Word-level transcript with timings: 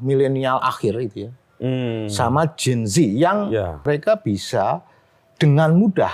milenial 0.00 0.58
akhir 0.58 0.96
itu 1.00 1.16
ya, 1.28 1.30
Hmm. 1.60 2.08
sama 2.08 2.48
Gen 2.56 2.84
Z 2.84 2.96
yang 3.04 3.48
Ya. 3.48 3.78
mereka 3.80 4.16
bisa 4.16 4.80
dengan 5.36 5.72
mudah 5.72 6.12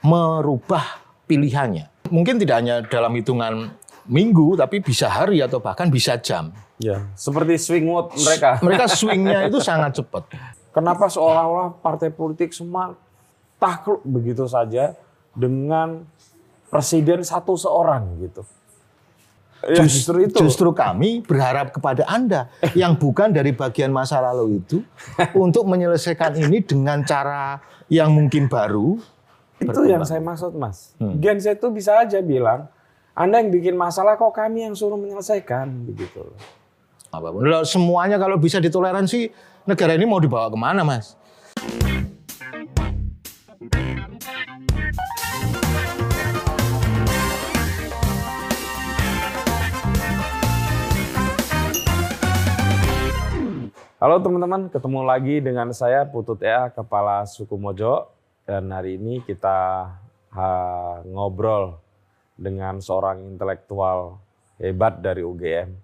merubah 0.00 1.00
pilihannya. 1.24 2.08
Mungkin 2.08 2.40
tidak 2.40 2.56
hanya 2.58 2.76
dalam 2.80 3.12
hitungan 3.12 3.68
minggu, 4.08 4.56
tapi 4.56 4.80
bisa 4.80 5.06
hari 5.06 5.44
atau 5.44 5.60
bahkan 5.60 5.92
bisa 5.92 6.16
jam. 6.16 6.48
Ya, 6.80 7.04
seperti 7.12 7.58
swing 7.58 7.84
vote 7.84 8.16
mereka. 8.16 8.50
Mereka 8.64 8.84
swingnya 8.88 9.44
itu 9.52 9.60
sangat 9.60 10.00
cepat. 10.00 10.24
Kenapa 10.72 11.10
seolah-olah 11.10 11.76
partai 11.82 12.08
politik 12.08 12.54
semua 12.54 12.94
takluk 13.58 14.00
begitu 14.06 14.46
saja 14.46 14.94
dengan 15.34 16.06
presiden 16.66 17.20
satu 17.20 17.58
seorang 17.58 18.08
gitu? 18.22 18.46
Ya, 19.66 19.82
justru 19.82 20.22
itu. 20.22 20.38
Justru 20.38 20.70
kami 20.70 21.26
berharap 21.26 21.74
kepada 21.74 22.06
Anda 22.06 22.46
yang 22.78 22.94
bukan 22.94 23.34
dari 23.34 23.50
bagian 23.50 23.90
masa 23.90 24.22
lalu 24.22 24.62
itu 24.62 24.86
untuk 25.44 25.66
menyelesaikan 25.66 26.38
ini 26.38 26.62
dengan 26.62 27.02
cara 27.02 27.58
yang 27.90 28.14
mungkin 28.14 28.46
baru. 28.46 29.00
Itu 29.58 29.82
yang 29.90 30.06
saya 30.06 30.22
maksud, 30.22 30.54
Mas. 30.54 30.94
Gen 31.18 31.42
Z 31.42 31.58
itu 31.58 31.66
bisa 31.74 31.98
aja 31.98 32.22
bilang, 32.22 32.70
Anda 33.18 33.42
yang 33.42 33.50
bikin 33.50 33.74
masalah 33.74 34.14
kok 34.14 34.30
kami 34.30 34.70
yang 34.70 34.78
suruh 34.78 34.94
menyelesaikan 34.94 35.90
begitu. 35.90 36.22
loh. 36.22 36.38
Apa 37.10 37.34
pun. 37.34 37.42
Loh, 37.42 37.66
Semuanya 37.66 38.20
kalau 38.22 38.38
bisa 38.38 38.62
ditoleransi, 38.62 39.34
negara 39.66 39.98
ini 39.98 40.06
mau 40.06 40.22
dibawa 40.22 40.46
ke 40.46 40.54
mana, 40.54 40.86
Mas? 40.86 41.18
Halo 53.98 54.22
teman-teman, 54.22 54.70
ketemu 54.70 55.02
lagi 55.02 55.42
dengan 55.42 55.74
saya 55.74 56.06
Putut 56.06 56.38
Ea, 56.38 56.70
Kepala 56.70 57.26
Suku 57.26 57.58
Mojo. 57.58 58.06
Dan 58.46 58.70
hari 58.70 58.94
ini 58.94 59.18
kita 59.26 59.90
ha, 60.30 60.48
ngobrol 61.02 61.74
dengan 62.38 62.78
seorang 62.78 63.26
intelektual 63.26 64.22
hebat 64.62 65.02
dari 65.02 65.26
UGM. 65.26 65.74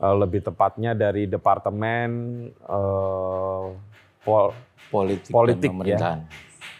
Eh, 0.00 0.14
lebih 0.16 0.40
tepatnya 0.40 0.96
dari 0.96 1.28
Departemen 1.28 2.08
eh, 2.56 3.64
Pol- 4.24 4.56
Politik, 4.88 5.28
Politik, 5.28 5.68
dan 5.68 5.76
pemerintahan. 5.76 6.18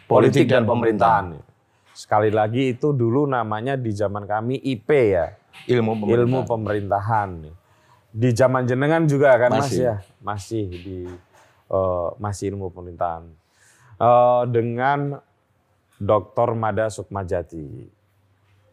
Politik 0.09 0.45
dan 0.48 0.65
Pemerintahan. 0.65 1.25
Sekali 1.93 2.33
lagi 2.33 2.72
itu 2.72 2.97
dulu 2.97 3.28
namanya 3.28 3.77
di 3.77 3.93
zaman 3.93 4.25
kami 4.25 4.56
IP 4.56 4.89
ya, 4.89 5.37
Ilmu 5.69 6.00
pemerintahan. 6.00 6.25
ilmu 6.25 6.39
pemerintahan. 6.48 7.31
Di 8.09 8.33
zaman 8.33 8.64
jenengan 8.64 9.05
juga 9.05 9.37
kan 9.37 9.53
Mas 9.53 9.69
Masih. 9.69 9.83
ya, 9.83 9.95
masih 10.19 10.64
di 10.67 10.98
eh, 11.69 12.09
masih 12.17 12.45
ilmu 12.50 12.69
pemerintahan. 12.69 13.28
Eh, 13.97 14.42
dengan 14.48 15.20
Dr. 15.97 16.55
Mada 16.55 16.89
Sukmajati. 16.89 17.91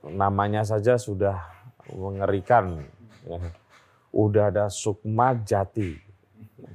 Namanya 0.05 0.61
saja 0.61 0.95
sudah 0.95 1.41
mengerikan. 1.89 2.79
ya. 3.25 3.39
Udah 4.09 4.47
ada 4.47 4.65
Sukmajati. 4.69 5.97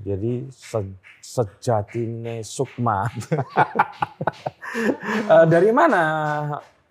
Jadi 0.03 0.45
se- 0.51 0.99
sejatine 1.21 2.43
Sukma. 2.43 3.07
Eh, 5.27 5.47
dari 5.47 5.75
mana 5.75 6.03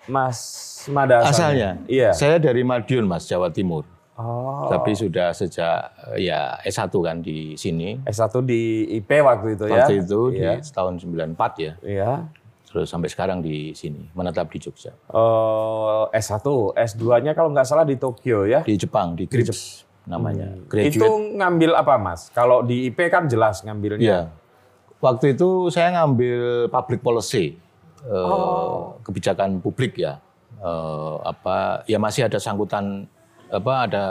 Mas 0.03 0.35
Mada 0.91 1.23
Asalnya, 1.23 1.79
Iya. 1.87 2.11
saya 2.11 2.35
dari 2.35 2.59
Madiun, 2.59 3.07
Mas, 3.07 3.23
Jawa 3.23 3.47
Timur. 3.47 3.87
Oh. 4.19 4.67
Tapi 4.67 4.91
sudah 4.91 5.31
sejak 5.31 5.79
eh, 6.11 6.27
ya 6.27 6.59
S1 6.61 6.91
kan 6.91 7.23
di 7.23 7.55
sini. 7.55 8.03
S1 8.03 8.43
di 8.43 8.61
IP 8.93 9.07
waktu 9.23 9.55
itu 9.55 9.63
ya. 9.65 9.87
Waktu 9.87 9.93
itu 10.03 10.19
Iya. 10.35 10.59
di 10.59 10.67
tahun 10.69 10.93
94 10.99 11.51
ya. 11.57 11.73
Iya. 11.79 12.11
Terus 12.67 12.85
sampai 12.85 13.07
sekarang 13.07 13.39
di 13.39 13.71
sini, 13.71 14.11
menetap 14.11 14.51
di 14.51 14.59
Jogja. 14.59 14.91
Eh, 14.91 16.03
S1, 16.13 16.43
S2-nya 16.75 17.31
kalau 17.31 17.49
nggak 17.49 17.63
salah 17.63 17.87
di 17.87 17.95
Tokyo 17.95 18.43
ya. 18.43 18.59
Di 18.61 18.75
Jepang, 18.75 19.15
di 19.15 19.23
GRIPS 19.23 19.87
namanya. 20.03 20.51
Itu 20.51 20.67
Graduate. 20.67 21.39
ngambil 21.39 21.71
apa 21.73 21.95
Mas? 21.95 22.27
Kalau 22.29 22.59
di 22.61 22.91
IP 22.91 23.07
kan 23.07 23.25
jelas 23.25 23.63
ngambilnya. 23.63 24.03
Iya. 24.03 24.21
Waktu 24.99 25.31
itu 25.31 25.71
saya 25.71 25.95
ngambil 25.95 26.67
public 26.67 26.99
policy, 26.99 27.55
eh, 28.03 28.11
Oh. 28.11 28.99
kebijakan 28.99 29.63
publik 29.63 29.95
ya. 29.95 30.19
Eh, 30.59 31.15
apa 31.23 31.87
ya 31.87 31.95
masih 31.97 32.27
ada 32.27 32.35
sangkutan 32.35 33.07
apa 33.49 33.73
ada 33.85 34.03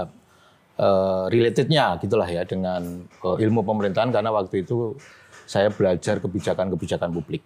eh, 0.78 1.22
relatednya 1.31 1.99
gitulah 1.99 2.26
ya 2.26 2.43
dengan 2.43 2.82
eh, 3.03 3.37
ilmu 3.43 3.62
pemerintahan 3.62 4.10
karena 4.10 4.31
waktu 4.31 4.62
itu 4.62 4.94
saya 5.49 5.72
belajar 5.72 6.21
kebijakan-kebijakan 6.21 7.09
publik. 7.10 7.41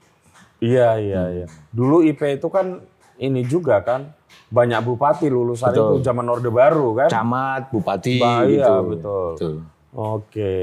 Iya, 0.58 0.98
iya, 0.98 1.22
Hmm. 1.22 1.34
iya. 1.38 1.46
Dulu 1.70 2.02
IP 2.02 2.38
itu 2.38 2.48
kan 2.50 2.78
ini 3.18 3.42
juga 3.46 3.82
kan 3.82 4.10
banyak 4.48 4.82
bupati 4.82 5.26
lulusan 5.26 5.70
Betul. 5.70 6.02
itu 6.02 6.06
zaman 6.06 6.26
Orde 6.28 6.50
Baru 6.50 6.94
kan. 6.94 7.08
Camat, 7.08 7.70
bupati 7.70 8.18
Bah, 8.18 8.42
iya, 8.44 8.66
gitu. 8.68 8.74
betul. 8.90 9.30
Betul. 9.34 9.54
Oke. 9.92 10.54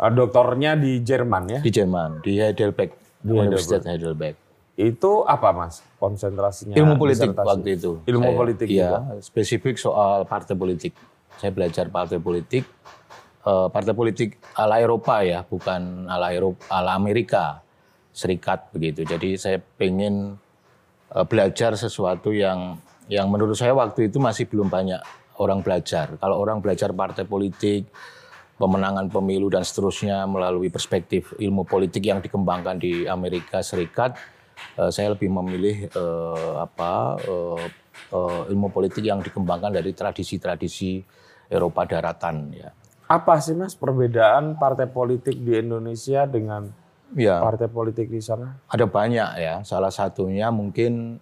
Eh, 0.00 0.10
doktornya 0.10 0.74
di 0.76 1.00
Jerman 1.04 1.42
ya. 1.48 1.60
Di 1.60 1.70
Jerman, 1.70 2.24
di 2.24 2.40
Heidelberg, 2.40 2.90
Di 3.20 3.32
Universitas 3.36 3.84
Heidelberg. 3.84 4.36
Itu 4.80 5.28
apa 5.28 5.52
Mas 5.52 5.84
konsentrasinya? 6.00 6.72
Ilmu 6.72 6.96
politik 6.96 7.36
disertasi? 7.36 7.48
waktu 7.52 7.68
itu. 7.76 7.90
Ilmu 8.08 8.24
Saya- 8.32 8.38
politik 8.40 8.66
Iya, 8.72 8.88
juga. 8.88 9.00
spesifik 9.20 9.76
soal 9.76 10.24
partai 10.24 10.56
politik. 10.56 10.96
Saya 11.36 11.52
belajar 11.52 11.92
partai 11.92 12.16
politik, 12.16 12.64
eh, 13.44 13.68
partai 13.68 13.92
politik 13.92 14.40
ala 14.56 14.80
Eropa 14.80 15.20
ya, 15.20 15.44
bukan 15.44 16.08
ala 16.08 16.32
Eropa, 16.32 16.64
ala 16.72 16.96
Amerika 16.96 17.60
Serikat 18.10 18.72
begitu. 18.74 19.04
Jadi 19.04 19.36
saya 19.36 19.60
pengen 19.60 20.40
eh, 21.10 21.26
belajar 21.26 21.74
sesuatu 21.74 22.30
yang 22.30 22.78
yang 23.10 23.26
menurut 23.26 23.58
saya 23.58 23.74
waktu 23.74 24.06
itu 24.08 24.22
masih 24.22 24.46
belum 24.46 24.70
banyak 24.70 25.02
orang 25.42 25.58
belajar. 25.60 26.14
Kalau 26.16 26.38
orang 26.38 26.62
belajar 26.62 26.94
partai 26.94 27.26
politik, 27.26 27.90
pemenangan 28.54 29.08
pemilu 29.08 29.48
dan 29.48 29.64
seterusnya 29.64 30.28
melalui 30.28 30.68
perspektif 30.68 31.32
ilmu 31.34 31.64
politik 31.64 32.04
yang 32.04 32.20
dikembangkan 32.20 32.76
di 32.76 33.08
Amerika 33.08 33.58
Serikat, 33.64 34.14
eh, 34.76 34.90
saya 34.90 35.12
lebih 35.12 35.28
memilih 35.28 35.88
eh, 35.88 36.54
apa 36.58 37.16
eh, 37.20 37.64
eh, 38.10 38.40
ilmu 38.50 38.68
politik 38.68 39.02
yang 39.02 39.20
dikembangkan 39.20 39.72
dari 39.72 39.92
tradisi-tradisi 39.92 41.02
Eropa 41.50 41.82
daratan 41.84 42.54
ya. 42.54 42.70
Apa 43.10 43.42
sih 43.42 43.58
Mas 43.58 43.74
perbedaan 43.74 44.54
partai 44.54 44.86
politik 44.86 45.34
di 45.34 45.58
Indonesia 45.58 46.24
dengan 46.24 46.70
Ya, 47.10 47.42
partai 47.42 47.66
politik 47.66 48.06
di 48.06 48.22
sana? 48.22 48.54
ada 48.70 48.86
banyak 48.86 49.30
ya. 49.34 49.66
Salah 49.66 49.90
satunya 49.90 50.46
mungkin 50.54 51.18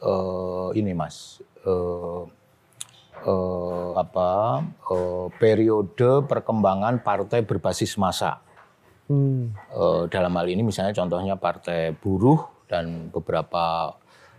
eh, 0.00 0.68
ini 0.72 0.96
Mas, 0.96 1.44
eh, 1.68 2.22
eh, 3.28 3.90
apa 3.92 4.64
eh, 4.88 5.26
periode 5.36 6.24
perkembangan 6.24 7.04
partai 7.04 7.44
berbasis 7.44 8.00
massa. 8.00 8.40
Hmm. 9.04 9.52
Eh, 9.68 10.02
dalam 10.08 10.32
hal 10.32 10.48
ini 10.48 10.64
misalnya 10.64 10.96
contohnya 10.96 11.36
partai 11.36 11.92
buruh 11.92 12.40
dan 12.70 13.10
beberapa 13.10 13.96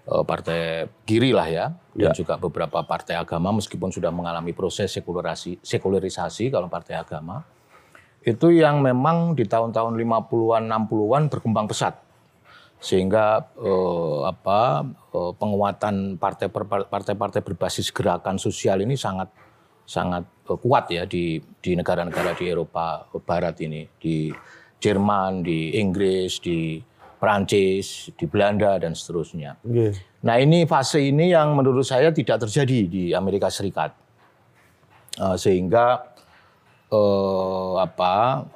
eh, 0.07 0.23
partai 0.23 0.87
kiri 1.03 1.33
lah 1.35 1.49
ya, 1.49 1.65
dan 1.97 2.13
juga 2.15 2.37
beberapa 2.37 2.85
partai 2.85 3.19
agama 3.19 3.51
meskipun 3.57 3.91
sudah 3.91 4.13
mengalami 4.13 4.55
proses 4.55 4.93
sekularisasi, 4.93 5.59
sekularisasi 5.65 6.53
kalau 6.53 6.71
partai 6.71 6.95
agama 6.95 7.43
itu 8.23 8.51
yang 8.51 8.83
memang 8.83 9.31
di 9.31 9.47
tahun-tahun 9.47 9.95
50-an 9.95 10.63
60-an 10.67 11.23
berkembang 11.31 11.67
pesat. 11.71 11.95
Sehingga 12.79 13.43
eh, 13.59 14.19
apa 14.27 14.87
eh, 15.11 15.31
penguatan 15.35 16.15
partai 16.15 16.47
partai-partai 16.87 17.41
berbasis 17.43 17.91
gerakan 17.91 18.39
sosial 18.39 18.83
ini 18.83 18.95
sangat 18.95 19.31
sangat 19.83 20.23
eh, 20.47 20.59
kuat 20.59 20.87
ya 20.91 21.03
di 21.03 21.39
di 21.59 21.75
negara-negara 21.75 22.35
di 22.35 22.45
Eropa 22.47 23.07
Barat 23.23 23.59
ini. 23.63 23.83
Di 23.99 24.31
Jerman, 24.79 25.43
di 25.43 25.75
Inggris, 25.75 26.39
di 26.39 26.79
Prancis, 27.19 28.09
di 28.15 28.25
Belanda 28.25 28.79
dan 28.79 28.95
seterusnya. 28.95 29.59
Oke. 29.61 29.91
Nah 30.23 30.39
ini 30.39 30.63
fase 30.63 31.03
ini 31.03 31.35
yang 31.35 31.51
menurut 31.53 31.83
saya 31.83 32.15
tidak 32.15 32.47
terjadi 32.47 32.79
di 32.87 33.03
Amerika 33.11 33.51
Serikat, 33.51 33.91
Eh, 35.19 35.35
sehingga 35.35 36.15
eh, 36.87 37.73
apa 37.75 38.13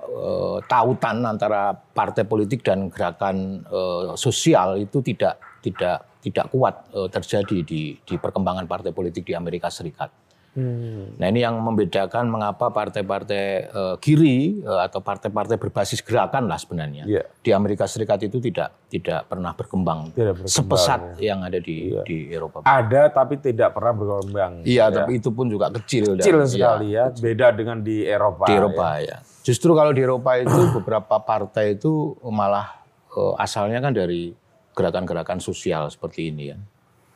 eh, 0.08 0.58
tautan 0.64 1.28
antara 1.28 1.76
partai 1.76 2.24
politik 2.24 2.64
dan 2.64 2.88
gerakan 2.88 3.68
eh, 3.68 4.16
sosial 4.16 4.80
itu 4.80 5.04
tidak 5.04 5.44
tidak 5.60 6.08
tidak 6.24 6.46
kuat 6.56 6.88
eh, 6.96 7.10
terjadi 7.12 7.58
di 7.68 8.00
di 8.00 8.16
perkembangan 8.16 8.64
partai 8.64 8.96
politik 8.96 9.28
di 9.28 9.36
Amerika 9.36 9.68
Serikat. 9.68 10.08
Hmm. 10.54 11.18
Nah 11.18 11.28
ini 11.34 11.42
yang 11.42 11.58
membedakan 11.58 12.30
mengapa 12.30 12.70
partai-partai 12.70 13.74
uh, 13.74 13.96
kiri 13.98 14.62
uh, 14.62 14.86
atau 14.86 15.02
partai-partai 15.02 15.58
berbasis 15.58 16.06
gerakan 16.06 16.46
lah 16.46 16.62
sebenarnya 16.62 17.10
yeah. 17.10 17.26
di 17.42 17.50
Amerika 17.50 17.90
Serikat 17.90 18.22
itu 18.22 18.38
tidak 18.38 18.86
tidak 18.86 19.26
pernah 19.26 19.58
berkembang, 19.58 20.14
tidak 20.14 20.46
berkembang 20.46 20.54
sepesat 20.54 21.02
ya. 21.18 21.34
yang 21.34 21.42
ada 21.42 21.58
di 21.58 21.98
yeah. 21.98 22.06
di 22.06 22.18
Eropa. 22.30 22.62
Ada 22.70 23.10
tapi 23.10 23.42
tidak 23.42 23.74
pernah 23.74 23.94
berkembang. 23.98 24.62
Iya, 24.62 24.94
ya. 24.94 24.96
tapi 25.02 25.18
itu 25.18 25.34
pun 25.34 25.50
juga 25.50 25.74
kecil. 25.74 26.22
Kecil 26.22 26.46
dan, 26.46 26.46
sekali 26.46 26.88
ya, 26.94 27.10
ya, 27.10 27.18
beda 27.18 27.48
dengan 27.58 27.82
di 27.82 28.06
Eropa. 28.06 28.46
Di 28.46 28.54
Eropa 28.54 28.88
ya. 29.02 29.06
ya. 29.10 29.18
Justru 29.42 29.74
kalau 29.74 29.90
di 29.90 30.06
Eropa 30.06 30.38
itu 30.38 30.60
beberapa 30.78 31.18
partai 31.18 31.82
itu 31.82 32.14
malah 32.30 32.78
uh, 33.18 33.34
asalnya 33.42 33.82
kan 33.82 33.90
dari 33.90 34.38
gerakan-gerakan 34.78 35.42
sosial 35.42 35.90
seperti 35.90 36.30
ini 36.30 36.54
ya. 36.54 36.58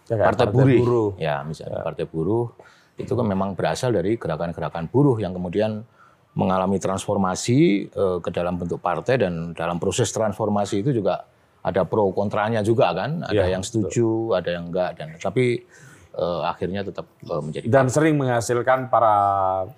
ya 0.09 0.25
partai, 0.25 0.49
partai 0.49 0.57
buruh. 0.57 0.81
buruh. 0.81 1.09
Ya, 1.21 1.45
misalnya 1.45 1.77
ya. 1.77 1.85
partai 1.85 2.05
buruh 2.09 2.49
itu 2.97 3.13
kan 3.13 3.25
memang 3.25 3.53
berasal 3.53 3.93
dari 3.93 4.17
gerakan-gerakan 4.17 4.89
buruh 4.89 5.21
yang 5.21 5.31
kemudian 5.31 5.85
mengalami 6.37 6.77
transformasi 6.77 7.89
uh, 7.93 8.17
ke 8.21 8.29
dalam 8.29 8.57
bentuk 8.57 8.81
partai 8.81 9.21
dan 9.21 9.57
dalam 9.57 9.81
proses 9.81 10.09
transformasi 10.13 10.85
itu 10.85 10.93
juga 11.01 11.25
ada 11.65 11.83
pro 11.85 12.09
kontranya 12.13 12.61
juga 12.61 12.93
kan, 12.93 13.25
ada 13.25 13.43
ya, 13.43 13.57
yang 13.57 13.65
setuju, 13.65 14.31
betul. 14.31 14.37
ada 14.37 14.49
yang 14.53 14.65
enggak 14.69 14.89
dan 14.97 15.07
tapi 15.17 15.65
uh, 16.13 16.45
akhirnya 16.45 16.85
tetap 16.85 17.09
uh, 17.27 17.41
menjadi 17.41 17.65
dan 17.67 17.89
partai. 17.89 17.95
sering 17.97 18.15
menghasilkan 18.17 18.79
para 18.87 19.15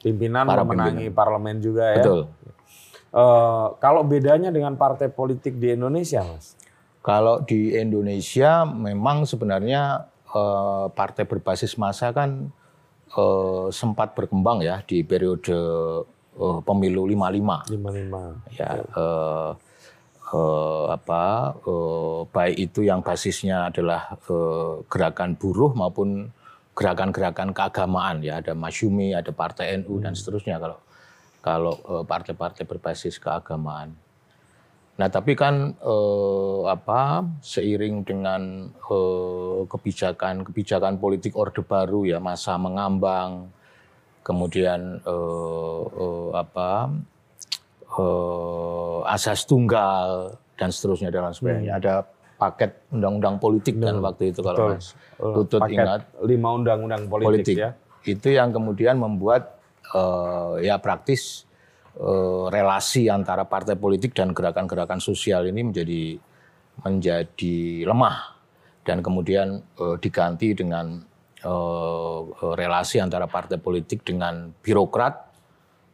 pimpinan 0.03 0.45
para 0.47 0.63
memenangi 0.67 1.07
pimpinan. 1.07 1.15
parlemen 1.15 1.57
juga 1.63 1.85
ya. 1.95 1.97
Betul. 2.03 2.21
Uh, 3.09 3.73
kalau 3.81 4.05
bedanya 4.05 4.53
dengan 4.53 4.77
partai 4.77 5.09
politik 5.09 5.57
di 5.57 5.73
Indonesia, 5.73 6.21
Mas? 6.21 6.53
Kalau 7.01 7.41
di 7.41 7.73
Indonesia 7.73 8.67
memang 8.67 9.25
sebenarnya 9.25 10.11
uh, 10.35 10.91
partai 10.93 11.25
berbasis 11.25 11.73
massa 11.79 12.13
kan 12.13 12.53
uh, 13.17 13.67
sempat 13.73 14.13
berkembang 14.13 14.61
ya 14.61 14.81
di 14.85 15.01
periode 15.01 15.55
uh, 16.37 16.59
pemilu 16.61 17.07
55. 17.07 17.73
55. 17.73 18.59
Ya, 18.59 18.69
uh, 18.93 19.51
uh, 20.33 20.85
apa 20.93 21.55
uh, 21.65 22.27
baik 22.29 22.69
itu 22.69 22.85
yang 22.85 23.01
basisnya 23.01 23.69
adalah 23.71 24.17
uh, 24.29 24.83
gerakan 24.85 25.33
buruh 25.39 25.73
maupun 25.73 26.29
gerakan-gerakan 26.77 27.51
keagamaan 27.51 28.23
ya 28.23 28.39
ada 28.39 28.55
Masyumi, 28.55 29.11
ada 29.11 29.35
Partai 29.35 29.83
NU 29.83 29.99
hmm. 29.99 30.03
dan 30.05 30.13
seterusnya 30.15 30.61
kalau 30.61 30.79
kalau 31.39 32.03
partai-partai 32.03 32.67
berbasis 32.67 33.15
keagamaan. 33.15 33.95
Nah, 34.99 35.07
tapi 35.07 35.31
kan 35.31 35.71
eh, 35.79 36.61
apa 36.67 37.23
seiring 37.39 38.03
dengan 38.03 38.67
eh, 38.67 39.59
kebijakan-kebijakan 39.63 40.99
politik 40.99 41.39
orde 41.39 41.63
baru 41.63 42.03
ya 42.03 42.19
masa 42.19 42.59
mengambang, 42.59 43.47
kemudian 44.27 44.99
eh, 44.99 45.83
eh, 45.87 46.29
apa 46.35 46.91
eh, 47.95 48.99
asas 49.07 49.47
tunggal 49.47 50.35
dan 50.59 50.67
seterusnya 50.67 51.15
dan 51.15 51.31
sebagainya. 51.31 51.79
Hmm. 51.79 51.79
Ada 51.79 51.93
paket 52.35 52.71
undang-undang 52.91 53.39
politik 53.39 53.79
hmm. 53.79 53.83
kan 53.87 53.95
waktu 54.03 54.35
itu 54.35 54.43
kalau 54.43 54.75
Mas 54.75 54.95
Tutut 55.15 55.63
paket 55.63 55.79
ingat 55.79 56.01
lima 56.27 56.49
undang-undang 56.59 57.07
politik, 57.07 57.55
politik 57.55 57.55
ya. 57.55 57.71
Itu 58.03 58.35
yang 58.35 58.51
kemudian 58.51 58.99
membuat 58.99 59.63
eh, 59.95 60.67
ya 60.67 60.75
praktis 60.75 61.47
Eh, 61.47 61.47
relasi 62.53 63.09
antara 63.09 63.43
partai 63.49 63.75
politik 63.75 64.13
dan 64.13 64.31
gerakan-gerakan 64.31 65.01
sosial 65.01 65.49
ini 65.49 65.67
menjadi 65.67 66.03
menjadi 66.85 67.83
lemah 67.83 68.39
dan 68.87 69.03
kemudian 69.03 69.61
uh, 69.77 69.95
diganti 69.99 70.55
dengan 70.55 71.03
uh, 71.45 72.19
relasi 72.55 72.97
antara 73.03 73.27
partai 73.27 73.59
politik 73.59 74.01
dengan 74.07 74.49
birokrat 74.63 75.29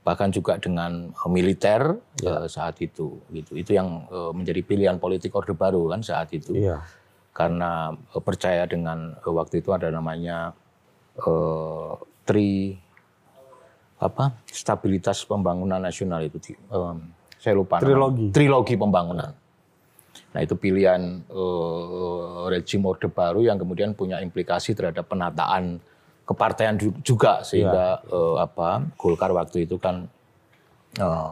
bahkan 0.06 0.30
juga 0.30 0.62
dengan 0.62 1.10
militer 1.26 1.98
ya. 2.22 2.46
uh, 2.46 2.48
saat 2.48 2.78
itu 2.80 3.20
gitu 3.34 3.58
itu 3.58 3.74
yang 3.74 4.06
uh, 4.14 4.30
menjadi 4.30 4.62
pilihan 4.62 5.02
politik 5.02 5.34
orde 5.34 5.58
baru 5.58 5.90
kan 5.98 6.06
saat 6.06 6.30
itu 6.32 6.54
ya. 6.54 6.86
karena 7.34 7.98
uh, 8.14 8.22
percaya 8.22 8.70
dengan 8.70 9.18
uh, 9.18 9.34
waktu 9.34 9.66
itu 9.66 9.74
ada 9.74 9.90
namanya 9.90 10.54
uh, 11.26 11.98
tri 12.22 12.78
apa 13.96 14.36
stabilitas 14.52 15.24
pembangunan 15.24 15.80
nasional 15.80 16.20
itu 16.28 16.56
um, 16.68 17.00
saya 17.40 17.56
lupa 17.56 17.80
trilogi 17.80 18.28
nama. 18.28 18.34
trilogi 18.36 18.76
pembangunan 18.76 19.32
nah 20.36 20.40
itu 20.44 20.56
pilihan 20.60 21.24
uh, 21.32 22.52
rejim 22.52 22.84
orde 22.84 23.08
baru 23.08 23.48
yang 23.48 23.56
kemudian 23.56 23.96
punya 23.96 24.20
implikasi 24.20 24.76
terhadap 24.76 25.08
penataan 25.08 25.80
kepartaian 26.28 26.76
juga 27.06 27.40
sehingga 27.46 28.04
ya. 28.04 28.12
uh, 28.12 28.36
apa 28.44 28.84
Golkar 29.00 29.32
waktu 29.32 29.64
itu 29.64 29.80
kan 29.80 30.12
uh, 31.00 31.32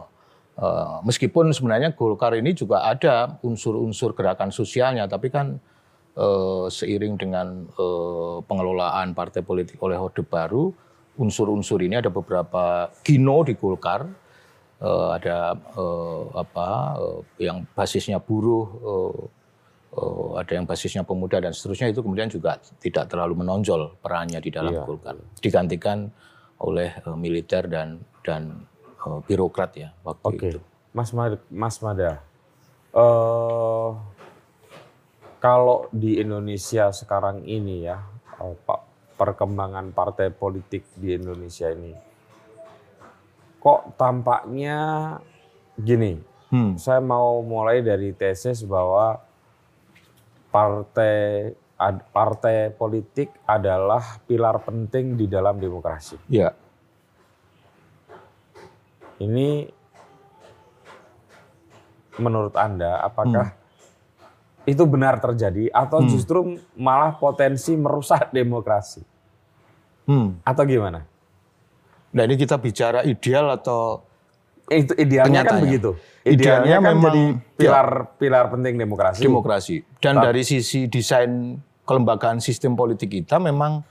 uh, 0.56 1.04
meskipun 1.04 1.52
sebenarnya 1.52 1.92
Golkar 1.92 2.32
ini 2.32 2.56
juga 2.56 2.88
ada 2.88 3.36
unsur-unsur 3.44 4.16
gerakan 4.16 4.48
sosialnya 4.48 5.04
tapi 5.04 5.28
kan 5.28 5.60
uh, 6.16 6.66
seiring 6.72 7.20
dengan 7.20 7.68
uh, 7.76 8.40
pengelolaan 8.46 9.12
partai 9.12 9.44
politik 9.44 9.76
oleh 9.84 10.00
orde 10.00 10.24
baru 10.24 10.72
unsur-unsur 11.18 11.82
ini 11.82 11.98
ada 11.98 12.10
beberapa 12.10 12.90
kino 13.06 13.46
di 13.46 13.54
Golkar, 13.54 14.06
uh, 14.82 15.08
ada 15.14 15.54
uh, 15.78 16.34
apa 16.34 16.68
uh, 16.98 17.20
yang 17.38 17.62
basisnya 17.74 18.18
buruh, 18.18 18.66
uh, 18.82 19.16
uh, 19.94 20.30
ada 20.42 20.52
yang 20.58 20.66
basisnya 20.66 21.06
pemuda 21.06 21.38
dan 21.38 21.54
seterusnya 21.54 21.94
itu 21.94 22.02
kemudian 22.02 22.26
juga 22.26 22.58
tidak 22.82 23.06
terlalu 23.10 23.46
menonjol 23.46 23.94
perannya 24.02 24.42
di 24.42 24.50
dalam 24.50 24.74
iya. 24.74 24.82
Golkar, 24.82 25.16
digantikan 25.38 26.10
oleh 26.58 26.90
uh, 27.06 27.14
militer 27.14 27.66
dan 27.70 28.02
dan 28.26 28.66
uh, 29.06 29.20
birokrat 29.22 29.70
ya 29.78 29.88
waktu 30.02 30.26
Oke. 30.26 30.48
itu. 30.50 30.60
Mas 30.94 31.10
Mada, 31.10 31.42
Mas 31.50 31.82
Mada, 31.82 32.22
uh, 32.94 33.98
kalau 35.42 35.90
di 35.90 36.22
Indonesia 36.22 36.94
sekarang 36.94 37.42
ini 37.44 37.84
ya, 37.84 37.98
perkembangan 39.14 39.94
partai 39.94 40.34
politik 40.34 40.84
di 40.98 41.14
Indonesia 41.14 41.70
ini. 41.70 41.94
Kok 43.62 43.96
tampaknya 43.96 44.78
gini, 45.78 46.20
hmm. 46.52 46.76
saya 46.76 47.00
mau 47.00 47.40
mulai 47.40 47.80
dari 47.80 48.12
tesis 48.12 48.60
bahwa 48.66 49.18
partai 50.52 51.50
partai 52.14 52.70
politik 52.70 53.34
adalah 53.44 54.22
pilar 54.22 54.62
penting 54.62 55.18
di 55.18 55.26
dalam 55.26 55.58
demokrasi. 55.58 56.16
Ya. 56.30 56.54
Ini 59.18 59.66
menurut 62.18 62.54
Anda 62.54 63.02
apakah 63.02 63.50
hmm. 63.50 63.63
Itu 64.64 64.82
benar 64.88 65.20
terjadi 65.20 65.68
atau 65.72 66.00
hmm. 66.00 66.08
justru 66.08 66.56
malah 66.76 67.16
potensi 67.16 67.76
merusak 67.76 68.32
demokrasi? 68.32 69.04
Hmm. 70.08 70.40
Atau 70.44 70.64
gimana? 70.68 71.04
Nah 72.14 72.22
ini 72.24 72.36
kita 72.36 72.56
bicara 72.60 73.04
ideal 73.04 73.52
atau 73.52 74.04
itu 74.72 74.96
idealnya 74.96 75.44
kan 75.44 75.60
begitu. 75.60 75.92
Idealnya, 76.24 76.32
idealnya 76.32 76.76
kan 76.80 76.88
memang 76.88 77.04
jadi 77.12 77.24
pilar 77.60 77.88
ya, 77.92 78.16
pilar 78.16 78.44
penting 78.48 78.74
demokrasi. 78.80 79.20
Demokrasi. 79.20 79.76
Dan 80.00 80.14
Tapi, 80.16 80.24
dari 80.24 80.42
sisi 80.46 80.88
desain 80.88 81.60
kelembagaan 81.84 82.40
sistem 82.40 82.72
politik 82.72 83.12
kita 83.12 83.36
memang 83.36 83.84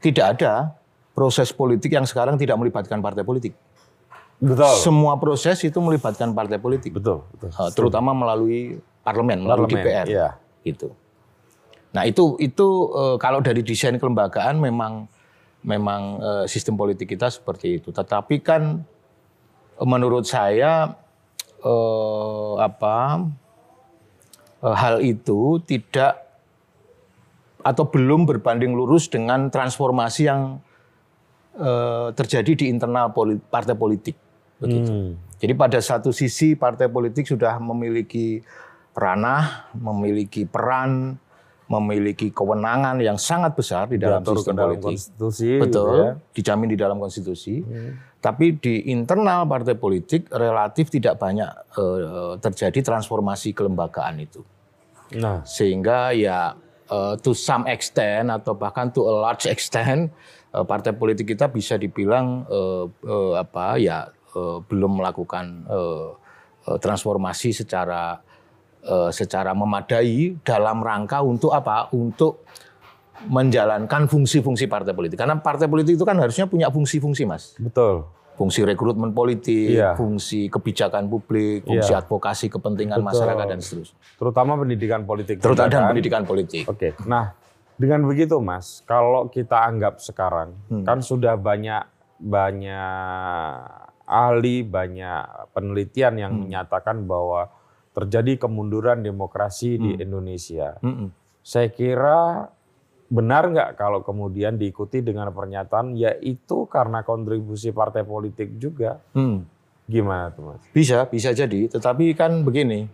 tidak 0.00 0.40
ada 0.40 0.72
proses 1.12 1.52
politik 1.52 1.92
yang 1.92 2.08
sekarang 2.08 2.40
tidak 2.40 2.56
melibatkan 2.56 3.04
partai 3.04 3.24
politik. 3.24 3.52
Betul. 4.36 4.72
Semua 4.84 5.16
proses 5.16 5.56
itu 5.64 5.78
melibatkan 5.80 6.36
partai 6.36 6.60
politik. 6.60 6.92
Betul. 6.92 7.24
betul. 7.32 7.50
Terutama 7.72 8.12
melalui 8.12 8.76
parlemen, 9.00 9.44
melalui 9.48 9.68
parlemen, 9.70 9.84
DPR. 9.84 10.06
Iya. 10.06 10.28
Gitu. 10.60 10.92
Nah 11.96 12.04
itu 12.04 12.36
itu 12.36 12.66
uh, 12.92 13.16
kalau 13.16 13.40
dari 13.40 13.64
desain 13.64 13.96
kelembagaan 13.96 14.60
memang 14.60 15.08
memang 15.64 16.02
uh, 16.20 16.44
sistem 16.44 16.76
politik 16.76 17.16
kita 17.16 17.32
seperti 17.32 17.80
itu. 17.80 17.88
Tetapi 17.88 18.44
kan 18.44 18.84
menurut 19.80 20.28
saya 20.28 20.92
uh, 21.64 22.54
apa 22.60 23.24
hal 24.60 25.00
itu 25.00 25.60
tidak 25.64 26.26
atau 27.66 27.88
belum 27.88 28.28
berbanding 28.30 28.76
lurus 28.76 29.10
dengan 29.10 29.50
transformasi 29.50 30.22
yang 30.28 30.62
uh, 31.58 32.14
terjadi 32.14 32.52
di 32.54 32.64
internal 32.70 33.10
poli 33.10 33.40
partai 33.40 33.74
politik. 33.74 34.25
Begitu. 34.60 34.92
Hmm. 34.92 35.10
Jadi 35.36 35.52
pada 35.52 35.78
satu 35.80 36.10
sisi 36.16 36.56
partai 36.56 36.88
politik 36.88 37.28
sudah 37.28 37.60
memiliki 37.60 38.40
ranah, 38.96 39.68
memiliki 39.76 40.48
peran, 40.48 41.20
memiliki 41.68 42.32
kewenangan 42.32 42.96
yang 43.02 43.20
sangat 43.20 43.52
besar 43.52 43.90
di 43.90 44.00
dalam 44.00 44.24
Diatur 44.24 44.34
sistem 44.40 44.54
dalam 44.56 44.80
politik. 44.80 44.96
Konstitusi, 44.96 45.50
gitu 45.58 45.62
Betul, 45.66 45.94
ya. 45.98 46.10
dijamin 46.32 46.68
di 46.72 46.78
dalam 46.78 46.96
konstitusi. 46.96 47.60
Hmm. 47.60 48.00
Tapi 48.22 48.58
di 48.58 48.90
internal 48.90 49.44
partai 49.44 49.76
politik 49.76 50.32
relatif 50.32 50.90
tidak 50.90 51.20
banyak 51.20 51.50
uh, 51.78 52.34
terjadi 52.40 52.80
transformasi 52.82 53.52
kelembagaan 53.52 54.18
itu. 54.18 54.42
Nah, 55.14 55.46
sehingga 55.46 56.10
ya 56.10 56.58
uh, 56.90 57.14
to 57.20 57.34
some 57.34 57.66
extent 57.70 58.30
atau 58.30 58.54
bahkan 58.54 58.90
to 58.90 59.06
a 59.06 59.14
large 59.22 59.46
extent 59.54 60.10
eh, 60.54 60.64
partai 60.66 60.94
politik 60.94 61.34
kita 61.36 61.50
bisa 61.50 61.78
dibilang 61.78 62.46
eh, 62.50 62.84
eh, 62.90 63.34
apa 63.38 63.78
ya 63.78 64.10
eh, 64.36 64.58
belum 64.62 65.00
melakukan 65.00 65.44
eh, 65.66 66.08
eh, 66.68 66.78
transformasi 66.78 67.56
secara 67.56 68.20
secara 69.10 69.50
memadai 69.50 70.38
dalam 70.46 70.78
rangka 70.78 71.18
untuk 71.18 71.50
apa? 71.50 71.90
Untuk 71.90 72.46
menjalankan 73.26 74.06
fungsi-fungsi 74.06 74.70
partai 74.70 74.94
politik. 74.94 75.18
Karena 75.18 75.34
partai 75.42 75.66
politik 75.66 75.98
itu 75.98 76.06
kan 76.06 76.14
harusnya 76.14 76.46
punya 76.46 76.70
fungsi-fungsi, 76.70 77.26
Mas. 77.26 77.58
Betul. 77.58 78.06
Fungsi 78.38 78.62
rekrutmen 78.62 79.10
politik, 79.10 79.74
Iya. 79.74 79.98
fungsi 79.98 80.46
kebijakan 80.46 81.10
publik, 81.10 81.64
fungsi 81.64 81.96
Iya. 81.96 82.04
advokasi 82.04 82.46
kepentingan 82.46 83.00
Betul. 83.00 83.10
masyarakat 83.10 83.46
dan 83.48 83.58
seterusnya. 83.58 83.98
Terutama 84.22 84.52
pendidikan 84.54 85.02
politik. 85.02 85.36
Terutama 85.40 85.72
kan? 85.72 85.90
pendidikan 85.90 86.22
politik. 86.22 86.64
Oke. 86.68 86.94
Nah, 87.08 87.32
dengan 87.74 88.04
begitu 88.06 88.38
Mas, 88.38 88.84
kalau 88.84 89.26
kita 89.32 89.66
anggap 89.66 89.98
sekarang 89.98 90.54
Hmm. 90.68 90.84
kan 90.84 91.02
sudah 91.02 91.34
banyak 91.34 91.82
banyak 92.20 93.56
ahli, 94.06 94.62
banyak 94.62 95.50
penelitian 95.52 96.14
yang 96.16 96.32
Hmm. 96.32 96.42
menyatakan 96.46 97.04
bahwa 97.04 97.50
terjadi 97.92 98.38
kemunduran 98.38 99.02
demokrasi 99.02 99.76
di 99.76 99.92
Hmm. 99.96 100.02
Indonesia. 100.02 100.78
Mm-mm. 100.80 101.10
Saya 101.42 101.68
kira 101.70 102.50
benar 103.06 103.46
nggak 103.50 103.78
kalau 103.78 104.02
kemudian 104.02 104.58
diikuti 104.58 104.98
dengan 104.98 105.30
pernyataan 105.30 105.94
yaitu 105.94 106.66
karena 106.66 107.06
kontribusi 107.06 107.70
partai 107.70 108.02
politik 108.02 108.58
juga. 108.58 108.98
Hmm. 109.14 109.46
Gimana 109.86 110.34
tuh 110.34 110.54
Mas? 110.54 110.62
Bisa, 110.74 111.06
bisa 111.06 111.30
jadi. 111.30 111.70
Tetapi 111.70 112.18
kan 112.18 112.42
begini, 112.42 112.90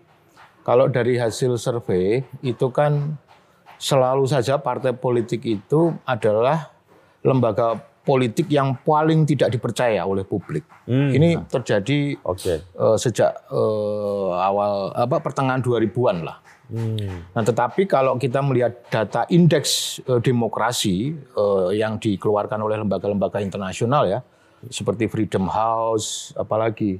kalau 0.63 0.93
dari 0.93 1.17
hasil 1.17 1.57
survei 1.57 2.21
itu 2.45 2.69
kan 2.69 3.17
selalu 3.81 4.29
saja 4.29 4.61
partai 4.61 4.93
politik 4.93 5.43
itu 5.43 5.97
adalah 6.05 6.71
lembaga 7.25 7.81
politik 8.03 8.51
yang 8.51 8.75
paling 8.83 9.23
tidak 9.23 9.55
dipercaya 9.55 10.03
oleh 10.03 10.27
publik. 10.27 10.67
Hmm. 10.91 11.15
Ini 11.15 11.47
terjadi 11.47 12.19
Oke. 12.27 12.63
eh, 12.67 12.97
sejak 12.99 13.31
eh, 13.51 14.31
awal 14.35 14.91
apa 14.95 15.23
pertengahan 15.23 15.63
2000-an 15.63 16.19
lah. 16.27 16.39
Hmm. 16.73 17.29
Nah, 17.37 17.43
tetapi 17.45 17.85
kalau 17.87 18.17
kita 18.19 18.43
melihat 18.43 18.75
data 18.91 19.23
indeks 19.31 20.03
eh, 20.03 20.19
demokrasi 20.19 21.15
eh, 21.15 21.71
yang 21.79 22.03
dikeluarkan 22.03 22.59
oleh 22.59 22.83
lembaga-lembaga 22.83 23.39
internasional 23.39 24.11
ya, 24.11 24.21
seperti 24.67 25.07
Freedom 25.07 25.47
House, 25.47 26.35
apalagi 26.35 26.99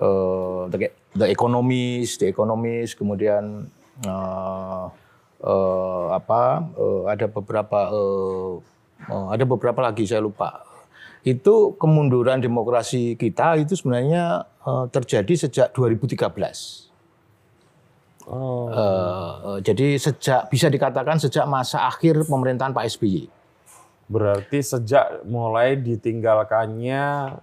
eh, 0.00 0.62
The- 0.72 1.28
Economist, 1.28 2.24
The 2.24 2.32
Economist, 2.32 2.96
kemudian 2.96 3.68
eh, 4.00 4.84
eh, 5.44 6.06
apa 6.08 6.64
eh, 6.72 7.02
ada 7.12 7.26
beberapa 7.28 7.80
eh, 7.92 8.71
eh, 9.08 9.26
ada 9.32 9.44
beberapa 9.46 9.80
lagi 9.82 10.06
saya 10.06 10.22
lupa. 10.22 10.62
Itu 11.22 11.78
kemunduran 11.78 12.42
demokrasi 12.42 13.14
kita 13.14 13.58
itu 13.62 13.78
sebenarnya 13.78 14.46
eh, 14.66 14.86
terjadi 14.90 15.34
sejak 15.48 15.68
2013. 15.74 16.92
Oh. 18.30 18.70
Eh, 18.70 19.58
jadi 19.66 19.98
sejak 19.98 20.46
bisa 20.50 20.70
dikatakan 20.70 21.18
sejak 21.18 21.46
masa 21.46 21.86
akhir 21.90 22.26
pemerintahan 22.26 22.70
Pak 22.70 22.86
SBY. 22.98 23.26
Berarti 24.12 24.60
sejak 24.60 25.24
mulai 25.24 25.78
ditinggalkannya 25.78 27.38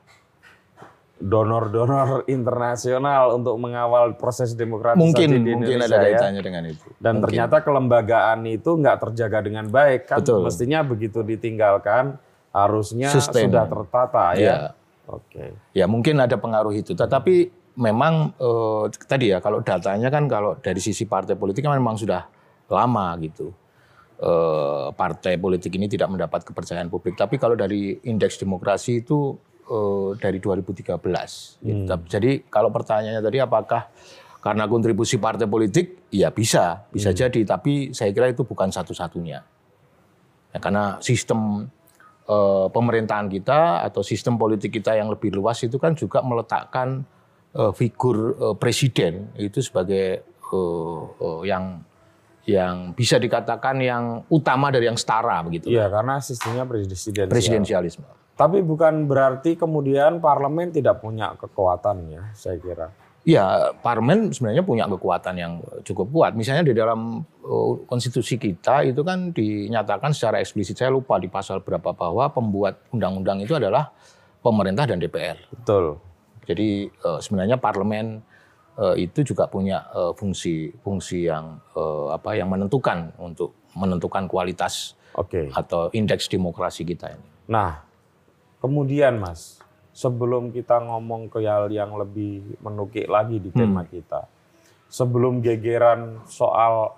donor-donor 1.20 2.24
internasional 2.32 3.36
untuk 3.36 3.60
mengawal 3.60 4.16
proses 4.16 4.56
demokratisasi 4.56 5.04
Mungkin 5.04 5.28
di 5.44 5.52
mungkin 5.52 5.76
Indonesia 5.76 6.00
ada 6.00 6.00
ya. 6.00 6.16
kaitannya 6.16 6.42
dengan 6.42 6.64
itu. 6.72 6.88
Dan 6.96 7.20
Mungkin. 7.20 7.24
ternyata 7.28 7.56
kelembagaan 7.60 8.40
itu 8.48 8.72
nggak 8.80 8.98
terjaga 9.04 9.40
dengan 9.44 9.68
baik 9.68 10.08
kan. 10.08 10.24
Betul. 10.24 10.48
Mestinya 10.48 10.80
begitu 10.88 11.20
ditinggalkan 11.20 12.16
harusnya 12.56 13.12
Sustain. 13.12 13.52
sudah 13.52 13.68
tertata 13.68 14.26
ya. 14.40 14.48
ya, 14.48 14.58
Oke. 15.12 15.54
ya 15.76 15.86
mungkin 15.92 16.24
ada 16.24 16.40
pengaruh 16.40 16.72
itu. 16.72 16.96
Tetapi 16.96 17.52
memang 17.76 18.32
eh, 18.40 18.84
tadi 19.04 19.36
ya 19.36 19.44
kalau 19.44 19.60
datanya 19.60 20.08
kan 20.08 20.24
kalau 20.32 20.56
dari 20.56 20.80
sisi 20.80 21.04
partai 21.04 21.36
politik 21.36 21.68
kan 21.68 21.76
memang 21.76 22.00
sudah 22.00 22.24
lama 22.72 23.12
gitu. 23.20 23.52
Eh, 24.20 24.88
partai 24.96 25.36
politik 25.36 25.76
ini 25.76 25.92
tidak 25.92 26.08
mendapat 26.16 26.48
kepercayaan 26.48 26.88
publik. 26.88 27.20
Tapi 27.20 27.36
kalau 27.36 27.60
dari 27.60 28.00
indeks 28.08 28.40
demokrasi 28.40 29.04
itu 29.04 29.36
eh, 29.70 30.10
dari 30.18 30.42
2013. 30.42 31.62
gitu. 31.62 31.94
Jadi 32.10 32.50
kalau 32.50 32.74
pertanyaannya 32.74 33.22
tadi 33.22 33.38
apakah 33.38 33.88
karena 34.40 34.66
kontribusi 34.72 35.20
partai 35.20 35.46
politik, 35.46 36.10
ya 36.10 36.32
bisa, 36.32 36.88
bisa 36.90 37.12
jadi. 37.12 37.44
Tapi 37.44 37.92
saya 37.92 38.10
kira 38.16 38.32
itu 38.32 38.48
bukan 38.48 38.72
satu-satunya. 38.72 39.40
Ya, 40.50 40.58
karena 40.58 40.98
sistem 41.04 41.70
eh, 42.26 42.68
pemerintahan 42.72 43.28
kita 43.30 43.86
atau 43.86 44.02
sistem 44.02 44.40
politik 44.40 44.80
kita 44.80 44.96
yang 44.98 45.12
lebih 45.12 45.36
luas 45.36 45.62
itu 45.62 45.78
kan 45.78 45.94
juga 45.94 46.24
meletakkan 46.26 47.04
eh, 47.54 47.72
figur 47.76 48.18
eh, 48.34 48.56
presiden 48.58 49.30
itu 49.38 49.62
sebagai 49.62 50.24
eh, 50.26 51.02
eh, 51.22 51.42
yang 51.46 51.86
yang 52.50 52.98
bisa 52.98 53.22
dikatakan 53.22 53.78
yang 53.78 54.26
utama 54.26 54.74
dari 54.74 54.90
yang 54.90 54.98
setara 54.98 55.38
begitu. 55.46 55.70
Iya 55.70 55.86
karena 55.86 56.18
sistemnya 56.18 56.66
presidensial. 56.66 57.30
Presidensialisme. 57.30 58.19
Tapi 58.40 58.64
bukan 58.64 59.04
berarti 59.04 59.60
kemudian 59.60 60.24
parlemen 60.24 60.72
tidak 60.72 61.04
punya 61.04 61.36
kekuatan 61.36 62.08
ya, 62.08 62.24
saya 62.32 62.56
kira. 62.56 62.88
Ya, 63.28 63.76
parlemen 63.84 64.32
sebenarnya 64.32 64.64
punya 64.64 64.88
kekuatan 64.88 65.36
yang 65.36 65.60
cukup 65.84 66.08
kuat. 66.08 66.32
Misalnya 66.40 66.64
di 66.64 66.72
dalam 66.72 67.20
uh, 67.44 67.74
konstitusi 67.84 68.40
kita 68.40 68.88
itu 68.88 69.04
kan 69.04 69.36
dinyatakan 69.36 70.16
secara 70.16 70.40
eksplisit, 70.40 70.80
saya 70.80 70.88
lupa 70.88 71.20
di 71.20 71.28
pasal 71.28 71.60
berapa 71.60 71.92
bahwa 71.92 72.32
pembuat 72.32 72.80
undang-undang 72.96 73.44
itu 73.44 73.60
adalah 73.60 73.92
pemerintah 74.40 74.88
dan 74.88 75.04
DPR. 75.04 75.36
Betul. 75.52 76.00
Jadi 76.48 76.88
uh, 77.04 77.20
sebenarnya 77.20 77.60
parlemen 77.60 78.24
uh, 78.80 78.96
itu 78.96 79.20
juga 79.28 79.52
punya 79.52 79.84
uh, 79.92 80.16
fungsi 80.16 80.72
fungsi 80.80 81.28
yang 81.28 81.60
apa 82.10 82.40
yang 82.40 82.48
menentukan 82.48 83.12
untuk 83.20 83.68
menentukan 83.76 84.32
kualitas 84.32 84.96
Oke. 85.20 85.52
atau 85.52 85.92
indeks 85.92 86.32
demokrasi 86.32 86.88
kita 86.88 87.12
ini. 87.12 87.28
Nah, 87.52 87.89
kemudian 88.60 89.20
Mas, 89.20 89.60
sebelum 89.92 90.56
kita 90.56 90.80
ngomong 90.80 91.28
ke 91.28 91.44
hal 91.44 91.68
yang 91.68 91.96
lebih 91.96 92.60
menukik 92.64 93.10
lagi 93.10 93.40
di 93.40 93.52
tema 93.52 93.84
kita, 93.84 94.28
sebelum 94.88 95.44
gegeran 95.44 96.24
soal 96.24 96.96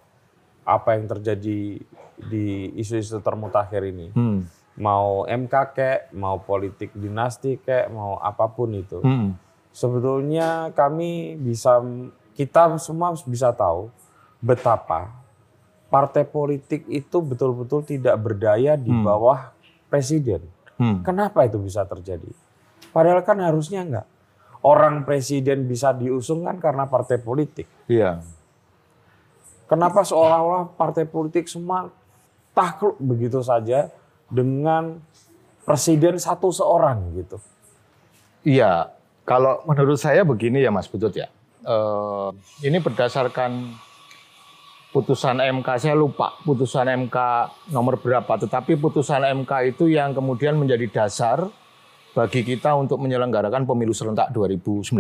apa 0.61 0.93
yang 0.93 1.09
terjadi 1.09 1.81
di 2.21 2.45
isu-isu 2.77 3.17
termutakhir 3.19 3.81
ini, 3.89 4.13
Hmm. 4.13 4.45
mau 4.77 5.25
MK 5.25 5.53
kek, 5.73 5.99
mau 6.13 6.37
politik 6.37 6.93
dinasti 6.93 7.57
kek, 7.57 7.89
mau 7.89 8.21
apa 8.21 8.45
pun 8.53 8.77
itu, 8.77 9.01
Hmm. 9.01 9.33
sebetulnya 9.73 10.69
kami 10.77 11.33
bisa, 11.35 11.81
kita 12.37 12.77
semua 12.77 13.17
bisa 13.25 13.49
tahu 13.51 13.89
betapa 14.37 15.09
partai 15.91 16.23
politik 16.23 16.87
itu 16.87 17.19
betul-betul 17.19 17.83
tidak 17.83 18.15
berdaya 18.15 18.79
di 18.79 18.89
bawah 18.95 19.51
presiden. 19.91 20.39
Hmm. 20.81 21.05
Kenapa 21.05 21.45
itu 21.45 21.61
bisa 21.61 21.85
terjadi? 21.85 22.25
Padahal 22.89 23.21
kan 23.21 23.37
harusnya 23.37 23.85
enggak. 23.85 24.07
Orang 24.65 25.05
presiden 25.05 25.69
bisa 25.69 25.93
diusung 25.93 26.41
kan 26.41 26.57
karena 26.57 26.89
partai 26.89 27.21
politik. 27.21 27.69
Iya. 27.85 28.25
Kenapa 29.69 30.01
seolah-olah 30.01 30.73
partai 30.73 31.05
politik 31.05 31.45
semua 31.45 31.93
takluk 32.57 32.97
begitu 32.97 33.45
saja 33.45 33.93
dengan 34.25 34.97
presiden 35.63 36.17
satu 36.17 36.49
seorang 36.49 36.97
gitu? 37.13 37.37
Iya, 38.41 38.89
kalau 39.21 39.61
menurut 39.69 40.01
saya 40.01 40.25
begini 40.25 40.65
ya 40.65 40.73
Mas 40.73 40.89
Butut 40.89 41.13
ya. 41.13 41.29
Eh, 41.61 42.29
ini 42.65 42.81
berdasarkan 42.81 43.77
putusan 44.91 45.39
MK, 45.39 45.67
saya 45.79 45.95
lupa 45.95 46.35
putusan 46.43 46.87
MK 47.07 47.17
nomor 47.71 47.97
berapa, 47.97 48.27
tetapi 48.27 48.75
putusan 48.75 49.23
MK 49.43 49.51
itu 49.75 49.87
yang 49.87 50.11
kemudian 50.11 50.59
menjadi 50.59 50.87
dasar 50.91 51.47
bagi 52.11 52.43
kita 52.43 52.75
untuk 52.75 52.99
menyelenggarakan 52.99 53.63
pemilu 53.63 53.95
serentak 53.95 54.35
2019. 54.35 54.91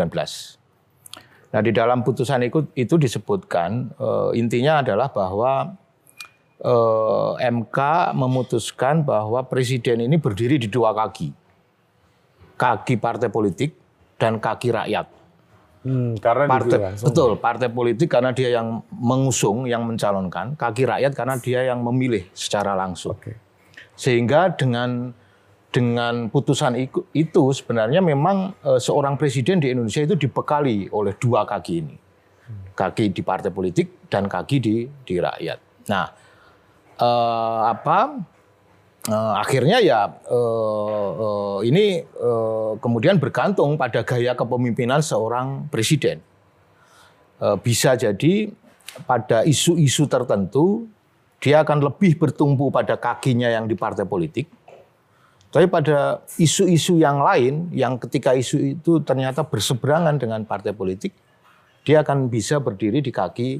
Nah, 1.51 1.59
di 1.59 1.71
dalam 1.75 2.07
putusan 2.07 2.47
itu, 2.47 2.71
itu 2.79 2.95
disebutkan 2.95 3.91
eh, 3.99 4.39
intinya 4.39 4.79
adalah 4.79 5.11
bahwa 5.11 5.75
eh, 6.63 7.31
MK 7.51 7.77
memutuskan 8.15 9.03
bahwa 9.03 9.43
presiden 9.43 10.07
ini 10.07 10.15
berdiri 10.15 10.55
di 10.55 10.71
dua 10.71 10.95
kaki 10.95 11.41
kaki 12.61 13.01
partai 13.01 13.33
politik 13.33 13.73
dan 14.21 14.37
kaki 14.37 14.69
rakyat. 14.69 15.20
Hmm, 15.81 16.13
karena 16.21 16.45
Partai 16.45 16.69
gitu 16.69 16.77
langsung. 16.77 17.05
betul, 17.09 17.31
partai 17.41 17.69
politik 17.73 18.05
karena 18.05 18.29
dia 18.29 18.53
yang 18.53 18.85
mengusung, 18.93 19.65
yang 19.65 19.81
mencalonkan, 19.81 20.53
kaki 20.53 20.85
rakyat 20.85 21.11
karena 21.17 21.35
dia 21.41 21.65
yang 21.73 21.81
memilih 21.81 22.29
secara 22.37 22.77
langsung. 22.77 23.17
Oke. 23.17 23.33
Sehingga 23.97 24.53
dengan 24.53 25.09
dengan 25.73 26.27
putusan 26.29 26.77
itu 27.15 27.43
sebenarnya 27.49 28.03
memang 28.03 28.53
eh, 28.61 28.77
seorang 28.77 29.17
presiden 29.17 29.57
di 29.57 29.73
Indonesia 29.73 30.05
itu 30.05 30.13
dibekali 30.19 30.91
oleh 30.93 31.17
dua 31.17 31.49
kaki 31.49 31.73
ini. 31.81 31.95
Kaki 32.77 33.09
di 33.15 33.21
partai 33.25 33.49
politik 33.49 34.05
dan 34.11 34.29
kaki 34.29 34.57
di 34.61 34.85
di 34.85 35.15
rakyat. 35.17 35.59
Nah, 35.89 36.05
eh, 36.99 37.59
apa 37.73 38.21
uh, 39.09 39.33
akhirnya 39.41 39.81
ya 39.81 40.11
uh, 40.29 41.09
uh, 41.15 41.57
ini 41.65 42.05
uh, 42.19 42.77
kemudian 42.77 43.17
bergantung 43.17 43.79
pada 43.79 44.05
gaya 44.05 44.37
kepemimpinan 44.37 45.01
seorang 45.01 45.65
presiden. 45.71 46.21
Uh, 47.41 47.57
bisa 47.57 47.97
jadi 47.97 48.53
pada 49.07 49.41
isu-isu 49.47 50.05
tertentu 50.05 50.85
dia 51.41 51.65
akan 51.65 51.81
lebih 51.81 52.21
bertumpu 52.21 52.69
pada 52.69 52.99
kakinya 52.99 53.49
yang 53.49 53.65
di 53.65 53.73
partai 53.73 54.05
politik. 54.05 54.45
Tapi 55.51 55.67
pada 55.67 56.23
isu-isu 56.39 56.95
yang 56.95 57.19
lain, 57.19 57.67
yang 57.75 57.99
ketika 57.99 58.31
isu 58.31 58.79
itu 58.79 59.03
ternyata 59.03 59.43
berseberangan 59.43 60.15
dengan 60.15 60.47
partai 60.47 60.71
politik, 60.71 61.11
dia 61.83 62.05
akan 62.05 62.31
bisa 62.31 62.63
berdiri 62.63 63.03
di 63.03 63.11
kaki 63.11 63.59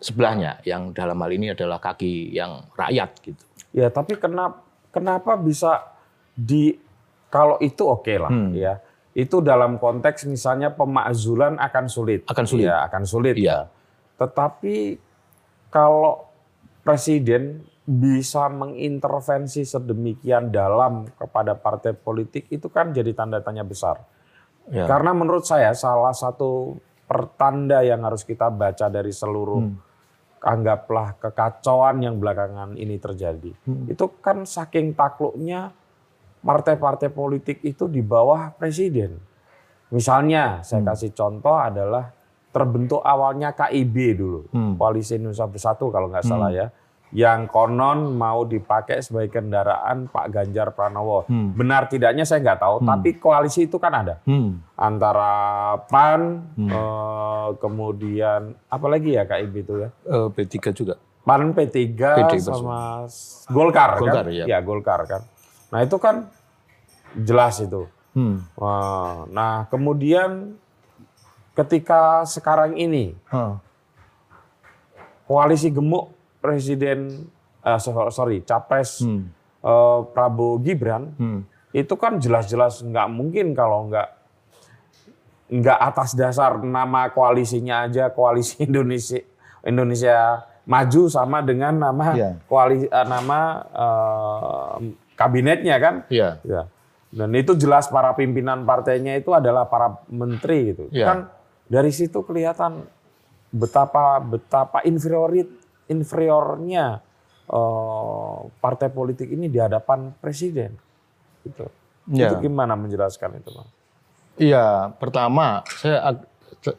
sebelahnya, 0.00 0.64
yang 0.64 0.96
dalam 0.96 1.20
hal 1.20 1.30
ini 1.34 1.52
adalah 1.52 1.76
kaki 1.76 2.32
yang 2.32 2.64
rakyat 2.72 3.10
gitu. 3.20 3.44
Ya, 3.74 3.90
tapi 3.90 4.14
kenapa 4.14 4.62
kenapa 4.94 5.34
bisa 5.34 5.82
di 6.38 6.78
kalau 7.26 7.58
itu 7.58 7.82
oke 7.82 8.06
okay 8.06 8.16
lah 8.22 8.30
hmm. 8.30 8.54
ya. 8.54 8.78
Itu 9.14 9.42
dalam 9.42 9.78
konteks 9.78 10.26
misalnya 10.30 10.70
pemakzulan 10.70 11.58
akan 11.58 11.90
sulit. 11.90 12.22
Akan 12.30 12.46
sulit. 12.46 12.70
Ya, 12.70 12.86
akan 12.86 13.02
sulit. 13.02 13.34
Ya. 13.34 13.66
Tetapi 14.18 14.98
kalau 15.74 16.30
presiden 16.86 17.66
bisa 17.84 18.48
mengintervensi 18.48 19.66
sedemikian 19.66 20.48
dalam 20.48 21.10
kepada 21.20 21.52
partai 21.52 21.92
politik 21.92 22.48
itu 22.48 22.70
kan 22.70 22.94
jadi 22.94 23.10
tanda 23.12 23.42
tanya 23.42 23.66
besar. 23.66 24.00
Ya. 24.70 24.88
Karena 24.88 25.12
menurut 25.12 25.44
saya 25.44 25.74
salah 25.76 26.16
satu 26.16 26.78
pertanda 27.04 27.84
yang 27.84 28.00
harus 28.00 28.24
kita 28.24 28.48
baca 28.48 28.88
dari 28.88 29.12
seluruh 29.12 29.60
hmm. 29.60 29.93
Anggaplah 30.44 31.16
kekacauan 31.16 32.04
yang 32.04 32.20
belakangan 32.20 32.76
ini 32.76 33.00
terjadi. 33.00 33.50
Hmm. 33.64 33.88
Itu 33.88 34.12
kan 34.20 34.44
saking 34.44 34.92
takluknya 34.92 35.72
partai-partai 36.44 37.08
politik 37.08 37.64
itu 37.64 37.88
di 37.88 38.04
bawah 38.04 38.52
presiden. 38.52 39.16
Misalnya 39.88 40.60
saya 40.60 40.84
hmm. 40.84 40.88
kasih 40.92 41.10
contoh 41.16 41.56
adalah 41.56 42.12
terbentuk 42.54 43.02
awalnya 43.02 43.56
KIB 43.56 43.96
dulu, 44.14 44.40
hmm. 44.52 44.78
Koalisi 44.78 45.18
Indonesia 45.18 45.48
Bersatu 45.48 45.90
kalau 45.90 46.12
nggak 46.12 46.22
salah 46.28 46.52
hmm. 46.52 46.60
ya, 46.60 46.66
yang 47.14 47.46
konon 47.46 48.18
mau 48.18 48.42
dipakai 48.42 48.98
sebagai 48.98 49.38
kendaraan 49.38 50.10
Pak 50.10 50.26
Ganjar 50.34 50.74
Pranowo. 50.74 51.22
Hmm. 51.30 51.54
Benar 51.54 51.86
tidaknya 51.86 52.26
saya 52.26 52.42
nggak 52.42 52.58
tahu, 52.58 52.76
hmm. 52.82 52.88
tapi 52.90 53.08
koalisi 53.22 53.70
itu 53.70 53.78
kan 53.78 53.94
ada 53.94 54.18
hmm. 54.26 54.74
antara 54.74 55.34
PAN, 55.86 56.42
hmm. 56.58 56.70
eh, 56.74 57.48
kemudian 57.62 58.58
apa 58.66 58.86
lagi 58.90 59.14
ya 59.14 59.22
KIB 59.30 59.54
itu 59.62 59.74
ya? 59.86 59.88
Uh, 60.10 60.26
P3 60.34 60.74
juga. 60.74 60.98
PAN 61.22 61.54
P3 61.54 61.78
PD 61.94 62.34
sama 62.42 63.06
Golkar, 63.46 64.02
Golkar 64.02 64.26
kan? 64.26 64.34
Ya. 64.34 64.44
ya 64.50 64.58
Golkar 64.58 65.00
kan. 65.06 65.22
Nah 65.70 65.86
itu 65.86 65.96
kan 66.02 66.26
jelas 67.14 67.62
itu. 67.62 67.86
Hmm. 68.18 68.42
Nah 69.30 69.70
kemudian 69.70 70.58
ketika 71.54 72.26
sekarang 72.26 72.74
ini 72.74 73.14
hmm. 73.30 73.62
koalisi 75.30 75.70
gemuk 75.70 76.13
presiden 76.44 77.24
uh, 77.64 77.80
sorry 78.12 78.44
capres 78.44 79.00
hmm. 79.00 79.24
uh, 79.64 80.04
Prabowo 80.12 80.60
Gibran 80.60 81.16
hmm. 81.16 81.40
itu 81.72 81.96
kan 81.96 82.20
jelas-jelas 82.20 82.84
nggak 82.84 83.08
mungkin 83.08 83.56
kalau 83.56 83.88
nggak 83.88 84.08
nggak 85.48 85.78
atas 85.80 86.12
dasar 86.12 86.60
nama 86.60 87.08
koalisinya 87.08 87.88
aja 87.88 88.12
koalisi 88.12 88.60
Indonesia 88.68 89.24
Indonesia 89.64 90.44
maju 90.68 91.02
sama 91.08 91.40
dengan 91.40 91.76
nama 91.76 92.12
yeah. 92.12 92.34
koalisi 92.44 92.88
uh, 92.92 93.06
nama 93.08 93.40
uh, 93.72 94.72
kabinetnya 95.16 95.76
kan 95.80 95.94
yeah. 96.12 96.36
ya 96.44 96.68
dan 97.14 97.30
itu 97.32 97.54
jelas 97.54 97.86
para 97.86 98.10
pimpinan 98.18 98.66
partainya 98.66 99.14
itu 99.14 99.30
adalah 99.30 99.70
para 99.70 100.02
menteri 100.12 100.74
gitu 100.74 100.84
yeah. 100.92 101.08
kan 101.08 101.18
dari 101.68 101.92
situ 101.94 102.20
kelihatan 102.24 102.84
betapa 103.54 104.18
betapa 104.18 104.82
inferiorit 104.82 105.46
inferiornya 105.90 107.00
uh, 107.50 108.38
partai 108.60 108.88
politik 108.90 109.28
ini 109.30 109.48
di 109.48 109.58
hadapan 109.60 110.12
presiden. 110.18 110.76
Gitu. 111.44 111.66
Ya. 112.12 112.32
Itu 112.32 112.44
gimana 112.44 112.76
menjelaskan 112.76 113.40
itu, 113.40 113.50
Bang? 113.52 113.68
Iya, 114.34 114.90
pertama 114.98 115.62
saya 115.78 116.18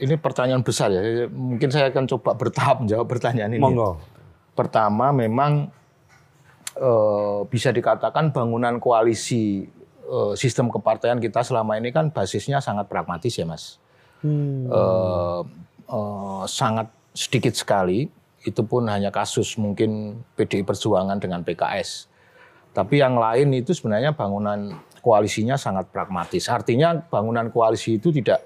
ini 0.02 0.18
pertanyaan 0.18 0.66
besar 0.66 0.92
ya. 0.92 1.30
Mungkin 1.30 1.70
saya 1.72 1.90
akan 1.90 2.06
coba 2.18 2.36
bertahap 2.36 2.84
menjawab 2.84 3.08
pertanyaan 3.08 3.54
ini. 3.56 3.62
Monggo. 3.64 4.02
Pertama, 4.56 5.12
memang 5.16 5.72
uh, 6.80 7.48
bisa 7.48 7.72
dikatakan 7.72 8.32
bangunan 8.36 8.80
koalisi 8.80 9.68
uh, 10.08 10.34
sistem 10.36 10.68
kepartaian 10.68 11.20
kita 11.20 11.44
selama 11.44 11.80
ini 11.80 11.92
kan 11.92 12.12
basisnya 12.12 12.60
sangat 12.60 12.88
pragmatis 12.88 13.36
ya, 13.36 13.48
Mas 13.48 13.80
hmm. 14.26 14.66
uh, 14.74 15.42
uh, 15.90 16.44
sangat 16.50 16.90
sedikit 17.14 17.54
sekali. 17.54 18.10
Itu 18.46 18.62
pun 18.64 18.86
hanya 18.88 19.10
kasus 19.10 19.58
mungkin 19.58 20.22
PDI 20.38 20.62
Perjuangan 20.62 21.18
dengan 21.18 21.42
PKS. 21.42 22.08
Tapi 22.76 23.02
yang 23.02 23.18
lain 23.18 23.56
itu 23.56 23.74
sebenarnya 23.74 24.14
bangunan 24.14 24.78
koalisinya 25.02 25.58
sangat 25.58 25.90
pragmatis. 25.90 26.46
Artinya 26.52 26.94
bangunan 27.10 27.50
koalisi 27.50 27.98
itu 27.98 28.14
tidak 28.14 28.44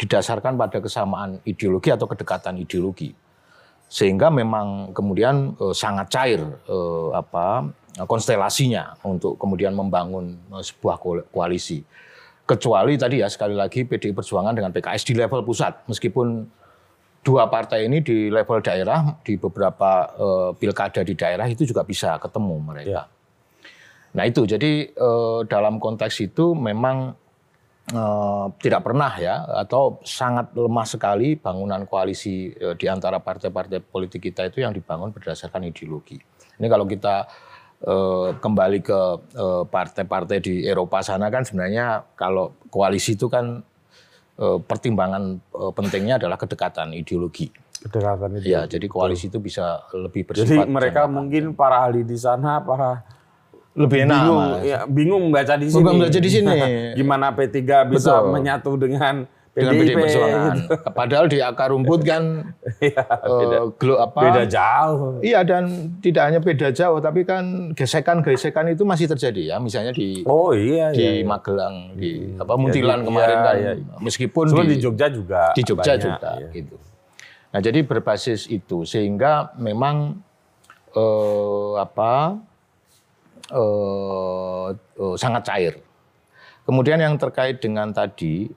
didasarkan 0.00 0.56
pada 0.56 0.78
kesamaan 0.80 1.40
ideologi 1.44 1.92
atau 1.92 2.08
kedekatan 2.08 2.56
ideologi. 2.60 3.12
Sehingga 3.86 4.32
memang 4.32 4.90
kemudian 4.90 5.54
uh, 5.62 5.70
sangat 5.76 6.10
cair 6.10 6.40
uh, 6.66 7.14
apa 7.14 7.70
konstelasinya 8.04 8.98
untuk 9.06 9.38
kemudian 9.38 9.72
membangun 9.72 10.36
uh, 10.50 10.64
sebuah 10.64 10.98
koalisi. 11.30 11.86
Kecuali 12.46 12.94
tadi 12.94 13.22
ya 13.22 13.28
sekali 13.28 13.58
lagi 13.58 13.82
PDI 13.82 14.14
Perjuangan 14.14 14.54
dengan 14.54 14.70
PKS 14.70 15.02
di 15.06 15.14
level 15.18 15.42
pusat, 15.42 15.82
meskipun 15.90 16.46
dua 17.26 17.50
partai 17.50 17.90
ini 17.90 17.98
di 17.98 18.30
level 18.30 18.62
daerah 18.62 19.18
di 19.26 19.34
beberapa 19.34 20.06
uh, 20.14 20.50
pilkada 20.54 21.02
di 21.02 21.18
daerah 21.18 21.50
itu 21.50 21.66
juga 21.66 21.82
bisa 21.82 22.14
ketemu 22.22 22.54
mereka. 22.62 22.86
Ya. 22.86 23.02
Nah 24.14 24.24
itu 24.30 24.46
jadi 24.46 24.94
uh, 24.94 25.42
dalam 25.50 25.82
konteks 25.82 26.22
itu 26.22 26.54
memang 26.54 27.18
uh, 27.90 28.46
tidak 28.62 28.86
pernah 28.86 29.10
ya 29.18 29.42
atau 29.66 29.98
sangat 30.06 30.54
lemah 30.54 30.86
sekali 30.86 31.34
bangunan 31.34 31.82
koalisi 31.90 32.54
uh, 32.62 32.78
di 32.78 32.86
antara 32.86 33.18
partai-partai 33.18 33.82
politik 33.82 34.30
kita 34.30 34.46
itu 34.46 34.62
yang 34.62 34.70
dibangun 34.70 35.10
berdasarkan 35.10 35.66
ideologi. 35.66 36.22
Ini 36.56 36.66
kalau 36.70 36.86
kita 36.86 37.26
Eh, 37.76 38.30
kembali 38.40 38.80
ke 38.80 39.00
partai-partai 39.68 40.40
di 40.40 40.64
Eropa 40.64 41.04
sana 41.04 41.28
kan 41.28 41.44
sebenarnya 41.44 42.08
kalau 42.16 42.56
koalisi 42.72 43.20
itu 43.20 43.28
kan 43.28 43.60
pertimbangan 44.38 45.40
pentingnya 45.72 46.20
adalah 46.20 46.36
kedekatan 46.36 46.92
ideologi. 46.92 47.48
Kedekatan 47.80 48.36
ideologi. 48.36 48.52
Ya, 48.52 48.68
jadi 48.68 48.86
koalisi 48.88 49.32
itu 49.32 49.40
bisa 49.40 49.84
lebih 49.96 50.28
bersifat. 50.28 50.68
Jadi 50.68 50.68
mereka 50.68 51.08
mungkin 51.08 51.56
para 51.56 51.88
ahli 51.88 52.04
di 52.04 52.16
sana, 52.20 52.60
para 52.60 53.00
lebih 53.76 54.08
enak 54.08 54.20
bingung, 54.24 54.44
ya, 54.64 54.78
bingung 54.88 55.22
membaca 55.28 55.54
di 55.56 55.68
sini. 55.68 55.84
Membaca 55.84 56.18
di 56.20 56.30
sini. 56.32 56.56
Gimana 56.98 57.32
P3 57.36 57.60
bisa 57.92 58.12
Betul. 58.20 58.32
menyatu 58.32 58.72
dengan 58.80 59.14
dengan 59.56 59.72
PDI 59.80 59.94
Perjuangan. 59.96 60.56
Gitu. 60.66 60.92
Padahal 60.92 61.26
di 61.32 61.38
akar 61.40 61.72
rumput 61.72 62.00
kan 62.04 62.52
ya, 62.84 63.04
beda, 63.24 63.56
uh, 63.72 63.98
apa, 64.04 64.20
beda 64.20 64.42
jauh. 64.44 65.16
Iya 65.24 65.40
dan 65.48 65.96
tidak 66.04 66.22
hanya 66.28 66.40
beda 66.44 66.68
jauh, 66.76 67.00
tapi 67.00 67.24
kan 67.24 67.72
gesekan-gesekan 67.72 68.76
itu 68.76 68.84
masih 68.84 69.08
terjadi 69.08 69.52
ya. 69.52 69.56
Misalnya 69.56 69.96
di 69.96 70.20
Oh 70.28 70.52
iya 70.52 70.92
di 70.92 71.24
iya, 71.24 71.24
Magelang, 71.24 71.96
di 71.96 72.36
apa 72.36 72.52
Muntilan 72.60 73.00
iya, 73.00 73.06
kemarin 73.08 73.36
kan, 73.40 73.54
iya. 73.56 73.72
meskipun 74.04 74.44
di, 74.52 74.76
di 74.76 74.76
Jogja 74.76 75.08
juga 75.08 75.42
di 75.56 75.62
Jogja 75.64 75.96
banyak, 75.96 76.04
juga 76.04 76.30
iya. 76.36 76.48
gitu. 76.52 76.76
Nah 77.56 77.60
jadi 77.64 77.80
berbasis 77.80 78.52
itu 78.52 78.84
sehingga 78.84 79.56
memang 79.56 80.20
uh, 80.92 81.80
apa 81.80 82.36
uh, 83.56 84.68
uh, 84.76 85.16
sangat 85.16 85.42
cair. 85.48 85.74
Kemudian 86.66 86.98
yang 86.98 87.14
terkait 87.16 87.62
dengan 87.62 87.94
tadi 87.94 88.50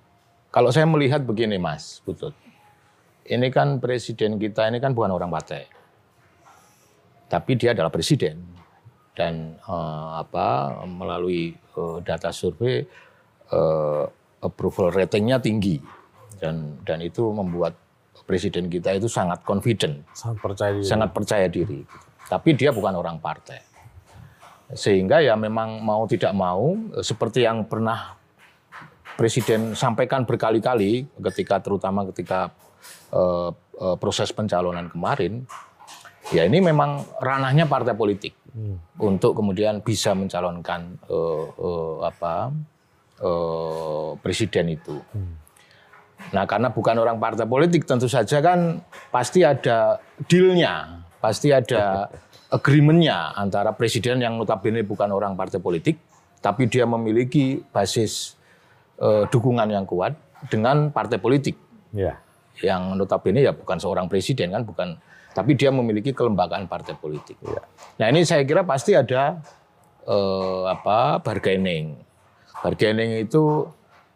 kalau 0.50 0.74
saya 0.74 0.90
melihat 0.90 1.22
begini 1.22 1.62
Mas 1.62 2.02
Butut, 2.02 2.34
ini 3.30 3.54
kan 3.54 3.78
presiden 3.78 4.42
kita 4.42 4.66
ini 4.66 4.82
kan 4.82 4.98
bukan 4.98 5.14
orang 5.14 5.30
partai, 5.30 5.70
tapi 7.30 7.54
dia 7.54 7.78
adalah 7.78 7.94
presiden. 7.94 8.58
Dan 9.14 9.60
uh, 9.68 10.24
apa 10.24 10.80
melalui 10.88 11.52
uh, 11.76 12.00
data 12.00 12.32
survei 12.32 12.88
uh, 13.52 14.08
approval 14.40 14.96
ratingnya 14.96 15.44
tinggi. 15.44 15.78
Dan 16.40 16.80
dan 16.88 17.04
itu 17.04 17.28
membuat 17.36 17.76
presiden 18.24 18.72
kita 18.72 18.96
itu 18.96 19.12
sangat 19.12 19.44
confident, 19.44 20.08
sangat 20.16 20.40
percaya 20.40 20.72
diri. 20.80 20.88
sangat 20.88 21.10
percaya 21.12 21.48
diri. 21.52 21.82
Tapi 22.32 22.50
dia 22.56 22.72
bukan 22.72 22.96
orang 22.96 23.20
partai, 23.20 23.60
sehingga 24.72 25.20
ya 25.20 25.36
memang 25.36 25.84
mau 25.84 26.08
tidak 26.08 26.32
mau 26.32 26.80
seperti 27.04 27.44
yang 27.44 27.68
pernah 27.68 28.19
Presiden 29.20 29.76
sampaikan 29.76 30.24
berkali-kali 30.24 31.04
ketika 31.20 31.60
terutama 31.60 32.08
ketika 32.08 32.56
uh, 33.12 33.52
uh, 33.52 34.00
proses 34.00 34.32
pencalonan 34.32 34.88
kemarin 34.88 35.44
Ya 36.30 36.46
ini 36.46 36.62
memang 36.62 37.02
ranahnya 37.18 37.66
partai 37.66 37.98
politik 37.98 38.38
hmm. 38.54 39.02
untuk 39.02 39.34
kemudian 39.34 39.82
bisa 39.82 40.14
mencalonkan 40.14 41.02
uh, 41.10 41.46
uh, 41.58 41.96
apa 42.06 42.54
uh, 43.26 44.14
presiden 44.22 44.78
itu. 44.78 45.02
Hmm. 45.10 45.34
Nah 46.30 46.46
karena 46.46 46.70
bukan 46.70 47.02
orang 47.02 47.18
partai 47.18 47.50
politik 47.50 47.90
tentu 47.90 48.06
saja 48.06 48.46
kan 48.46 48.78
pasti 49.10 49.42
ada 49.42 49.98
dealnya, 50.30 51.02
pasti 51.18 51.50
ada 51.50 52.06
agreementnya 52.58 53.34
antara 53.34 53.74
presiden 53.74 54.22
yang 54.22 54.38
notabene 54.38 54.86
bukan 54.86 55.10
orang 55.10 55.34
partai 55.34 55.58
politik, 55.58 55.98
tapi 56.46 56.70
dia 56.70 56.86
memiliki 56.86 57.66
basis 57.74 58.38
uh, 59.00 59.24
dukungan 59.28 59.68
yang 59.72 59.88
kuat 59.88 60.16
dengan 60.48 60.94
partai 60.94 61.20
politik. 61.20 61.56
Yeah. 61.92 62.20
Yang 62.60 63.00
notabene 63.00 63.40
ya 63.44 63.56
bukan 63.56 63.80
seorang 63.80 64.12
presiden 64.12 64.52
kan, 64.52 64.68
bukan 64.68 65.00
tapi 65.32 65.56
dia 65.56 65.70
memiliki 65.70 66.12
kelembagaan 66.12 66.66
partai 66.66 66.98
politik. 66.98 67.38
Ya. 67.46 67.64
Nah 68.02 68.06
ini 68.12 68.26
saya 68.26 68.44
kira 68.44 68.66
pasti 68.66 68.98
ada 68.98 69.40
eh, 70.04 70.64
apa 70.68 71.22
bargaining. 71.22 71.96
Bargaining 72.60 73.24
itu 73.24 73.70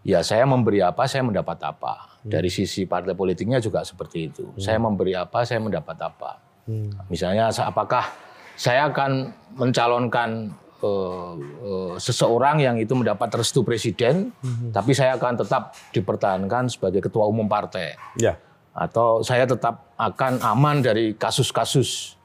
ya 0.03 0.25
saya 0.25 0.43
memberi 0.43 0.83
apa, 0.83 1.05
saya 1.07 1.23
mendapat 1.23 1.61
apa. 1.63 2.19
Hmm. 2.23 2.31
Dari 2.33 2.49
sisi 2.49 2.83
partai 2.89 3.13
politiknya 3.13 3.61
juga 3.61 3.85
seperti 3.85 4.31
itu. 4.31 4.43
Hmm. 4.43 4.59
Saya 4.59 4.77
memberi 4.81 5.13
apa, 5.15 5.45
saya 5.45 5.61
mendapat 5.61 5.97
apa. 6.01 6.31
Hmm. 6.65 6.91
Misalnya 7.07 7.53
apakah 7.53 8.09
saya 8.57 8.89
akan 8.89 9.31
mencalonkan 9.55 10.51
uh, 10.83 11.33
uh, 11.39 11.95
seseorang 11.95 12.59
yang 12.59 12.75
itu 12.75 12.91
mendapat 12.93 13.31
restu 13.39 13.63
presiden, 13.63 14.35
hmm. 14.43 14.75
tapi 14.75 14.91
saya 14.91 15.15
akan 15.15 15.39
tetap 15.39 15.73
dipertahankan 15.95 16.67
sebagai 16.67 16.99
ketua 16.99 17.25
umum 17.25 17.47
partai. 17.47 17.95
Ya 18.19 18.35
atau 18.73 19.21
saya 19.21 19.45
tetap 19.45 19.93
akan 19.95 20.41
aman 20.41 20.81
dari 20.81 21.13
kasus-kasus 21.13 22.17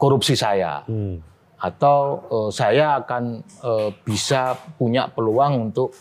korupsi 0.00 0.32
saya 0.32 0.80
hmm. 0.88 1.20
atau 1.60 2.24
uh, 2.32 2.50
saya 2.50 3.04
akan 3.04 3.44
uh, 3.60 3.92
bisa 4.02 4.56
punya 4.80 5.12
peluang 5.12 5.70
untuk 5.70 5.92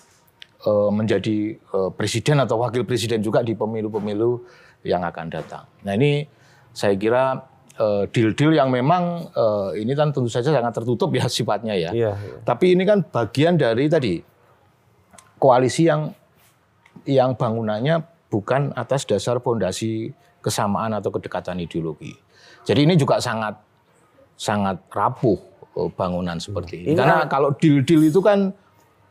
uh, 0.63 0.87
menjadi 0.87 1.59
uh, 1.75 1.91
presiden 1.91 2.39
atau 2.39 2.63
wakil 2.63 2.87
presiden 2.87 3.19
juga 3.19 3.43
di 3.43 3.53
pemilu-pemilu 3.53 4.39
yang 4.87 5.03
akan 5.03 5.27
datang. 5.27 5.67
Nah 5.83 5.93
ini 5.99 6.23
saya 6.71 6.95
kira 6.95 7.43
deal-deal 8.09 8.53
yang 8.53 8.69
memang 8.69 9.33
uh, 9.33 9.73
ini 9.73 9.97
kan 9.97 10.13
tentu 10.13 10.29
saja 10.29 10.53
sangat 10.53 10.73
tertutup 10.77 11.09
ya 11.13 11.25
sifatnya 11.35 11.73
ya. 11.73 11.89
Iya, 11.89 12.11
iya. 12.13 12.35
Tapi 12.45 12.77
ini 12.77 12.83
kan 12.85 13.01
bagian 13.01 13.57
dari 13.57 13.89
tadi 13.89 14.21
koalisi 15.41 15.89
yang 15.89 16.13
yang 17.09 17.35
bangunannya 17.35 17.99
bukan 18.29 18.71
atas 18.77 19.03
dasar 19.03 19.41
fondasi 19.41 20.13
kesamaan 20.39 20.93
atau 20.95 21.09
kedekatan 21.09 21.61
ideologi. 21.63 22.13
Jadi 22.63 22.87
ini 22.87 22.95
juga 22.95 23.19
sangat 23.19 23.59
sangat 24.37 24.81
rapuh 24.91 25.39
eh, 25.77 25.89
bangunan 25.93 26.37
seperti 26.39 26.83
ini. 26.83 26.93
ini 26.93 26.97
Karena 26.97 27.27
kalau 27.27 27.51
deal-deal 27.55 28.07
itu 28.07 28.19
kan 28.23 28.51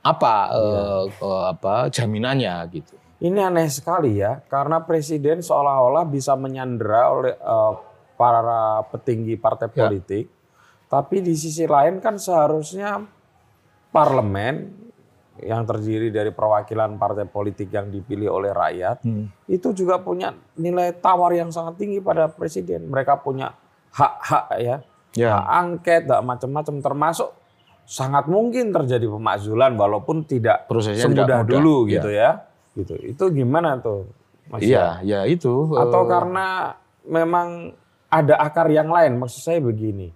apa 0.02 0.34
ya. 0.50 1.06
uh, 1.22 1.44
apa 1.54 1.86
jaminannya 1.94 2.54
gitu. 2.74 2.98
Ini 3.22 3.38
aneh 3.38 3.70
sekali 3.70 4.18
ya, 4.18 4.42
karena 4.50 4.82
presiden 4.82 5.38
seolah-olah 5.46 6.02
bisa 6.10 6.34
menyandera 6.34 7.06
oleh 7.06 7.38
uh, 7.38 7.91
para 8.22 8.86
petinggi 8.94 9.34
partai 9.34 9.66
ya. 9.74 9.90
politik, 9.90 10.30
tapi 10.86 11.18
di 11.18 11.34
sisi 11.34 11.66
lain 11.66 11.98
kan 11.98 12.22
seharusnya 12.22 13.02
parlemen 13.90 14.82
yang 15.42 15.66
terdiri 15.66 16.14
dari 16.14 16.30
perwakilan 16.30 17.00
partai 17.00 17.26
politik 17.26 17.72
yang 17.74 17.90
dipilih 17.90 18.30
oleh 18.30 18.52
rakyat 18.54 19.02
hmm. 19.02 19.50
itu 19.50 19.74
juga 19.74 19.98
punya 19.98 20.30
nilai 20.54 20.94
tawar 20.94 21.34
yang 21.34 21.50
sangat 21.50 21.82
tinggi 21.82 21.98
pada 21.98 22.30
presiden. 22.30 22.86
Mereka 22.86 23.24
punya 23.24 23.56
hak-hak 23.90 24.46
ya, 24.62 24.76
ya. 25.18 25.28
hak 25.34 25.46
angket, 25.50 26.02
hak 26.06 26.22
macam-macam 26.22 26.76
termasuk 26.78 27.28
sangat 27.82 28.30
mungkin 28.30 28.70
terjadi 28.70 29.10
pemakzulan 29.10 29.74
walaupun 29.74 30.22
tidak 30.22 30.70
Prosesnya 30.70 31.10
semudah 31.10 31.26
tidak 31.26 31.42
dulu 31.50 31.76
ya. 31.88 31.92
gitu 31.98 32.10
ya. 32.12 32.30
Gitu. 32.72 32.94
Itu 33.16 33.24
gimana 33.34 33.80
tuh? 33.82 34.08
Iya, 34.60 35.00
ya 35.02 35.24
itu. 35.24 35.72
Atau 35.74 36.04
uh... 36.04 36.08
karena 36.08 36.76
memang 37.08 37.72
ada 38.12 38.36
akar 38.36 38.68
yang 38.68 38.92
lain. 38.92 39.16
Maksud 39.16 39.40
saya 39.40 39.58
begini. 39.64 40.12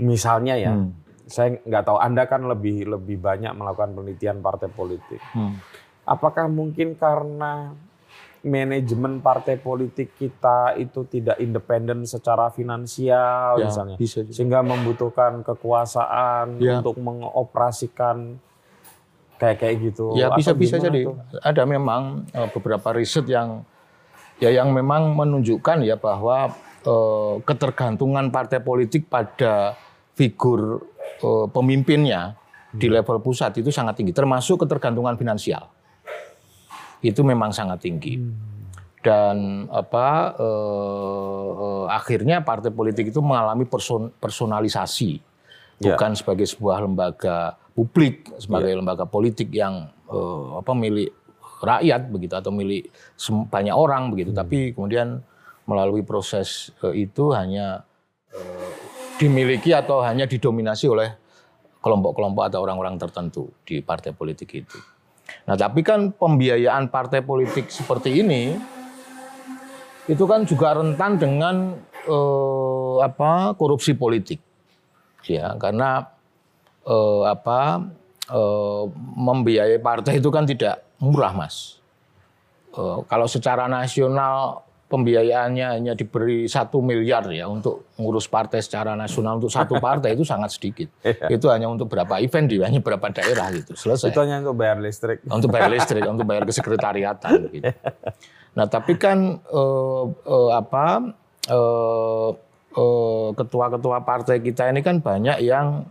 Misalnya 0.00 0.56
ya, 0.56 0.72
hmm 0.72 1.06
saya 1.26 1.58
nggak 1.58 1.84
tahu 1.84 1.98
Anda 1.98 2.24
kan 2.30 2.46
lebih 2.46 2.86
lebih 2.86 3.18
banyak 3.18 3.50
melakukan 3.58 3.98
penelitian 3.98 4.38
partai 4.38 4.70
politik. 4.70 5.18
Hmm. 5.34 5.58
Apakah 6.06 6.46
mungkin 6.46 6.94
karena 6.94 7.74
manajemen 8.46 9.18
partai 9.18 9.58
politik 9.58 10.14
kita 10.14 10.78
itu 10.78 11.02
tidak 11.10 11.34
independen 11.42 12.06
secara 12.06 12.46
finansial 12.54 13.58
ya, 13.58 13.66
misalnya, 13.66 13.96
bisa 13.98 14.22
sehingga 14.30 14.62
membutuhkan 14.62 15.42
kekuasaan 15.42 16.62
ya. 16.62 16.78
untuk 16.78 16.94
mengoperasikan 17.02 18.38
kayak 19.42 19.58
kayak 19.58 19.76
gitu. 19.82 20.14
Ya 20.14 20.30
bisa 20.30 20.54
bisa 20.54 20.78
jadi. 20.78 21.10
Tuh? 21.10 21.18
Ada 21.42 21.66
memang 21.66 22.22
eh, 22.30 22.48
beberapa 22.54 22.94
riset 22.94 23.26
yang 23.26 23.66
ya 24.38 24.54
yang 24.54 24.70
memang 24.70 25.10
menunjukkan 25.18 25.82
ya 25.82 25.98
bahwa 25.98 26.54
eh, 26.86 27.34
ketergantungan 27.42 28.30
partai 28.30 28.62
politik 28.62 29.10
pada 29.10 29.74
figur 30.16 30.80
uh, 31.20 31.46
pemimpinnya 31.52 32.34
di 32.72 32.88
level 32.88 33.20
pusat 33.20 33.56
itu 33.60 33.68
sangat 33.68 34.00
tinggi, 34.00 34.12
termasuk 34.16 34.64
ketergantungan 34.64 35.16
finansial. 35.16 35.68
Itu 37.04 37.20
memang 37.20 37.52
sangat 37.52 37.84
tinggi. 37.84 38.16
Dan 39.04 39.68
apa 39.70 40.34
uh, 40.34 41.48
uh, 41.52 41.84
akhirnya 41.92 42.42
partai 42.42 42.74
politik 42.74 43.14
itu 43.14 43.22
mengalami 43.22 43.68
person, 43.68 44.10
personalisasi, 44.18 45.22
ya. 45.78 45.94
bukan 45.94 46.18
sebagai 46.18 46.48
sebuah 46.48 46.82
lembaga 46.82 47.54
publik, 47.76 48.34
sebagai 48.40 48.72
ya. 48.74 48.76
lembaga 48.82 49.04
politik 49.06 49.52
yang 49.54 49.92
uh, 50.10 50.58
apa 50.58 50.74
milik 50.74 51.14
rakyat 51.62 52.02
begitu 52.10 52.34
atau 52.34 52.50
milik 52.50 52.90
banyak 53.46 53.76
orang 53.76 54.10
begitu, 54.10 54.34
hmm. 54.34 54.40
tapi 54.42 54.58
kemudian 54.74 55.22
melalui 55.66 56.06
proses 56.06 56.70
uh, 56.80 56.94
itu 56.94 57.34
hanya 57.34 57.84
dimiliki 59.16 59.72
atau 59.72 60.04
hanya 60.04 60.28
didominasi 60.28 60.86
oleh 60.88 61.08
kelompok-kelompok 61.80 62.50
atau 62.50 62.60
orang-orang 62.66 62.98
tertentu 62.98 63.48
di 63.64 63.80
partai 63.80 64.12
politik 64.12 64.50
itu. 64.58 64.78
Nah, 65.46 65.54
tapi 65.54 65.86
kan 65.86 66.10
pembiayaan 66.10 66.90
partai 66.90 67.22
politik 67.22 67.70
seperti 67.70 68.22
ini 68.22 68.54
itu 70.06 70.24
kan 70.26 70.46
juga 70.46 70.74
rentan 70.74 71.18
dengan 71.18 71.78
eh, 72.06 72.96
apa 73.02 73.54
korupsi 73.54 73.94
politik. 73.94 74.42
Ya, 75.26 75.54
karena 75.58 76.10
eh, 76.86 77.22
apa 77.26 77.86
eh, 78.30 78.84
membiayai 79.18 79.78
partai 79.78 80.18
itu 80.18 80.30
kan 80.30 80.46
tidak 80.46 80.82
murah, 80.98 81.34
Mas. 81.34 81.78
Eh, 82.74 82.98
kalau 83.06 83.26
secara 83.30 83.70
nasional 83.70 84.65
pembiayaannya 84.86 85.66
hanya 85.66 85.92
diberi 85.98 86.46
satu 86.46 86.78
miliar 86.78 87.26
ya 87.34 87.50
untuk 87.50 87.90
ngurus 87.98 88.30
partai 88.30 88.62
secara 88.62 88.94
nasional 88.94 89.42
untuk 89.42 89.50
satu 89.50 89.78
partai 89.86 90.14
itu 90.14 90.22
sangat 90.22 90.54
sedikit. 90.54 90.88
Iya. 91.02 91.26
itu 91.34 91.46
hanya 91.50 91.66
untuk 91.66 91.90
berapa 91.90 92.22
event 92.22 92.46
di 92.46 92.62
hanya 92.62 92.78
berapa 92.78 93.06
daerah 93.10 93.50
gitu. 93.50 93.74
Selesai. 93.74 94.14
Itu 94.14 94.22
hanya 94.22 94.42
untuk 94.46 94.56
bayar 94.58 94.78
listrik. 94.78 95.18
Untuk 95.26 95.50
bayar 95.50 95.70
listrik, 95.74 96.02
untuk 96.06 96.26
bayar 96.26 96.42
kesekretariatan 96.46 97.30
gitu. 97.54 97.72
Nah, 98.56 98.66
tapi 98.70 98.96
kan 98.96 99.42
eh, 99.42 100.04
eh, 100.08 100.50
apa 100.54 100.86
eh, 101.50 102.30
eh, 102.78 103.28
ketua-ketua 103.34 103.96
partai 104.06 104.38
kita 104.38 104.70
ini 104.70 104.80
kan 104.86 105.02
banyak 105.02 105.42
yang 105.42 105.84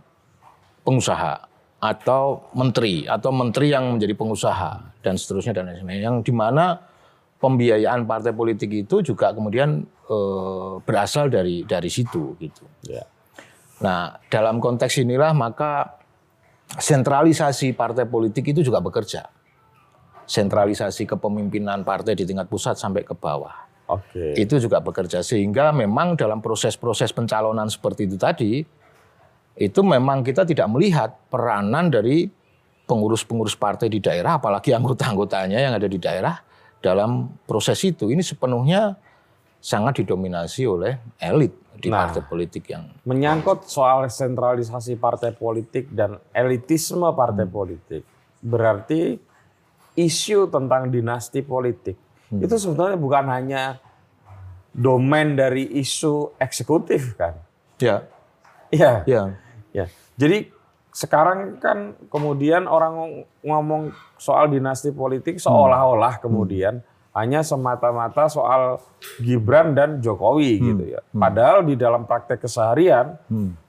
pengusaha 0.82 1.46
atau 1.76 2.48
menteri 2.56 3.04
atau 3.04 3.30
menteri 3.30 3.76
yang 3.76 3.94
menjadi 3.94 4.16
pengusaha 4.16 4.96
dan 5.04 5.14
seterusnya 5.20 5.52
dan 5.52 5.68
lain 5.68 5.78
sebagainya 5.84 6.02
yang 6.08 6.16
di 6.24 6.32
mana 6.32 6.80
pembiayaan 7.36 8.08
partai 8.08 8.32
politik 8.32 8.72
itu 8.72 9.04
juga 9.04 9.32
kemudian 9.36 9.84
e, 9.84 10.18
berasal 10.82 11.28
dari 11.28 11.62
dari 11.68 11.90
situ 11.92 12.36
gitu. 12.40 12.64
Ya. 12.88 13.04
Nah 13.84 14.16
dalam 14.32 14.58
konteks 14.58 15.00
inilah 15.04 15.36
maka 15.36 16.00
sentralisasi 16.80 17.76
partai 17.76 18.08
politik 18.08 18.50
itu 18.50 18.64
juga 18.64 18.80
bekerja. 18.80 19.28
Sentralisasi 20.26 21.06
kepemimpinan 21.06 21.86
partai 21.86 22.18
di 22.18 22.26
tingkat 22.26 22.50
pusat 22.50 22.74
sampai 22.74 23.06
ke 23.06 23.14
bawah. 23.14 23.54
Oke. 23.86 24.34
Itu 24.34 24.58
juga 24.58 24.82
bekerja 24.82 25.22
sehingga 25.22 25.70
memang 25.70 26.18
dalam 26.18 26.42
proses-proses 26.42 27.14
pencalonan 27.14 27.70
seperti 27.70 28.10
itu 28.10 28.18
tadi 28.18 28.66
itu 29.56 29.80
memang 29.80 30.26
kita 30.26 30.42
tidak 30.42 30.68
melihat 30.68 31.14
peranan 31.30 31.88
dari 31.88 32.28
pengurus-pengurus 32.86 33.54
partai 33.54 33.86
di 33.86 34.02
daerah 34.02 34.42
apalagi 34.42 34.74
anggota-anggotanya 34.74 35.58
yang 35.58 35.74
ada 35.74 35.88
di 35.88 35.98
daerah 36.02 36.34
dalam 36.80 37.32
proses 37.48 37.80
itu 37.84 38.08
ini 38.12 38.22
sepenuhnya 38.22 38.96
sangat 39.58 40.04
didominasi 40.04 40.62
oleh 40.68 41.00
elit 41.18 41.52
di 41.76 41.92
nah, 41.92 42.08
partai 42.08 42.22
politik 42.24 42.72
yang 42.72 42.88
menyangkut 43.04 43.68
soal 43.68 44.06
sentralisasi 44.08 44.96
partai 44.96 45.36
politik 45.36 45.92
dan 45.92 46.16
elitisme 46.32 47.04
partai 47.12 47.44
hmm. 47.44 47.52
politik 47.52 48.02
berarti 48.40 49.20
isu 49.96 50.48
tentang 50.48 50.88
dinasti 50.88 51.44
politik 51.44 51.96
hmm. 52.32 52.44
itu 52.44 52.54
sebetulnya 52.56 52.96
bukan 52.96 53.24
hanya 53.28 53.62
domain 54.76 55.32
dari 55.32 55.64
isu 55.80 56.36
eksekutif 56.36 57.16
kan. 57.16 57.40
Ya. 57.80 58.04
Iya. 58.68 59.08
Ya. 59.08 59.22
Ya. 59.72 59.86
Jadi 60.20 60.52
sekarang 60.96 61.60
kan 61.60 61.92
kemudian 62.08 62.64
orang 62.64 63.20
ngomong 63.44 63.92
soal 64.16 64.48
dinasti 64.48 64.96
politik 64.96 65.36
seolah-olah 65.36 66.16
kemudian 66.24 66.80
hanya 67.12 67.44
semata-mata 67.44 68.32
soal 68.32 68.80
Gibran 69.20 69.72
dan 69.72 70.00
Jokowi 70.00 70.56
gitu 70.60 70.84
ya. 70.96 71.00
Padahal 71.12 71.64
di 71.64 71.76
dalam 71.76 72.04
praktek 72.04 72.44
keseharian 72.44 73.16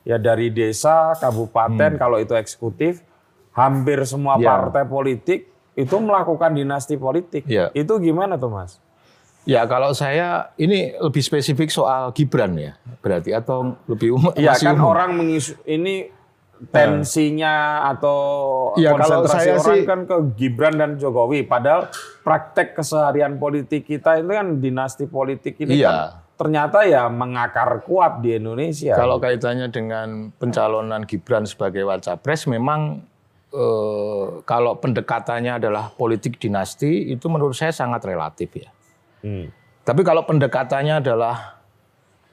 ya 0.04 0.16
dari 0.16 0.52
desa, 0.52 1.16
kabupaten 1.16 1.96
kalau 1.96 2.20
itu 2.20 2.32
eksekutif 2.36 3.04
hampir 3.52 4.04
semua 4.04 4.36
Ya. 4.40 4.52
partai 4.52 4.84
politik 4.84 5.48
itu 5.80 5.96
melakukan 6.00 6.52
dinasti 6.56 7.00
politik. 7.00 7.44
Ya. 7.48 7.72
Itu 7.72 8.00
gimana 8.00 8.36
tuh 8.36 8.52
Mas? 8.52 8.80
Ya 9.48 9.64
kalau 9.64 9.96
saya 9.96 10.52
ini 10.60 10.92
lebih 11.00 11.24
spesifik 11.24 11.72
soal 11.72 12.12
Gibran 12.12 12.52
ya 12.60 12.76
berarti 13.00 13.32
atau 13.32 13.80
lebih 13.88 14.16
umum? 14.20 14.32
Iya 14.36 14.60
kan 14.60 14.76
umum? 14.76 14.92
orang 14.92 15.16
mengisu 15.16 15.56
ini 15.64 16.12
tensinya 16.68 17.86
atau 17.88 18.20
kalau 18.74 19.24
konsentrasi 19.24 19.38
saya 19.38 19.54
orang 19.62 19.78
sih- 19.78 19.86
kan 19.86 20.00
ke 20.04 20.16
Gibran 20.36 20.74
dan 20.76 20.92
Jokowi. 20.98 21.46
Padahal 21.46 21.90
praktek 22.22 22.74
keseharian 22.74 23.38
politik 23.38 23.86
kita 23.86 24.18
itu 24.18 24.30
kan 24.30 24.58
dinasti 24.58 25.06
politik 25.06 25.58
ini 25.62 25.80
Iya. 25.80 25.90
kan 25.90 25.98
ternyata 26.38 26.86
ya 26.86 27.10
mengakar 27.10 27.82
kuat 27.82 28.22
di 28.22 28.38
Indonesia. 28.38 28.94
Kalau 28.94 29.18
kaitannya 29.18 29.74
dengan 29.74 30.30
pencalonan 30.38 31.02
Gibran 31.10 31.50
sebagai 31.50 31.82
wacapres, 31.82 32.46
memang 32.46 33.02
eh, 33.48 34.26
kalau 34.44 34.78
pendekatannya 34.78 35.58
adalah 35.58 35.90
politik 35.90 36.38
dinasti, 36.38 37.10
itu 37.10 37.26
menurut 37.32 37.56
saya 37.56 37.72
sangat 37.72 38.06
relatif 38.06 38.54
ya. 38.54 38.70
Hmm. 39.24 39.50
Tapi 39.82 40.04
kalau 40.04 40.28
pendekatannya 40.28 41.00
adalah 41.00 41.58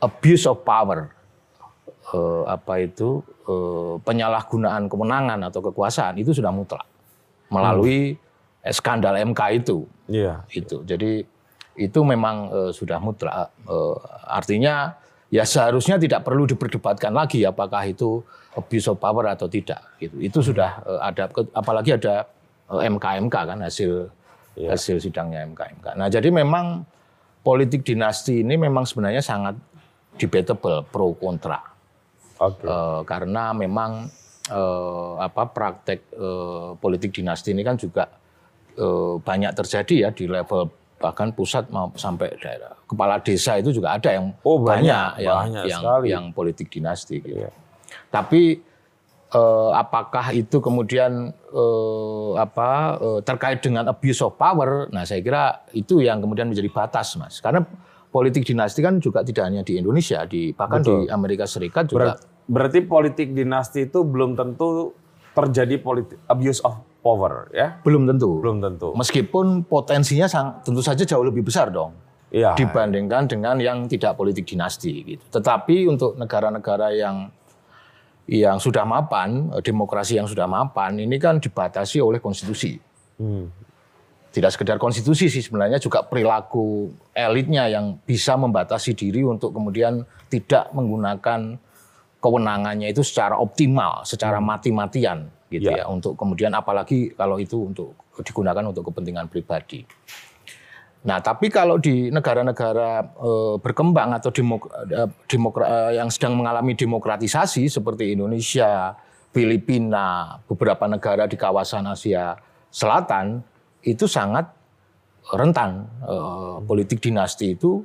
abuse 0.02 0.44
of 0.44 0.66
power, 0.66 1.14
eh, 2.14 2.42
apa 2.46 2.79
itu 2.79 3.18
eh, 3.50 3.94
penyalahgunaan 3.98 4.87
kewenangan 4.87 5.40
atau 5.50 5.61
kekuasaan 5.61 6.14
itu 6.22 6.31
sudah 6.31 6.55
mutlak 6.55 6.87
melalui 7.50 8.14
eh, 8.62 8.74
skandal 8.74 9.18
MK 9.18 9.40
itu. 9.59 9.83
Iya. 10.07 10.44
itu. 10.53 10.85
Jadi 10.87 11.27
itu 11.74 11.98
memang 12.07 12.37
eh, 12.55 12.70
sudah 12.70 13.03
mutlak. 13.03 13.50
Eh, 13.66 13.96
artinya 14.31 14.94
ya 15.35 15.42
seharusnya 15.42 15.98
tidak 15.98 16.22
perlu 16.22 16.46
diperdebatkan 16.46 17.11
lagi 17.11 17.42
apakah 17.42 17.83
itu 17.83 18.22
abuse 18.55 18.87
of 18.87 19.03
power 19.03 19.27
atau 19.35 19.50
tidak. 19.50 19.83
Gitu. 19.98 20.14
Itu 20.22 20.38
sudah 20.40 20.79
eh, 20.87 21.00
ada 21.03 21.27
apalagi 21.50 21.98
ada 21.98 22.31
eh, 22.70 22.87
MK-MK 22.87 23.35
kan 23.35 23.59
hasil 23.59 24.09
Iya. 24.55 24.79
hasil 24.79 25.03
sidangnya 25.03 25.42
MK-MK. 25.50 25.98
Nah 25.98 26.07
jadi 26.07 26.31
memang 26.31 26.87
politik 27.42 27.83
dinasti 27.83 28.46
ini 28.46 28.55
memang 28.55 28.87
sebenarnya 28.87 29.18
sangat 29.18 29.59
debatable 30.14 30.87
pro 30.87 31.11
kontra. 31.18 31.73
Oke. 32.38 32.66
Eh, 32.66 33.01
karena 33.05 33.53
memang 33.53 34.11
eh, 34.49 35.12
apa 35.18 35.47
praktek 35.47 36.01
eh, 36.11 36.68
politik 36.77 37.14
dinasti 37.14 37.53
ini 37.53 37.62
kan 37.62 37.77
juga 37.77 38.11
eh, 38.75 39.14
banyak 39.18 39.53
terjadi 39.55 39.94
ya 40.07 40.11
di 40.11 40.27
level 40.27 40.66
bahkan 40.94 41.35
pusat 41.37 41.68
mau 41.68 41.92
sampai 41.94 42.33
daerah 42.40 42.73
kepala 42.88 43.20
desa 43.20 43.61
itu 43.61 43.77
juga 43.77 43.92
ada 43.92 44.09
yang 44.09 44.33
Oh, 44.40 44.57
banyak, 44.57 45.20
yang 45.20 45.37
banyak 45.37 45.64
yang 45.68 45.83
sekali. 45.85 46.07
yang 46.09 46.25
politik 46.33 46.66
dinasti 46.73 47.20
gitu. 47.20 47.44
Iya. 47.44 47.51
Tapi 48.09 48.57
eh, 49.35 49.70
apakah 49.75 50.33
itu 50.33 50.62
kemudian 50.64 51.29
eh, 51.35 52.31
apa 52.40 52.70
eh, 52.97 53.20
terkait 53.20 53.61
dengan 53.61 53.85
abuse 53.90 54.23
of 54.25 54.38
power? 54.38 54.88
Nah, 54.94 55.05
saya 55.05 55.20
kira 55.20 55.66
itu 55.77 56.01
yang 56.01 56.23
kemudian 56.25 56.49
menjadi 56.49 56.70
batas, 56.73 57.18
Mas. 57.20 57.42
Karena 57.42 57.66
politik 58.14 58.46
dinasti 58.46 58.79
kan 58.79 59.03
juga 59.03 59.27
tidak 59.27 59.50
hanya 59.50 59.66
di 59.66 59.74
Indonesia, 59.74 60.22
di 60.22 60.55
bahkan 60.55 60.87
Betul. 60.87 61.11
di 61.11 61.11
Amerika 61.11 61.50
Serikat 61.50 61.90
juga 61.90 62.14
Ber- 62.14 62.22
berarti 62.46 62.87
politik 62.87 63.35
dinasti 63.35 63.90
itu 63.90 64.07
belum 64.07 64.38
tentu 64.38 64.94
terjadi 65.35 65.83
politik 65.83 66.22
abuse 66.31 66.62
of 66.62 66.79
power 67.03 67.50
ya? 67.50 67.83
belum 67.83 68.07
tentu. 68.07 68.38
Belum 68.38 68.62
tentu. 68.62 68.94
Meskipun 68.94 69.66
potensinya 69.66 70.31
sang, 70.31 70.62
tentu 70.62 70.79
saja 70.79 71.03
jauh 71.03 71.27
lebih 71.27 71.42
besar 71.42 71.74
dong 71.74 71.98
Iya. 72.31 72.55
dibandingkan 72.55 73.27
dengan 73.27 73.59
yang 73.59 73.90
tidak 73.90 74.14
politik 74.14 74.46
dinasti 74.46 75.18
gitu. 75.18 75.24
Tetapi 75.35 75.90
untuk 75.90 76.14
negara-negara 76.14 76.94
yang 76.94 77.35
yang 78.31 78.57
sudah 78.57 78.87
mapan, 78.88 79.53
eh, 79.53 79.61
demokrasi 79.61 80.16
yang 80.16 80.31
sudah 80.31 80.46
mapan, 80.48 80.96
ini 80.96 81.18
kan 81.18 81.42
dibatasi 81.42 81.98
oleh 81.98 82.22
konstitusi. 82.22 82.79
Hmm. 83.18 83.50
Tidak 84.35 84.51
sekedar 84.51 84.83
konstitusi 84.83 85.31
sih 85.31 85.38
sebenarnya 85.38 85.79
juga 85.79 86.03
perilaku 86.03 86.90
elitnya 87.14 87.70
yang 87.70 88.03
bisa 88.03 88.35
membatasi 88.35 88.99
diri 88.99 89.23
untuk 89.23 89.55
kemudian 89.55 90.03
tidak 90.27 90.75
menggunakan 90.75 91.55
kewenangannya 92.18 92.90
itu 92.90 93.07
secara 93.07 93.38
optimal, 93.38 94.03
secara 94.03 94.42
mati-matian 94.42 95.31
gitu 95.55 95.70
Ya. 95.70 95.85
ya. 95.85 95.85
Untuk 95.87 96.18
kemudian 96.18 96.51
apalagi 96.51 97.14
kalau 97.14 97.38
itu 97.38 97.70
untuk 97.70 97.94
digunakan 98.27 98.64
untuk 98.66 98.90
kepentingan 98.90 99.31
pribadi. 99.31 99.87
Nah, 101.05 101.20
tapi 101.20 101.53
kalau 101.53 101.77
di 101.79 102.09
negara-negara 102.11 103.07
eh, 103.07 103.55
berkembang 103.62 104.18
atau 104.18 104.33
demok, 104.35 104.66
eh, 104.88 105.09
demokra- 105.31 105.68
eh, 105.92 106.03
yang 106.03 106.09
sedang 106.11 106.35
mengalami 106.35 106.75
demokratisasi 106.75 107.68
seperti 107.70 108.16
Indonesia, 108.18 108.97
Filipina, 109.31 110.40
beberapa 110.49 110.88
negara 110.90 111.29
di 111.31 111.37
kawasan 111.38 111.87
Asia 111.87 112.35
Selatan 112.73 113.53
itu 113.85 114.09
sangat 114.09 114.49
rentan 115.33 115.88
eh, 116.05 116.57
politik 116.64 117.01
dinasti 117.01 117.57
itu 117.57 117.85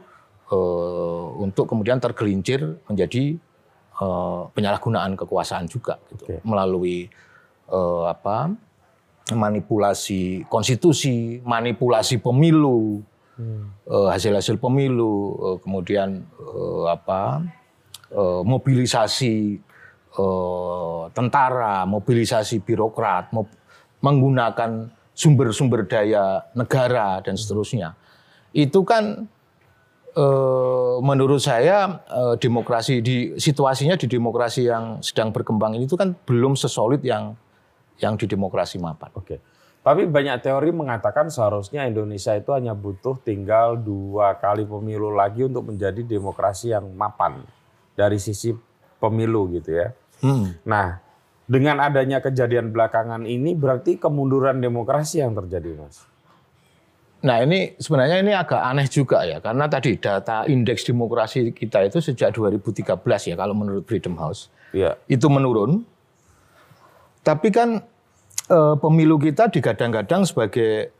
eh, 0.52 1.26
untuk 1.40 1.68
kemudian 1.68 2.00
tergelincir 2.00 2.80
menjadi 2.88 3.36
eh, 4.00 4.42
penyalahgunaan 4.56 5.20
kekuasaan 5.20 5.68
juga 5.68 6.00
gitu. 6.12 6.24
Oke. 6.26 6.36
melalui 6.44 7.08
eh, 7.70 8.04
apa 8.08 8.52
manipulasi 9.30 10.50
konstitusi, 10.50 11.38
manipulasi 11.46 12.18
pemilu, 12.18 13.06
eh, 13.86 14.08
hasil-hasil 14.10 14.58
pemilu, 14.58 15.38
eh, 15.38 15.58
kemudian 15.62 16.26
eh, 16.26 16.86
apa 16.90 17.46
eh, 18.10 18.42
mobilisasi 18.44 19.36
eh, 20.18 21.02
tentara, 21.14 21.86
mobilisasi 21.86 22.66
birokrat, 22.66 23.30
mob- 23.32 23.54
menggunakan 24.02 24.90
sumber-sumber 25.20 25.84
daya 25.84 26.48
negara 26.56 27.20
dan 27.20 27.36
seterusnya. 27.36 28.00
Itu 28.56 28.88
kan 28.88 29.28
eh, 30.16 30.96
menurut 31.04 31.44
saya 31.44 32.00
eh, 32.08 32.36
demokrasi 32.40 33.04
di 33.04 33.36
situasinya 33.36 34.00
di 34.00 34.08
demokrasi 34.08 34.72
yang 34.72 35.04
sedang 35.04 35.36
berkembang 35.36 35.76
ini 35.76 35.84
itu 35.84 36.00
kan 36.00 36.16
belum 36.16 36.56
sesolid 36.56 37.04
yang 37.04 37.36
yang 38.00 38.16
di 38.16 38.32
demokrasi 38.32 38.80
mapan. 38.80 39.12
Oke. 39.20 39.44
Tapi 39.80 40.08
banyak 40.08 40.44
teori 40.44 40.72
mengatakan 40.76 41.32
seharusnya 41.32 41.88
Indonesia 41.88 42.36
itu 42.36 42.52
hanya 42.52 42.76
butuh 42.76 43.20
tinggal 43.24 43.80
dua 43.80 44.36
kali 44.40 44.68
pemilu 44.68 45.12
lagi 45.12 45.48
untuk 45.48 45.72
menjadi 45.72 46.04
demokrasi 46.04 46.76
yang 46.76 46.92
mapan 46.96 47.44
dari 47.96 48.20
sisi 48.20 48.56
pemilu 49.00 49.52
gitu 49.56 49.80
ya. 49.80 49.88
Hmm. 50.20 50.52
Nah, 50.68 51.00
dengan 51.50 51.82
adanya 51.82 52.22
kejadian 52.22 52.70
belakangan 52.70 53.26
ini 53.26 53.58
berarti 53.58 53.98
kemunduran 53.98 54.62
demokrasi 54.62 55.20
yang 55.20 55.34
terjadi, 55.34 55.74
Mas. 55.76 56.06
Nah 57.20 57.42
ini 57.42 57.76
sebenarnya 57.76 58.24
ini 58.24 58.32
agak 58.32 58.62
aneh 58.64 58.88
juga 58.88 59.28
ya 59.28 59.44
karena 59.44 59.68
tadi 59.68 60.00
data 60.00 60.48
indeks 60.48 60.88
demokrasi 60.88 61.52
kita 61.52 61.84
itu 61.84 62.00
sejak 62.00 62.32
2013 62.32 62.96
ya 63.28 63.36
kalau 63.36 63.52
menurut 63.52 63.84
Freedom 63.84 64.16
House 64.16 64.48
Iya. 64.72 64.96
itu 65.10 65.28
menurun. 65.28 65.84
Tapi 67.20 67.52
kan 67.52 67.84
eh, 68.48 68.76
pemilu 68.80 69.20
kita 69.20 69.52
digadang-gadang 69.52 70.24
sebagai 70.24 70.96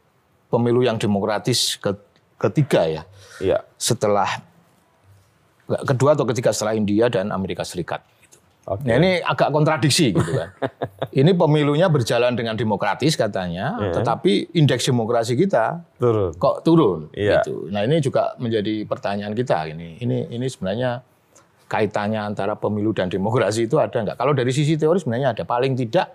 pemilu 0.52 0.84
yang 0.84 1.00
demokratis 1.00 1.80
ke- 1.80 1.96
ketiga 2.38 2.84
ya 2.84 3.04
Iya. 3.40 3.64
setelah 3.74 4.28
kedua 5.88 6.14
atau 6.14 6.26
ketiga 6.26 6.52
setelah 6.52 6.76
India 6.76 7.08
dan 7.08 7.32
Amerika 7.32 7.64
Serikat. 7.64 8.04
Oke. 8.70 8.86
Nah 8.86 9.02
ini 9.02 9.18
agak 9.18 9.50
kontradiksi 9.50 10.14
gitu 10.14 10.32
kan. 10.32 10.54
ini 11.20 11.34
pemilunya 11.34 11.90
berjalan 11.90 12.38
dengan 12.38 12.54
demokratis 12.54 13.18
katanya, 13.18 13.82
tetapi 13.98 14.54
indeks 14.54 14.86
demokrasi 14.86 15.34
kita 15.34 15.82
Turun. 15.98 16.38
kok 16.38 16.62
turun 16.62 17.10
Iya. 17.10 17.42
gitu. 17.42 17.66
Nah, 17.74 17.82
ini 17.82 17.98
juga 17.98 18.38
menjadi 18.38 18.86
pertanyaan 18.86 19.34
kita 19.34 19.74
ini. 19.74 19.98
Ini 19.98 20.30
ini 20.30 20.46
sebenarnya 20.46 21.02
kaitannya 21.66 22.22
antara 22.22 22.54
pemilu 22.54 22.94
dan 22.94 23.10
demokrasi 23.10 23.66
itu 23.66 23.82
ada 23.82 23.94
nggak? 23.94 24.18
Kalau 24.22 24.38
dari 24.38 24.54
sisi 24.54 24.78
teori 24.78 25.02
sebenarnya 25.02 25.34
ada. 25.34 25.44
Paling 25.50 25.74
tidak 25.74 26.14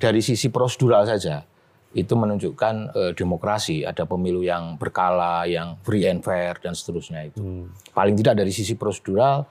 dari 0.00 0.24
sisi 0.24 0.48
prosedural 0.48 1.04
saja. 1.04 1.44
Itu 1.92 2.14
menunjukkan 2.16 2.74
eh, 2.96 3.12
demokrasi, 3.12 3.82
ada 3.84 4.06
pemilu 4.06 4.40
yang 4.40 4.78
berkala, 4.80 5.44
yang 5.44 5.76
free 5.84 6.06
and 6.08 6.24
fair 6.24 6.56
dan 6.62 6.72
seterusnya 6.72 7.28
itu. 7.28 7.36
Hmm. 7.36 7.68
Paling 7.92 8.16
tidak 8.16 8.40
dari 8.40 8.52
sisi 8.54 8.72
prosedural 8.72 9.44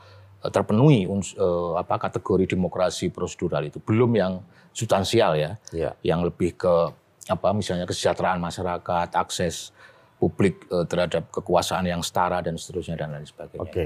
terpenuhi 0.47 1.03
eh, 1.03 1.71
apa 1.75 1.99
kategori 1.99 2.55
demokrasi 2.55 3.11
prosedural 3.11 3.67
itu. 3.67 3.83
Belum 3.83 4.07
yang 4.15 4.39
substansial 4.71 5.35
ya 5.35 5.51
Iya. 5.75 5.91
yang 5.99 6.23
lebih 6.23 6.55
ke 6.55 6.73
apa 7.27 7.51
misalnya 7.51 7.83
kesejahteraan 7.83 8.39
masyarakat, 8.39 9.11
akses 9.13 9.75
publik 10.15 10.63
eh, 10.71 10.87
terhadap 10.87 11.27
kekuasaan 11.29 11.83
yang 11.83 11.99
setara 11.99 12.39
dan 12.39 12.55
seterusnya 12.55 12.95
dan 12.95 13.11
lain 13.11 13.27
sebagainya. 13.27 13.63
Oke. 13.67 13.85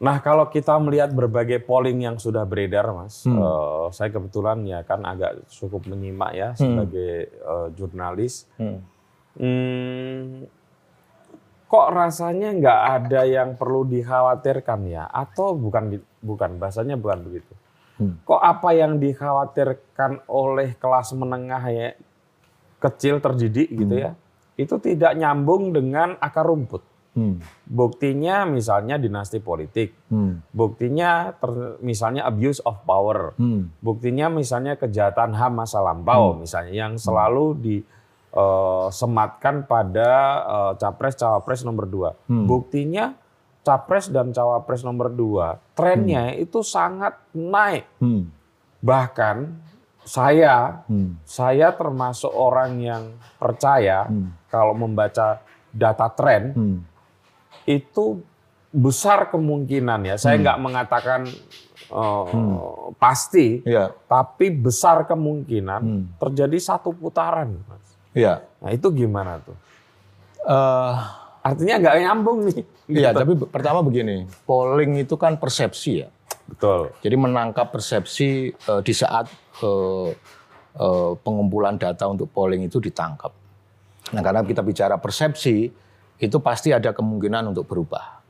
Nah 0.00 0.18
kalau 0.20 0.48
kita 0.50 0.74
melihat 0.82 1.14
berbagai 1.14 1.62
polling 1.62 2.02
yang 2.02 2.16
sudah 2.18 2.42
beredar, 2.44 2.88
mas, 2.90 3.24
Hmm. 3.24 3.36
eh, 3.36 3.86
saya 3.92 4.08
kebetulan 4.08 4.64
ya 4.64 4.80
kan 4.82 5.04
agak 5.04 5.44
cukup 5.48 5.84
menyimak 5.84 6.32
ya 6.32 6.48
sebagai 6.56 7.28
eh, 7.28 7.68
jurnalis. 7.76 8.48
Hmm. 8.56 8.80
Hmm, 9.34 10.46
kok 11.64 11.88
rasanya 11.90 12.54
nggak 12.54 12.80
ada 13.00 13.20
yang 13.24 13.56
perlu 13.56 13.82
dikhawatirkan 13.84 14.80
ya? 14.86 15.04
Atau 15.06 15.54
bukan 15.54 15.84
di- 15.90 16.06
bukan 16.20 16.56
bahasanya 16.56 16.94
bukan 16.94 17.24
begitu? 17.24 17.52
Hmm. 17.94 18.18
Kok 18.22 18.42
apa 18.42 18.74
yang 18.74 18.98
dikhawatirkan 18.98 20.26
oleh 20.26 20.74
kelas 20.74 21.14
menengah 21.14 21.62
ya 21.68 21.88
kecil 22.78 23.18
terdidik 23.18 23.70
gitu 23.70 23.94
ya? 23.94 24.12
Itu 24.54 24.78
tidak 24.78 25.14
nyambung 25.14 25.70
dengan 25.70 26.14
akar 26.18 26.46
rumput. 26.46 26.82
Hmm. 27.14 27.38
Buktinya 27.62 28.42
misalnya 28.42 28.98
dinasti 28.98 29.38
politik, 29.38 29.94
Hmm. 30.10 30.42
buktinya 30.50 31.30
ter- 31.32 31.78
misalnya 31.78 32.26
abuse 32.26 32.58
of 32.60 32.82
power, 32.82 33.38
Hmm. 33.38 33.70
buktinya 33.78 34.26
misalnya 34.26 34.74
kejahatan 34.74 35.30
HAM 35.30 35.54
masa 35.54 35.78
lampau 35.78 36.34
misalnya 36.34 36.74
yang 36.74 36.98
selalu 36.98 37.54
disematkan 38.34 39.64
pada 39.64 40.10
eh, 40.42 40.72
capres 40.76 41.14
cawapres 41.14 41.62
nomor 41.62 41.86
dua. 41.86 42.10
Hmm. 42.26 42.50
Buktinya 42.50 43.14
capres 43.62 44.10
dan 44.10 44.28
cawapres 44.28 44.84
nomor 44.84 45.08
dua 45.08 45.56
trennya 45.72 46.34
itu 46.34 46.60
sangat 46.60 47.16
naik. 47.32 47.86
Hmm. 48.02 48.28
Bahkan 48.82 49.36
saya 50.04 50.84
Hmm. 50.84 51.16
saya 51.24 51.72
termasuk 51.72 52.28
orang 52.28 52.76
yang 52.82 53.02
percaya 53.38 54.04
Hmm. 54.04 54.34
kalau 54.52 54.76
membaca 54.76 55.40
data 55.72 56.06
tren 56.12 56.52
Hmm. 56.52 56.78
itu 57.64 58.20
besar 58.68 59.30
kemungkinan 59.30 60.02
ya. 60.04 60.16
Saya 60.18 60.36
Hmm. 60.36 60.42
nggak 60.44 60.60
mengatakan 60.60 61.20
eh, 61.84 62.24
pasti, 62.96 63.60
Ya. 63.62 63.92
tapi 64.08 64.48
besar 64.50 65.04
kemungkinan 65.04 65.82
Hmm. 65.84 66.04
terjadi 66.16 66.56
satu 66.58 66.90
putaran. 66.90 67.60
Mas. 68.14 68.16
Ya. 68.16 68.34
Nah 68.62 68.70
itu 68.70 68.86
gimana 68.90 69.42
tuh? 69.42 69.56
Eh, 70.40 70.94
Artinya 71.44 71.74
nggak 71.76 71.96
nyambung 72.00 72.38
nih. 72.48 72.62
Iya, 72.88 73.12
Gitu. 73.12 73.20
tapi 73.20 73.32
pertama 73.48 73.80
begini, 73.80 74.24
polling 74.44 74.96
itu 74.98 75.16
kan 75.16 75.36
persepsi 75.36 76.04
ya. 76.04 76.08
betul. 76.44 76.92
Jadi 77.00 77.16
menangkap 77.16 77.68
persepsi 77.68 78.48
eh, 78.52 78.80
di 78.80 78.92
saat 78.92 79.28
eh, 79.60 80.10
eh, 80.76 81.12
pengumpulan 81.20 81.76
data 81.76 82.04
untuk 82.06 82.28
polling 82.28 82.64
itu 82.64 82.80
ditangkap. 82.80 83.32
Nah, 84.12 84.20
karena 84.20 84.40
kita 84.40 84.60
bicara 84.60 84.96
persepsi, 84.96 85.72
itu 86.16 86.36
pasti 86.40 86.70
ada 86.70 86.92
kemungkinan 86.92 87.48
untuk 87.48 87.64
berubah. 87.64 88.23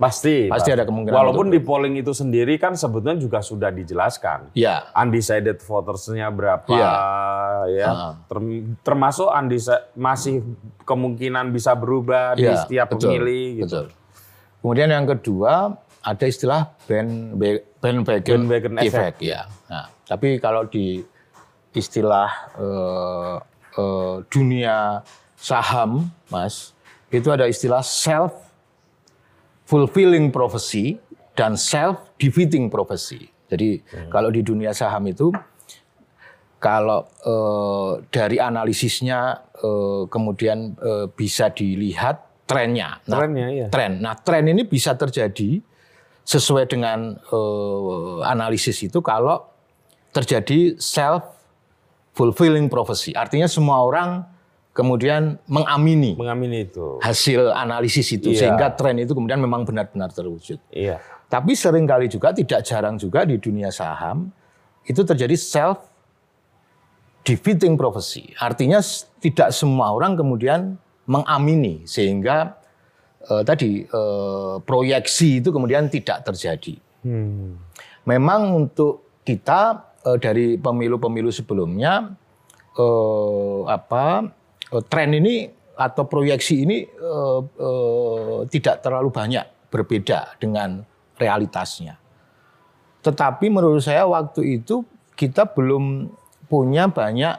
Pasti. 0.00 0.48
Pasti 0.48 0.72
ada 0.72 0.82
kemungkinan 0.82 1.12
Walaupun 1.12 1.52
untuk- 1.52 1.54
di 1.54 1.60
polling 1.60 1.94
itu 1.94 2.16
sendiri 2.16 2.56
kan 2.56 2.72
sebetulnya 2.72 3.20
juga 3.20 3.44
sudah 3.44 3.68
dijelaskan. 3.68 4.48
Ya, 4.56 4.88
Undecided 4.96 5.60
votersnya 5.60 6.32
berapa 6.32 6.64
Iya. 6.66 6.92
ya. 7.68 7.86
Ah. 7.86 8.12
Term- 8.24 8.80
termasuk 8.80 9.28
undeci- 9.28 9.84
masih 9.92 10.40
kemungkinan 10.82 11.52
bisa 11.52 11.76
berubah 11.76 12.32
di 12.32 12.48
ya, 12.48 12.56
setiap 12.56 12.90
betul, 12.90 13.12
pemilih 13.12 13.46
gitu. 13.60 13.68
betul. 13.68 13.86
Kemudian 14.60 14.88
yang 14.88 15.04
kedua 15.04 15.76
ada 16.00 16.24
istilah 16.24 16.72
band 16.88 17.36
bandwagon, 17.76 18.48
Bandwagon 18.48 18.80
effect. 18.80 19.20
Ya. 19.20 19.44
Nah, 19.68 19.92
tapi 20.04 20.40
kalau 20.40 20.64
di 20.64 21.04
istilah 21.70 22.28
eh, 22.56 23.36
eh, 23.76 24.16
dunia 24.26 25.04
saham, 25.36 26.08
Mas, 26.26 26.72
itu 27.08 27.28
ada 27.28 27.44
istilah 27.44 27.80
self 27.80 28.32
fulfilling 29.70 30.34
prophecy 30.34 30.98
dan 31.38 31.54
self 31.54 32.10
defeating 32.18 32.66
prophecy. 32.66 33.30
Jadi 33.46 33.78
kalau 34.10 34.34
di 34.34 34.42
dunia 34.42 34.74
saham 34.74 35.06
itu 35.06 35.30
kalau 36.58 37.06
eh, 37.24 37.92
dari 38.10 38.36
analisisnya 38.42 39.46
eh, 39.54 40.02
kemudian 40.10 40.74
eh, 40.74 41.06
bisa 41.14 41.54
dilihat 41.54 42.44
trennya. 42.50 42.98
Nah, 43.06 43.18
Trennya 43.22 43.46
ya. 43.54 43.66
tren. 43.70 44.02
Nah, 44.02 44.18
tren 44.18 44.44
ini 44.50 44.66
bisa 44.66 44.98
terjadi 44.98 45.62
sesuai 46.26 46.66
dengan 46.66 47.14
eh, 47.16 48.18
analisis 48.26 48.82
itu 48.82 48.98
kalau 49.00 49.46
terjadi 50.10 50.74
self 50.82 51.22
fulfilling 52.12 52.66
prophecy. 52.66 53.14
Artinya 53.14 53.46
semua 53.46 53.80
orang 53.86 54.26
kemudian 54.70 55.36
mengamini 55.46 56.14
Mengamini 56.14 56.64
itu. 56.64 57.02
hasil 57.02 57.50
analisis 57.50 58.06
itu 58.10 58.30
Iya. 58.30 58.38
sehingga 58.46 58.70
tren 58.72 58.96
itu 58.96 59.12
kemudian 59.12 59.38
memang 59.38 59.66
benar-benar 59.66 60.10
terwujud. 60.10 60.62
Iya. 60.70 61.02
Tapi 61.26 61.54
sering 61.54 61.86
kali 61.86 62.06
juga 62.06 62.30
tidak 62.30 62.62
jarang 62.62 62.94
juga 62.94 63.22
di 63.22 63.38
dunia 63.38 63.70
saham 63.70 64.30
itu 64.82 65.02
terjadi 65.02 65.34
self 65.34 65.86
defeating 67.22 67.76
prophecy. 67.76 68.32
Artinya 68.36 68.80
tidak 69.20 69.52
semua 69.52 69.92
orang 69.92 70.16
kemudian 70.16 70.74
mengamini 71.04 71.84
sehingga 71.84 72.56
eh, 73.26 73.42
tadi 73.44 73.84
eh, 73.84 74.54
proyeksi 74.62 75.42
itu 75.42 75.50
kemudian 75.50 75.86
tidak 75.86 76.24
terjadi. 76.24 76.78
Hmm. 77.04 77.58
Memang 78.06 78.54
untuk 78.56 79.20
kita 79.22 79.92
eh, 80.02 80.18
dari 80.18 80.56
pemilu-pemilu 80.56 81.28
sebelumnya 81.30 82.10
eh, 82.74 83.60
apa 83.68 84.34
tren 84.86 85.10
ini 85.12 85.50
atau 85.74 86.04
proyeksi 86.04 86.62
ini 86.62 86.78
eh, 86.84 87.40
eh, 87.42 88.38
tidak 88.48 88.84
terlalu 88.84 89.10
banyak 89.10 89.44
berbeda 89.70 90.36
dengan 90.36 90.84
realitasnya. 91.16 91.96
Tetapi 93.00 93.48
menurut 93.48 93.80
saya 93.80 94.04
waktu 94.04 94.60
itu 94.60 94.84
kita 95.16 95.48
belum 95.48 96.12
punya 96.46 96.86
banyak 96.86 97.34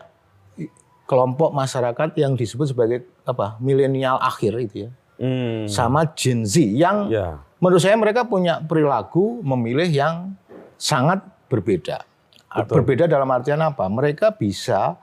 kelompok 1.06 1.52
masyarakat 1.52 2.16
yang 2.16 2.34
disebut 2.34 2.72
sebagai 2.72 3.04
apa 3.28 3.60
milenial 3.60 4.18
akhir 4.18 4.56
itu 4.60 4.88
ya 4.88 4.92
Hmm. 5.22 5.70
sama 5.70 6.10
Gen 6.18 6.42
Z 6.42 6.58
yang 6.66 7.06
Ya. 7.06 7.38
menurut 7.62 7.78
saya 7.78 7.94
mereka 7.94 8.26
punya 8.26 8.58
perilaku 8.58 9.38
memilih 9.46 9.86
yang 9.86 10.34
sangat 10.82 11.22
berbeda. 11.46 12.02
Betul. 12.50 12.82
Berbeda 12.82 13.06
dalam 13.06 13.30
artian 13.30 13.62
apa? 13.62 13.86
Mereka 13.86 14.34
bisa 14.34 14.98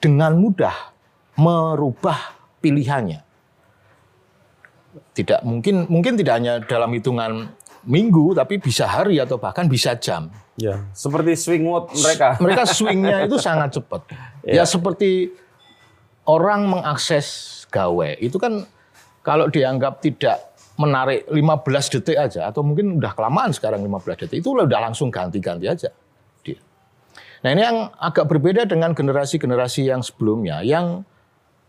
dengan 0.00 0.40
mudah 0.40 0.72
merubah 1.38 2.34
pilihannya. 2.58 3.22
Tidak 5.14 5.46
mungkin 5.46 5.86
mungkin 5.86 6.18
tidak 6.18 6.34
hanya 6.42 6.54
dalam 6.58 6.90
hitungan 6.90 7.54
minggu 7.86 8.34
tapi 8.34 8.58
bisa 8.58 8.90
hari 8.90 9.22
atau 9.22 9.38
bahkan 9.38 9.70
bisa 9.70 9.94
jam. 9.96 10.28
Ya. 10.58 10.82
Seperti 10.90 11.38
swing 11.38 11.64
vote 11.64 11.94
mereka. 11.94 12.34
Mereka 12.44 12.62
swingnya 12.76 13.30
itu 13.30 13.38
sangat 13.38 13.78
cepat. 13.78 14.10
Ya 14.42 14.66
seperti 14.66 15.30
orang 16.26 16.66
mengakses 16.66 17.62
gawe 17.70 18.18
itu 18.18 18.36
kan 18.36 18.66
kalau 19.22 19.46
dianggap 19.46 20.02
tidak 20.02 20.48
menarik 20.78 21.26
15 21.26 21.94
detik 21.98 22.18
aja 22.18 22.50
atau 22.50 22.62
mungkin 22.62 23.02
udah 23.02 23.12
kelamaan 23.14 23.50
sekarang 23.50 23.82
15 23.82 24.26
detik 24.26 24.38
itu 24.42 24.54
udah 24.54 24.78
langsung 24.78 25.10
ganti-ganti 25.10 25.66
aja 25.66 25.90
dia. 26.42 26.58
Nah 27.42 27.50
ini 27.54 27.62
yang 27.62 27.78
agak 27.98 28.30
berbeda 28.30 28.66
dengan 28.66 28.94
generasi-generasi 28.94 29.90
yang 29.90 30.02
sebelumnya 30.02 30.62
yang 30.62 31.02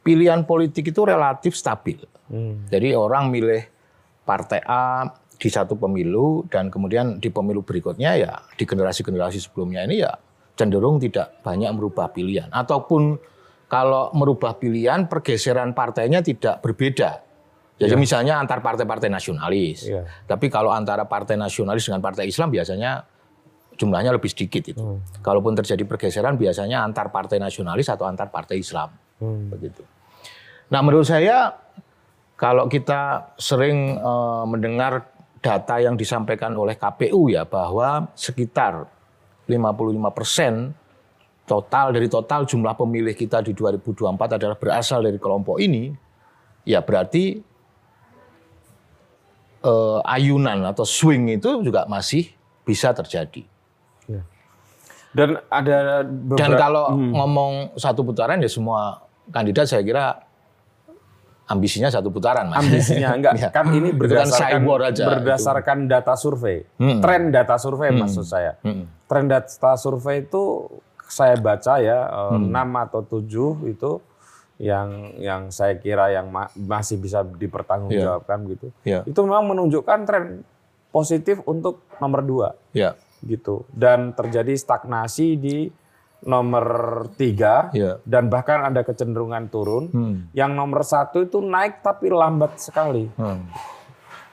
pilihan 0.03 0.47
politik 0.47 0.89
itu 0.89 1.01
relatif 1.03 1.55
stabil. 1.55 1.99
Hmm. 2.29 2.65
Jadi 2.71 2.95
orang 2.95 3.33
milih 3.33 3.63
partai 4.23 4.61
A 4.63 5.09
di 5.39 5.49
satu 5.49 5.79
pemilu 5.79 6.45
dan 6.51 6.67
kemudian 6.67 7.17
di 7.17 7.31
pemilu 7.31 7.63
berikutnya 7.63 8.19
ya 8.19 8.33
di 8.59 8.67
generasi-generasi 8.67 9.39
sebelumnya 9.39 9.87
ini 9.87 10.03
ya 10.03 10.11
cenderung 10.59 10.99
tidak 10.99 11.39
banyak 11.39 11.71
merubah 11.71 12.11
pilihan 12.11 12.51
ataupun 12.51 13.15
kalau 13.71 14.11
merubah 14.11 14.59
pilihan 14.59 15.07
pergeseran 15.07 15.71
partainya 15.71 16.19
tidak 16.19 16.59
berbeda. 16.59 17.23
Jadi 17.79 17.95
misalnya 17.95 18.43
antar 18.43 18.59
partai-partai 18.59 19.07
nasionalis. 19.07 19.87
Iya. 19.87 20.03
Tapi 20.27 20.51
kalau 20.51 20.67
antara 20.67 21.07
partai 21.07 21.39
nasionalis 21.39 21.87
dengan 21.87 22.03
partai 22.03 22.27
Islam 22.27 22.51
biasanya 22.51 23.07
jumlahnya 23.79 24.11
lebih 24.11 24.27
sedikit 24.27 24.67
itu. 24.67 24.99
Kalaupun 25.23 25.55
terjadi 25.55 25.87
pergeseran 25.87 26.35
biasanya 26.35 26.83
antar 26.83 27.07
partai 27.07 27.39
nasionalis 27.39 27.87
atau 27.87 28.03
antar 28.03 28.27
partai 28.27 28.59
Islam 28.59 28.91
Hmm. 29.19 29.51
begitu. 29.51 29.83
Nah, 30.71 30.79
menurut 30.79 31.07
saya 31.07 31.55
kalau 32.39 32.71
kita 32.71 33.35
sering 33.35 33.99
eh, 33.99 34.43
mendengar 34.47 35.11
data 35.39 35.79
yang 35.79 35.95
disampaikan 35.95 36.55
oleh 36.55 36.75
KPU 36.75 37.31
ya 37.31 37.47
bahwa 37.47 38.11
sekitar 38.15 38.87
55 39.47 40.11
persen 40.11 40.75
total 41.47 41.95
dari 41.95 42.05
total 42.05 42.45
jumlah 42.45 42.75
pemilih 42.77 43.15
kita 43.17 43.41
di 43.41 43.55
2024 43.57 44.37
adalah 44.37 44.57
berasal 44.59 45.01
dari 45.01 45.17
kelompok 45.17 45.57
ini, 45.59 45.89
ya 46.63 46.79
berarti 46.79 47.41
eh, 49.63 49.99
ayunan 50.05 50.63
atau 50.69 50.85
swing 50.87 51.35
itu 51.35 51.59
juga 51.65 51.89
masih 51.89 52.29
bisa 52.63 52.93
terjadi. 52.95 53.43
Dan 55.09 55.41
ada 55.49 56.05
Dan 56.05 56.29
beberapa 56.29 56.53
kalau 56.53 56.85
ngomong 56.93 57.73
satu 57.73 58.05
putaran 58.05 58.37
ya 58.45 58.49
semua 58.49 59.08
kandidat 59.29 59.65
saya 59.65 59.81
kira 59.81 60.25
ambisinya 61.45 61.89
satu 61.89 62.09
putaran, 62.09 62.45
Mas. 62.47 62.61
Ambisinya 62.61 63.09
enggak, 63.17 63.33
Ya. 63.35 63.49
kan 63.49 63.65
ini 63.69 63.89
kan 63.89 63.97
berdasarkan 63.97 64.61
aja, 64.83 65.03
berdasarkan 65.07 65.77
data 65.85 66.13
survei. 66.13 66.61
Hmm. 66.77 67.01
Tren 67.01 67.29
data 67.29 67.57
survei 67.57 67.89
maksud 67.91 68.21
saya. 68.23 68.53
Hmm. 68.61 68.85
Tren 69.05 69.25
data 69.25 69.73
survei 69.73 70.21
itu 70.21 70.69
saya 71.09 71.33
baca 71.35 71.81
ya 71.81 72.05
eh, 72.05 72.37
Hmm. 72.37 72.53
6 72.53 72.85
atau 72.85 73.01
7 73.01 73.65
itu 73.65 73.91
yang 74.59 74.89
yang 75.17 75.41
saya 75.49 75.73
kira 75.73 76.11
yang 76.11 76.29
ma- 76.29 76.51
masih 76.53 76.99
bisa 76.99 77.23
dipertanggungjawabkan 77.23 78.43
gitu. 78.45 78.67
Ya, 78.83 79.01
Itu 79.03 79.23
memang 79.23 79.47
menunjukkan 79.47 79.99
tren 80.03 80.43
positif 80.89 81.39
untuk 81.45 81.81
nomor 81.97 82.21
dua 82.21 82.47
ya, 82.69 82.93
gitu 83.21 83.61
dan 83.71 84.11
terjadi 84.11 84.51
stagnasi 84.51 85.37
di 85.37 85.57
nomor 86.19 86.65
tiga 87.15 87.71
ya. 87.71 87.97
dan 88.03 88.27
bahkan 88.27 88.63
ada 88.63 88.83
kecenderungan 88.83 89.47
turun. 89.47 89.83
Hmm. 89.91 90.15
Yang 90.35 90.51
nomor 90.51 90.81
satu 90.83 91.23
itu 91.23 91.39
naik 91.39 91.79
tapi 91.79 92.11
lambat 92.11 92.59
sekali. 92.59 93.07
Hmm. 93.15 93.47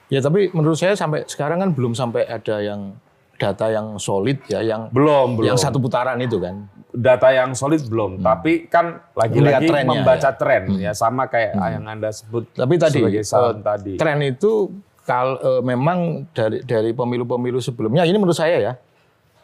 Ya 0.07 0.23
tapi 0.23 0.51
menurut 0.55 0.79
saya 0.79 0.95
sampai 0.95 1.27
sekarang 1.27 1.63
kan 1.63 1.71
belum 1.75 1.95
sampai 1.95 2.27
ada 2.27 2.63
yang 2.63 2.95
data 3.37 3.69
yang 3.69 4.01
solid 4.01 4.41
ya, 4.49 4.65
yang 4.65 4.89
Belum, 4.89 5.37
belum. 5.37 5.53
yang 5.53 5.59
satu 5.61 5.77
putaran 5.77 6.17
itu 6.23 6.41
kan. 6.41 6.67
Data 6.97 7.29
yang 7.29 7.53
solid 7.53 7.85
belum, 7.85 8.25
tapi 8.25 8.73
kan 8.73 9.05
lagi-lagi 9.13 9.69
trennya, 9.69 9.85
membaca 9.85 10.17
ya. 10.25 10.33
Hmm. 10.33 10.41
tren 10.41 10.63
ya 10.81 10.93
sama 10.97 11.29
kayak 11.29 11.53
yang 11.53 11.85
Anda 11.85 12.09
sebut 12.09 12.49
Tapi 12.57 12.75
tadi 12.81 13.05
sebagai 13.05 13.21
eh, 13.21 13.55
tadi. 13.61 13.93
tren 14.01 14.19
itu 14.25 14.73
kal 15.05 15.37
eh, 15.37 15.61
memang 15.61 16.25
dari 16.33 16.65
dari 16.65 16.97
pemilu-pemilu 16.97 17.61
sebelumnya 17.61 18.09
ini 18.09 18.17
menurut 18.17 18.35
saya 18.35 18.57
ya 18.57 18.73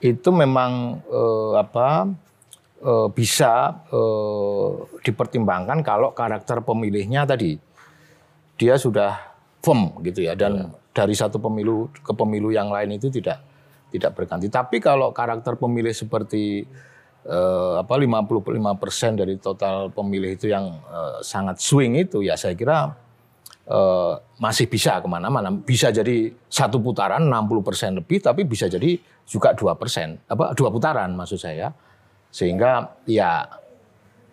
itu 0.00 0.32
memang 0.32 1.04
eh, 1.04 1.52
apa 1.60 2.08
eh, 2.82 3.08
bisa 3.14 3.86
eh, 3.88 4.70
dipertimbangkan 5.06 5.80
kalau 5.86 6.10
karakter 6.12 6.60
pemilihnya 6.66 7.24
tadi 7.24 7.56
dia 8.58 8.74
sudah 8.76 9.16
firm 9.62 10.02
gitu 10.02 10.26
ya 10.26 10.34
dan 10.34 10.74
dari 10.92 11.16
satu 11.16 11.40
pemilu 11.40 11.88
ke 12.04 12.12
pemilu 12.12 12.52
yang 12.52 12.68
lain 12.68 13.00
itu 13.00 13.08
tidak 13.08 13.40
tidak 13.92 14.12
berganti. 14.16 14.48
Tapi 14.48 14.80
kalau 14.80 15.12
karakter 15.12 15.56
pemilih 15.56 15.92
seperti 15.92 16.64
eh, 17.28 17.74
apa 17.76 17.94
55% 17.96 19.20
dari 19.20 19.36
total 19.36 19.92
pemilih 19.92 20.36
itu 20.36 20.48
yang 20.48 20.68
eh, 20.88 21.20
sangat 21.20 21.60
swing 21.60 21.96
itu 22.00 22.24
ya 22.24 22.36
saya 22.36 22.56
kira 22.56 22.92
eh, 23.68 24.12
masih 24.40 24.66
bisa 24.68 25.00
ke 25.00 25.08
mana-mana. 25.08 25.52
Bisa 25.52 25.92
jadi 25.92 26.32
satu 26.48 26.80
putaran 26.80 27.24
60% 27.28 28.00
lebih, 28.04 28.24
tapi 28.24 28.48
bisa 28.48 28.68
jadi 28.68 28.96
juga 29.28 29.54
dua 29.54 29.78
persen, 29.78 30.18
apa 30.26 30.56
dua 30.56 30.72
putaran 30.72 31.12
maksud 31.12 31.38
saya. 31.40 31.70
Sehingga 32.32 32.96
ya 33.04 33.44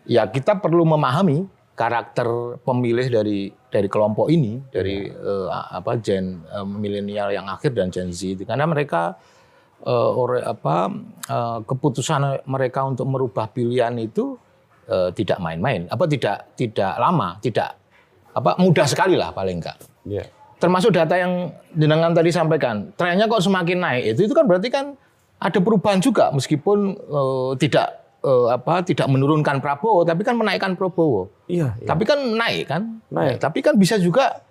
ya 0.07 0.23
kita 0.31 0.57
perlu 0.63 0.87
memahami 0.87 1.43
karakter 1.75 2.57
pemilih 2.63 3.07
dari 3.11 3.51
dari 3.69 3.87
kelompok 3.91 4.31
ini, 4.31 4.59
dari 4.71 5.05
eh, 5.11 5.47
apa 5.51 5.99
gen 5.99 6.41
eh, 6.47 6.65
milenial 6.65 7.29
yang 7.35 7.45
akhir 7.51 7.75
dan 7.75 7.91
Gen 7.91 8.09
Z 8.15 8.39
itu, 8.39 8.43
karena 8.47 8.65
mereka 8.65 9.19
eh, 9.83 10.11
ore, 10.19 10.39
apa 10.43 10.91
eh, 11.27 11.59
keputusan 11.67 12.47
mereka 12.47 12.87
untuk 12.87 13.07
merubah 13.07 13.51
pilihan 13.51 13.95
itu 13.99 14.39
eh, 14.87 15.11
tidak 15.15 15.39
main-main, 15.43 15.87
apa 15.91 16.07
tidak 16.07 16.55
tidak 16.55 16.95
lama, 16.99 17.35
tidak 17.43 17.75
apa 18.31 18.55
mudah 18.59 18.87
sekali 18.87 19.19
lah 19.19 19.35
paling 19.35 19.59
enggak. 19.59 19.77
Ya. 20.07 20.23
Termasuk 20.59 20.91
data 20.91 21.15
yang 21.15 21.55
jenengan 21.71 22.11
tadi 22.11 22.35
sampaikan, 22.35 22.91
trennya 22.99 23.31
kok 23.31 23.39
semakin 23.39 23.79
naik 23.79 24.03
itu 24.15 24.27
itu 24.27 24.35
kan 24.35 24.43
berarti 24.43 24.67
kan 24.67 24.99
ada 25.39 25.59
perubahan 25.63 26.03
juga 26.03 26.29
meskipun 26.35 26.99
eh, 26.99 27.51
tidak 27.63 27.87
eh, 28.23 28.47
apa 28.51 28.83
tidak 28.83 29.07
menurunkan 29.07 29.63
Prabowo 29.63 30.03
tapi 30.03 30.27
kan 30.27 30.35
menaikkan 30.35 30.75
Prabowo. 30.75 31.31
Iya, 31.47 31.79
iya. 31.79 31.87
Tapi 31.87 32.03
kan 32.03 32.19
naik 32.19 32.65
kan? 32.67 32.99
Naik. 33.09 33.39
Ya, 33.39 33.49
tapi 33.49 33.59
kan 33.63 33.79
bisa 33.79 33.95
juga 33.95 34.43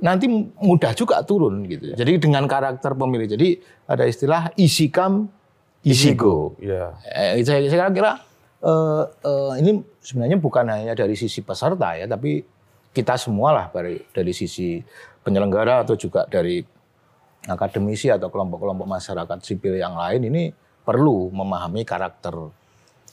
nanti 0.00 0.26
mudah 0.58 0.92
juga 0.96 1.22
turun 1.22 1.66
gitu. 1.68 1.94
Jadi 1.94 2.18
dengan 2.18 2.46
karakter 2.48 2.96
pemilih. 2.96 3.28
Jadi 3.28 3.58
ada 3.86 4.04
istilah 4.08 4.50
easy 4.58 4.90
come, 4.90 5.28
easy 5.84 6.16
go. 6.16 6.56
Iya. 6.58 6.96
Eh, 7.08 7.44
saya, 7.44 7.66
saya 7.68 7.90
kira 7.92 8.18
eh, 8.64 9.04
eh, 9.04 9.52
ini 9.62 9.70
sebenarnya 10.00 10.38
bukan 10.40 10.64
hanya 10.70 10.94
dari 10.96 11.14
sisi 11.14 11.44
peserta 11.44 11.94
ya, 11.94 12.08
tapi 12.08 12.42
kita 12.94 13.18
semua 13.18 13.50
lah 13.50 13.66
dari, 13.74 13.98
dari 14.14 14.30
sisi 14.30 14.78
penyelenggara 15.24 15.82
atau 15.82 15.98
juga 15.98 16.28
dari 16.30 16.62
akademisi 17.48 18.08
atau 18.08 18.28
kelompok-kelompok 18.32 18.88
masyarakat 18.88 19.38
sipil 19.44 19.76
yang 19.76 19.94
lain 19.96 20.28
ini 20.28 20.42
perlu 20.84 21.32
memahami 21.32 21.84
karakter 21.84 22.32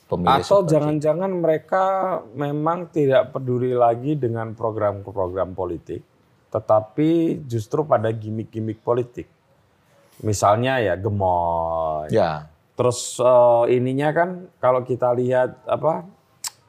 pemilih. 0.07 0.43
Atau 0.43 0.67
jangan-jangan 0.67 1.31
mereka 1.31 1.83
memang 2.35 2.91
tidak 2.91 3.31
peduli 3.31 3.71
lagi 3.71 4.19
dengan 4.19 4.51
program-program 4.55 5.55
politik, 5.55 6.03
tetapi 6.51 7.41
justru 7.47 7.87
pada 7.87 8.11
gimmick-gimmick 8.11 8.83
politik. 8.83 9.27
Misalnya 10.21 10.77
ya 10.83 10.93
gemoy. 10.99 12.11
Ya, 12.11 12.51
Terus 12.81 13.19
eh, 13.21 13.77
ininya 13.77 14.09
kan 14.09 14.29
kalau 14.57 14.81
kita 14.81 15.13
lihat 15.13 15.53
apa 15.69 16.01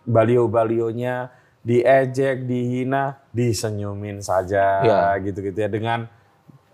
balio-balionya 0.04 1.30
diejek, 1.62 2.44
dihina, 2.44 3.22
disenyumin 3.30 4.18
saja 4.18 4.82
Ya. 4.82 5.00
gitu-gitu 5.22 5.56
ya 5.56 5.70
dengan 5.70 6.10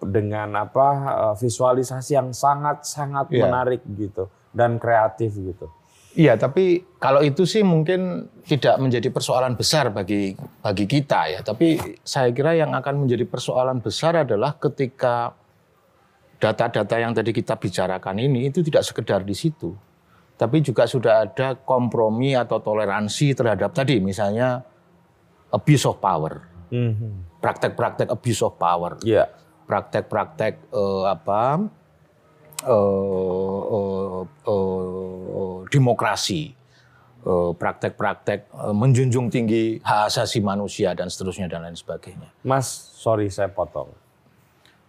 dengan 0.00 0.54
apa 0.54 0.88
eh, 1.06 1.34
visualisasi 1.36 2.14
yang 2.14 2.30
sangat-sangat 2.30 3.30
Ya. 3.30 3.46
menarik 3.46 3.82
gitu 3.86 4.28
dan 4.50 4.76
kreatif 4.76 5.34
gitu. 5.34 5.68
Iya, 6.18 6.34
tapi 6.34 6.82
kalau 6.98 7.22
itu 7.22 7.46
sih 7.46 7.62
mungkin 7.62 8.26
tidak 8.42 8.80
menjadi 8.82 9.06
persoalan 9.12 9.54
besar 9.54 9.94
bagi 9.94 10.34
bagi 10.58 10.88
kita 10.88 11.30
ya. 11.30 11.40
Tapi 11.46 11.78
saya 12.02 12.34
kira 12.34 12.58
yang 12.58 12.74
akan 12.74 13.06
menjadi 13.06 13.22
persoalan 13.22 13.78
besar 13.78 14.26
adalah 14.26 14.58
ketika 14.58 15.30
data-data 16.38 16.96
yang 16.98 17.14
tadi 17.14 17.30
kita 17.30 17.54
bicarakan 17.54 18.18
ini 18.18 18.50
itu 18.50 18.66
tidak 18.66 18.82
sekedar 18.82 19.22
di 19.22 19.34
situ. 19.36 19.74
Tapi 20.34 20.62
juga 20.62 20.86
sudah 20.86 21.26
ada 21.26 21.54
kompromi 21.54 22.34
atau 22.34 22.62
toleransi 22.62 23.34
terhadap 23.34 23.74
tadi 23.74 23.98
misalnya 23.98 24.62
abuse 25.50 25.82
of 25.86 25.98
power, 25.98 26.46
praktek-praktek 27.38 28.06
abuse 28.10 28.42
of 28.42 28.54
power 28.54 28.98
Iya. 29.02 29.26
Praktek-praktek 29.68 30.72
eh, 30.72 31.04
apa 31.04 31.68
eh, 32.64 33.62
eh, 33.68 34.22
eh, 34.48 35.56
demokrasi, 35.68 36.42
praktek-praktek 37.60 38.40
eh, 38.48 38.72
menjunjung 38.74 39.28
tinggi 39.28 39.76
hak 39.84 40.08
asasi 40.08 40.40
manusia 40.40 40.96
dan 40.96 41.12
seterusnya 41.12 41.46
dan 41.46 41.68
lain 41.68 41.76
sebagainya. 41.76 42.32
Mas, 42.40 42.66
sorry 42.96 43.28
saya 43.28 43.52
potong. 43.52 43.92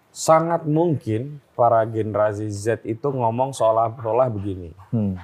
Sangat 0.10 0.66
mungkin 0.66 1.38
para 1.54 1.86
generasi 1.86 2.50
Z 2.50 2.82
itu 2.88 3.08
ngomong 3.12 3.54
seolah-olah 3.54 4.32
begini. 4.32 4.74
Hmm. 4.90 5.20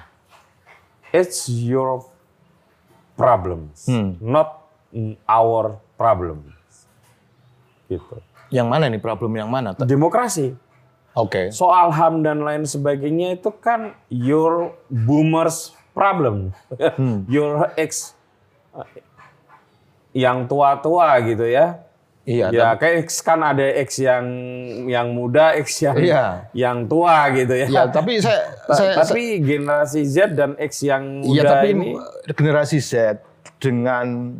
It's 1.10 1.48
your 1.48 2.04
problems, 3.16 3.88
Hmm. 3.88 4.20
not 4.20 4.68
our 5.26 5.80
problems. 5.96 6.52
Gitu. 7.88 8.20
Yang 8.50 8.66
mana 8.70 8.84
nih 8.86 9.02
problem 9.02 9.32
yang 9.34 9.50
mana? 9.50 9.74
Demokrasi. 9.74 10.54
Oke. 11.16 11.48
Soal 11.48 11.90
HAM 11.90 12.20
dan 12.20 12.44
lain 12.44 12.68
sebagainya 12.68 13.40
itu 13.40 13.48
kan 13.48 13.96
your 14.12 14.76
boomers 14.92 15.72
problem. 15.96 16.52
your 17.32 17.72
ex 17.80 18.12
yang 20.12 20.44
tua-tua 20.44 21.20
gitu 21.24 21.48
ya. 21.48 21.86
Iya. 22.26 22.50
Ya 22.50 22.68
kayak 22.74 23.06
X 23.06 23.22
kan 23.22 23.38
ada 23.38 23.62
X 23.62 24.02
yang 24.02 24.26
yang 24.90 25.14
muda, 25.14 25.54
X 25.62 25.78
yang 25.86 25.94
Iya. 25.94 26.50
yang 26.58 26.90
tua 26.90 27.30
gitu 27.30 27.54
ya. 27.54 27.66
Ya, 27.70 27.82
tapi 27.96 28.18
saya, 28.18 28.50
saya 28.66 28.98
tapi 28.98 29.38
generasi 29.38 30.02
Z 30.02 30.34
dan 30.34 30.58
X 30.58 30.82
yang 30.82 31.22
muda 31.22 31.30
Iya, 31.30 31.42
tapi 31.46 31.66
ini 31.70 31.88
generasi 32.34 32.82
Z 32.82 33.22
dengan 33.62 34.34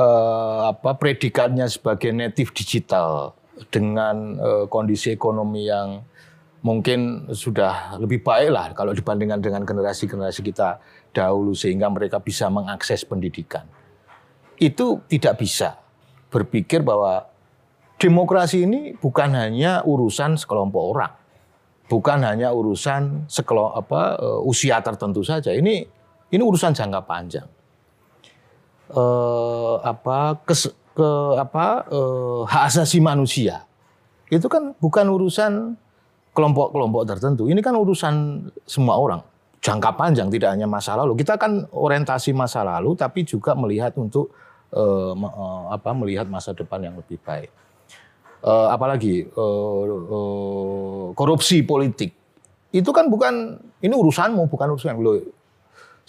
eh, 0.00 0.60
apa 0.72 0.96
predikatnya 0.96 1.68
sebagai 1.68 2.08
native 2.16 2.56
digital 2.56 3.36
dengan 3.68 4.40
eh, 4.40 4.64
kondisi 4.72 5.12
ekonomi 5.12 5.68
yang 5.68 6.00
mungkin 6.64 7.28
sudah 7.32 8.00
lebih 8.00 8.24
baik 8.24 8.50
lah 8.52 8.66
kalau 8.72 8.96
dibandingkan 8.96 9.40
dengan 9.40 9.64
generasi-generasi 9.64 10.40
kita 10.40 10.80
dahulu 11.12 11.52
sehingga 11.52 11.92
mereka 11.92 12.20
bisa 12.20 12.48
mengakses 12.48 13.04
pendidikan. 13.04 13.68
Itu 14.56 15.04
tidak 15.08 15.40
bisa 15.40 15.76
berpikir 16.32 16.84
bahwa 16.84 17.28
demokrasi 18.00 18.64
ini 18.64 18.96
bukan 18.96 19.36
hanya 19.36 19.84
urusan 19.84 20.40
sekelompok 20.40 20.84
orang 20.96 21.12
bukan 21.90 22.22
hanya 22.22 22.54
urusan 22.54 23.26
sekelo, 23.26 23.74
apa 23.74 24.14
eh, 24.14 24.40
usia 24.46 24.78
tertentu 24.78 25.26
saja. 25.26 25.50
Ini 25.50 25.82
ini 26.30 26.42
urusan 26.46 26.70
jangka 26.70 27.02
panjang. 27.02 27.50
Eh, 28.90 29.74
apa 29.86 30.34
kes, 30.42 30.66
ke 30.98 31.10
apa 31.38 31.86
eh, 31.86 32.40
hak 32.42 32.62
asasi 32.74 32.98
manusia 32.98 33.62
itu 34.26 34.50
kan 34.50 34.74
bukan 34.82 35.06
urusan 35.06 35.78
kelompok-kelompok 36.34 37.02
tertentu. 37.06 37.46
Ini 37.46 37.62
kan 37.62 37.78
urusan 37.78 38.46
semua 38.66 38.98
orang. 38.98 39.22
Jangka 39.62 39.94
panjang 39.94 40.26
tidak 40.26 40.58
hanya 40.58 40.66
masa 40.66 40.98
lalu. 40.98 41.22
Kita 41.22 41.38
kan 41.38 41.70
orientasi 41.70 42.34
masa 42.34 42.66
lalu 42.66 42.98
tapi 42.98 43.22
juga 43.22 43.54
melihat 43.54 43.94
untuk 43.94 44.34
uh, 44.74 45.14
uh, 45.14 45.70
apa 45.70 45.90
melihat 45.94 46.26
masa 46.26 46.50
depan 46.50 46.82
yang 46.82 46.94
lebih 46.98 47.18
baik. 47.22 47.50
Uh, 48.42 48.74
apalagi 48.74 49.26
uh, 49.34 49.82
uh, 49.86 51.06
korupsi 51.14 51.62
politik 51.62 52.10
itu 52.70 52.90
kan 52.94 53.06
bukan 53.10 53.58
ini 53.82 53.94
urusanmu 53.94 54.50
bukan 54.50 54.74
urusan 54.74 54.98
lo. 54.98 55.18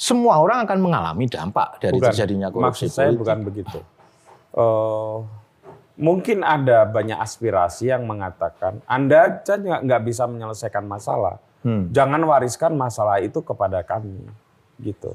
Semua 0.01 0.41
orang 0.41 0.65
akan 0.65 0.79
mengalami 0.81 1.29
dampak 1.29 1.77
dari 1.77 1.93
bukan, 1.93 2.09
terjadinya 2.09 2.49
korupsi 2.49 2.89
maksud 2.89 2.89
saya 2.89 3.13
politik. 3.13 3.21
bukan 3.21 3.37
begitu. 3.45 3.79
Uh, 4.49 5.21
mungkin 5.93 6.41
ada 6.41 6.89
banyak 6.89 7.21
aspirasi 7.21 7.93
yang 7.93 8.09
mengatakan 8.09 8.81
Anda 8.89 9.45
nggak 9.45 9.85
nggak 9.85 10.01
bisa 10.01 10.25
menyelesaikan 10.25 10.89
masalah. 10.89 11.37
Hmm. 11.61 11.93
Jangan 11.93 12.17
wariskan 12.25 12.73
masalah 12.73 13.21
itu 13.21 13.45
kepada 13.45 13.85
kami, 13.85 14.25
gitu. 14.81 15.13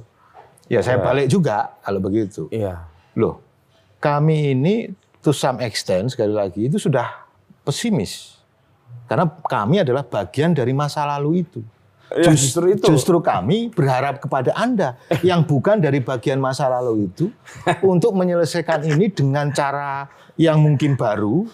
Ya 0.71 0.79
saya 0.87 1.03
balik 1.03 1.27
juga 1.27 1.75
kalau 1.83 1.99
begitu. 1.99 2.47
Iya. 2.55 2.87
Loh, 3.19 3.43
kami 3.99 4.55
ini 4.55 4.95
to 5.19 5.35
some 5.35 5.59
extent 5.67 6.15
sekali 6.15 6.31
lagi 6.31 6.71
itu 6.71 6.79
sudah 6.79 7.27
pesimis. 7.67 8.39
Karena 9.11 9.27
kami 9.27 9.83
adalah 9.83 10.07
bagian 10.07 10.55
dari 10.55 10.71
masa 10.71 11.03
lalu 11.03 11.43
itu. 11.43 11.59
Justru 12.25 12.73
itu. 12.73 12.85
Justru 12.89 13.19
kami 13.21 13.69
berharap 13.69 14.23
kepada 14.23 14.55
Anda 14.57 14.97
yang 15.21 15.45
bukan 15.45 15.83
dari 15.83 16.01
bagian 16.01 16.41
masa 16.41 16.71
lalu 16.71 17.11
itu 17.13 17.29
untuk 17.93 18.17
menyelesaikan 18.17 18.85
ini 18.87 19.13
dengan 19.13 19.53
cara 19.53 20.09
yang 20.41 20.61
mungkin 20.61 20.97
baru, 20.97 21.45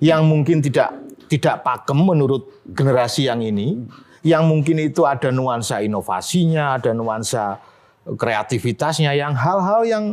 yang 0.00 0.24
mungkin 0.24 0.64
tidak 0.64 0.94
tidak 1.28 1.60
pakem 1.60 2.00
menurut 2.00 2.64
generasi 2.64 3.28
yang 3.28 3.44
ini, 3.44 3.84
yang 4.24 4.48
mungkin 4.48 4.80
itu 4.80 5.04
ada 5.04 5.28
nuansa 5.28 5.84
inovasinya, 5.84 6.80
ada 6.80 6.96
nuansa 6.96 7.60
kreativitasnya, 8.08 9.12
yang 9.12 9.36
hal-hal 9.36 9.84
yang 9.84 10.04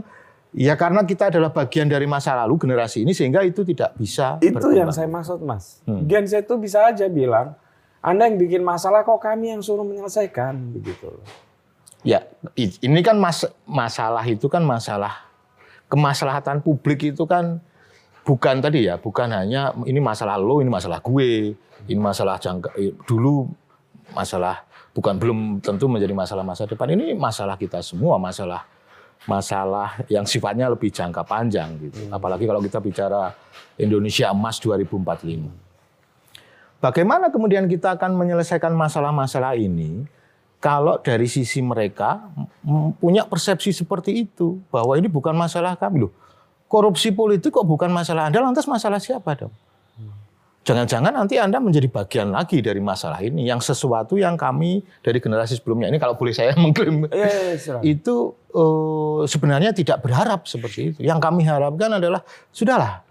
Ya 0.56 0.80
karena 0.80 1.04
kita 1.04 1.28
adalah 1.28 1.52
bagian 1.52 1.92
dari 1.92 2.08
masa 2.08 2.32
lalu 2.32 2.56
generasi 2.56 3.04
ini 3.04 3.12
sehingga 3.12 3.44
itu 3.44 3.68
tidak 3.68 3.92
bisa. 4.00 4.40
Itu 4.40 4.56
berkembang. 4.56 4.88
yang 4.88 4.92
saya 4.96 5.12
maksud 5.12 5.44
mas. 5.44 5.84
Hmm. 5.84 6.08
Gen 6.08 6.24
Z 6.24 6.48
itu 6.48 6.56
bisa 6.56 6.88
aja 6.88 7.12
bilang, 7.12 7.60
Anda 8.06 8.30
yang 8.30 8.38
bikin 8.38 8.62
masalah 8.62 9.02
kok 9.02 9.18
kami 9.18 9.58
yang 9.58 9.66
suruh 9.66 9.82
menyelesaikan 9.82 10.78
begitu. 10.78 11.10
Ya 12.06 12.22
ini 12.54 13.02
kan 13.02 13.18
mas 13.18 13.50
masalah 13.66 14.22
itu 14.30 14.46
kan 14.46 14.62
masalah 14.62 15.26
kemaslahatan 15.90 16.62
publik 16.62 17.02
itu 17.02 17.26
kan 17.26 17.58
bukan 18.22 18.62
tadi 18.62 18.86
ya 18.86 19.02
bukan 19.02 19.34
hanya 19.34 19.74
ini 19.90 19.98
masalah 19.98 20.38
lo 20.38 20.62
ini 20.62 20.70
masalah 20.70 21.02
gue 21.02 21.58
ini 21.90 21.98
masalah 22.02 22.38
jangka 22.38 22.78
dulu 23.10 23.50
masalah 24.14 24.62
bukan 24.94 25.18
belum 25.18 25.40
tentu 25.66 25.90
menjadi 25.90 26.14
masalah 26.14 26.46
masa 26.46 26.70
depan 26.70 26.94
ini 26.94 27.18
masalah 27.18 27.58
kita 27.58 27.82
semua 27.82 28.22
masalah 28.22 28.70
masalah 29.26 29.98
yang 30.14 30.30
sifatnya 30.30 30.70
lebih 30.70 30.94
jangka 30.94 31.26
panjang 31.26 31.74
gitu. 31.82 32.06
Apalagi 32.14 32.46
kalau 32.46 32.62
kita 32.62 32.78
bicara 32.78 33.34
Indonesia 33.82 34.30
emas 34.30 34.62
2045. 34.62 35.65
Bagaimana 36.86 37.34
kemudian 37.34 37.66
kita 37.66 37.98
akan 37.98 38.14
menyelesaikan 38.14 38.70
masalah-masalah 38.78 39.58
ini 39.58 40.06
kalau 40.62 41.02
dari 41.02 41.26
sisi 41.26 41.58
mereka 41.58 42.30
punya 43.02 43.26
persepsi 43.26 43.74
seperti 43.74 44.30
itu 44.30 44.62
bahwa 44.70 44.94
ini 44.94 45.10
bukan 45.10 45.34
masalah 45.34 45.74
kami 45.74 46.06
loh. 46.06 46.14
Korupsi 46.70 47.10
politik 47.10 47.58
kok 47.58 47.66
bukan 47.66 47.90
masalah 47.90 48.30
Anda, 48.30 48.38
lantas 48.38 48.70
masalah 48.70 49.02
siapa 49.02 49.34
dong? 49.34 49.54
Jangan-jangan 50.66 51.14
nanti 51.14 51.38
Anda 51.38 51.62
menjadi 51.62 51.86
bagian 51.90 52.34
lagi 52.34 52.62
dari 52.62 52.82
masalah 52.82 53.22
ini 53.22 53.46
yang 53.46 53.62
sesuatu 53.62 54.18
yang 54.18 54.34
kami 54.34 54.82
dari 55.06 55.22
generasi 55.22 55.62
sebelumnya 55.62 55.94
ini 55.94 56.02
kalau 56.02 56.18
boleh 56.18 56.34
saya 56.34 56.58
mengklaim 56.62 57.06
ya, 57.14 57.30
ya, 57.54 57.78
itu 57.86 58.34
uh, 58.54 59.26
sebenarnya 59.30 59.78
tidak 59.78 60.02
berharap 60.02 60.50
seperti 60.50 60.94
itu. 60.94 61.00
Yang 61.06 61.22
kami 61.22 61.46
harapkan 61.46 62.02
adalah 62.02 62.26
sudahlah 62.50 63.05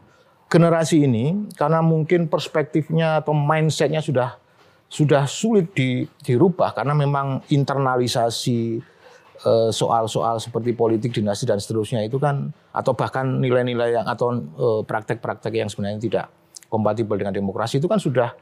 generasi 0.49 1.05
ini 1.05 1.51
karena 1.59 1.81
mungkin 1.81 2.31
perspektifnya 2.31 3.25
atau 3.25 3.35
mindsetnya 3.35 4.05
sudah 4.05 4.39
sudah 4.87 5.27
sulit 5.27 5.75
di, 5.75 6.07
dirubah 6.23 6.71
karena 6.77 6.95
memang 6.95 7.43
internalisasi 7.51 8.79
soal-soal 9.75 10.41
seperti 10.41 10.73
politik 10.73 11.13
dinasti 11.13 11.45
dan 11.45 11.61
seterusnya 11.61 12.01
itu 12.01 12.17
kan 12.17 12.49
atau 12.73 12.97
bahkan 12.97 13.29
nilai-nilai 13.45 14.01
yang 14.01 14.07
atau 14.09 14.41
praktek-praktek 14.89 15.53
yang 15.53 15.69
sebenarnya 15.69 16.01
tidak 16.01 16.27
kompatibel 16.73 17.15
dengan 17.21 17.35
demokrasi 17.37 17.77
itu 17.77 17.85
kan 17.85 18.01
sudah 18.01 18.33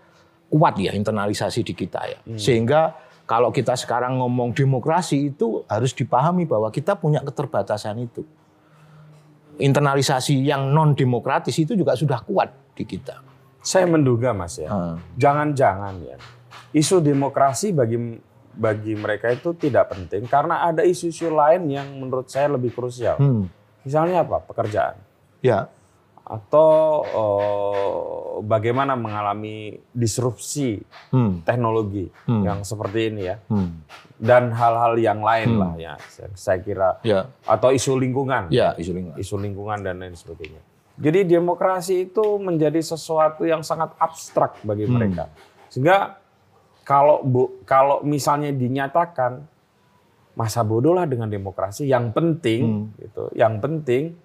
kuat 0.52 0.78
ya 0.78 0.94
internalisasi 0.94 1.64
di 1.64 1.74
kita 1.74 2.00
ya. 2.06 2.18
Hmm. 2.22 2.38
Sehingga 2.38 2.94
kalau 3.24 3.48
kita 3.50 3.74
sekarang 3.74 4.20
ngomong 4.20 4.52
demokrasi 4.52 5.32
itu 5.32 5.64
harus 5.66 5.96
dipahami 5.96 6.44
bahwa 6.44 6.68
kita 6.68 6.94
punya 6.94 7.24
keterbatasan 7.24 7.96
itu. 8.04 8.22
Internalisasi 9.60 10.40
yang 10.40 10.72
non 10.72 10.96
demokratis 10.96 11.56
itu 11.60 11.76
juga 11.76 11.92
sudah 11.92 12.24
kuat 12.24 12.72
di 12.72 12.88
kita. 12.88 13.20
Saya 13.62 13.86
menduga 13.86 14.32
Mas 14.32 14.58
ya. 14.58 14.96
Jangan-jangan 15.16 15.94
hmm. 16.00 16.08
ya. 16.08 16.16
Isu 16.72 17.04
demokrasi 17.04 17.76
bagi 17.76 17.96
bagi 18.52 18.92
mereka 18.92 19.32
itu 19.32 19.56
tidak 19.56 19.96
penting 19.96 20.28
karena 20.28 20.68
ada 20.68 20.84
isu-isu 20.84 21.32
lain 21.32 21.68
yang 21.72 21.88
menurut 21.96 22.28
saya 22.28 22.52
lebih 22.52 22.72
krusial. 22.72 23.16
Hmm. 23.16 23.48
Misalnya 23.84 24.24
apa? 24.24 24.40
Pekerjaan. 24.44 24.96
Ya. 25.44 25.68
Atau 26.22 27.02
uh, 27.02 28.40
bagaimana 28.46 28.94
mengalami 28.94 29.82
disrupsi 29.90 30.80
hmm. 31.10 31.42
teknologi 31.42 32.08
hmm. 32.30 32.42
yang 32.46 32.58
seperti 32.62 33.10
ini 33.10 33.22
ya. 33.26 33.36
Hmm. 33.50 33.82
Dan 34.22 34.54
hal-hal 34.54 34.94
yang 35.02 35.20
lain 35.20 35.58
hmm. 35.58 35.60
lah 35.60 35.72
ya. 35.76 35.94
Saya 36.38 36.62
kira. 36.62 37.02
Ya. 37.02 37.26
Atau 37.44 37.74
isu 37.74 37.98
lingkungan. 37.98 38.48
Ya, 38.54 38.72
isu 38.78 38.94
lingkungan. 38.94 39.18
Isu 39.18 39.34
lingkungan 39.38 39.78
dan 39.82 39.98
lain 39.98 40.14
sebagainya. 40.14 40.62
Jadi 41.02 41.26
demokrasi 41.26 42.12
itu 42.12 42.38
menjadi 42.38 42.78
sesuatu 42.78 43.42
yang 43.42 43.64
sangat 43.64 43.96
abstrak 43.98 44.60
bagi 44.62 44.86
hmm. 44.86 44.92
mereka. 44.94 45.26
Sehingga 45.72 46.20
kalau 46.84 47.24
bu, 47.24 47.62
kalau 47.66 48.02
misalnya 48.04 48.52
dinyatakan 48.52 49.42
masa 50.36 50.60
bodoh 50.62 50.92
lah 50.92 51.08
dengan 51.08 51.26
demokrasi, 51.32 51.88
yang 51.88 52.12
penting 52.12 52.92
hmm. 52.92 53.00
gitu, 53.00 53.24
yang 53.34 53.58
penting 53.58 54.16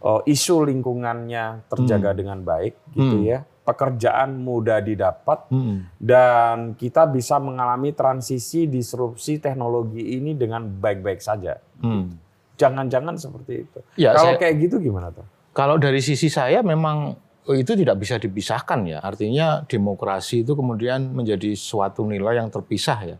oh, 0.00 0.20
isu 0.24 0.66
lingkungannya 0.68 1.68
terjaga 1.68 2.10
hmm. 2.12 2.18
dengan 2.18 2.38
baik, 2.44 2.74
gitu 2.96 3.16
hmm. 3.20 3.28
ya, 3.28 3.38
pekerjaan 3.70 4.40
mudah 4.40 4.82
didapat 4.82 5.46
hmm. 5.52 6.00
dan 6.00 6.74
kita 6.74 7.06
bisa 7.06 7.38
mengalami 7.38 7.94
transisi 7.94 8.66
disrupsi 8.66 9.38
teknologi 9.38 10.18
ini 10.18 10.34
dengan 10.34 10.66
baik-baik 10.66 11.22
saja. 11.22 11.60
Hmm. 11.78 12.10
Jangan-jangan 12.58 13.16
seperti 13.16 13.64
itu. 13.64 13.78
Ya, 13.96 14.12
kalau 14.12 14.36
saya, 14.36 14.40
kayak 14.40 14.54
gitu 14.68 14.76
gimana 14.82 15.14
tuh? 15.14 15.24
Kalau 15.54 15.80
dari 15.80 16.02
sisi 16.04 16.28
saya 16.28 16.60
memang 16.60 17.16
itu 17.48 17.72
tidak 17.72 17.96
bisa 17.98 18.20
dipisahkan 18.20 18.84
ya. 18.84 18.98
Artinya 19.00 19.64
demokrasi 19.64 20.44
itu 20.44 20.52
kemudian 20.52 21.08
menjadi 21.10 21.56
suatu 21.56 22.04
nilai 22.04 22.36
yang 22.36 22.52
terpisah 22.52 22.98
ya 23.06 23.16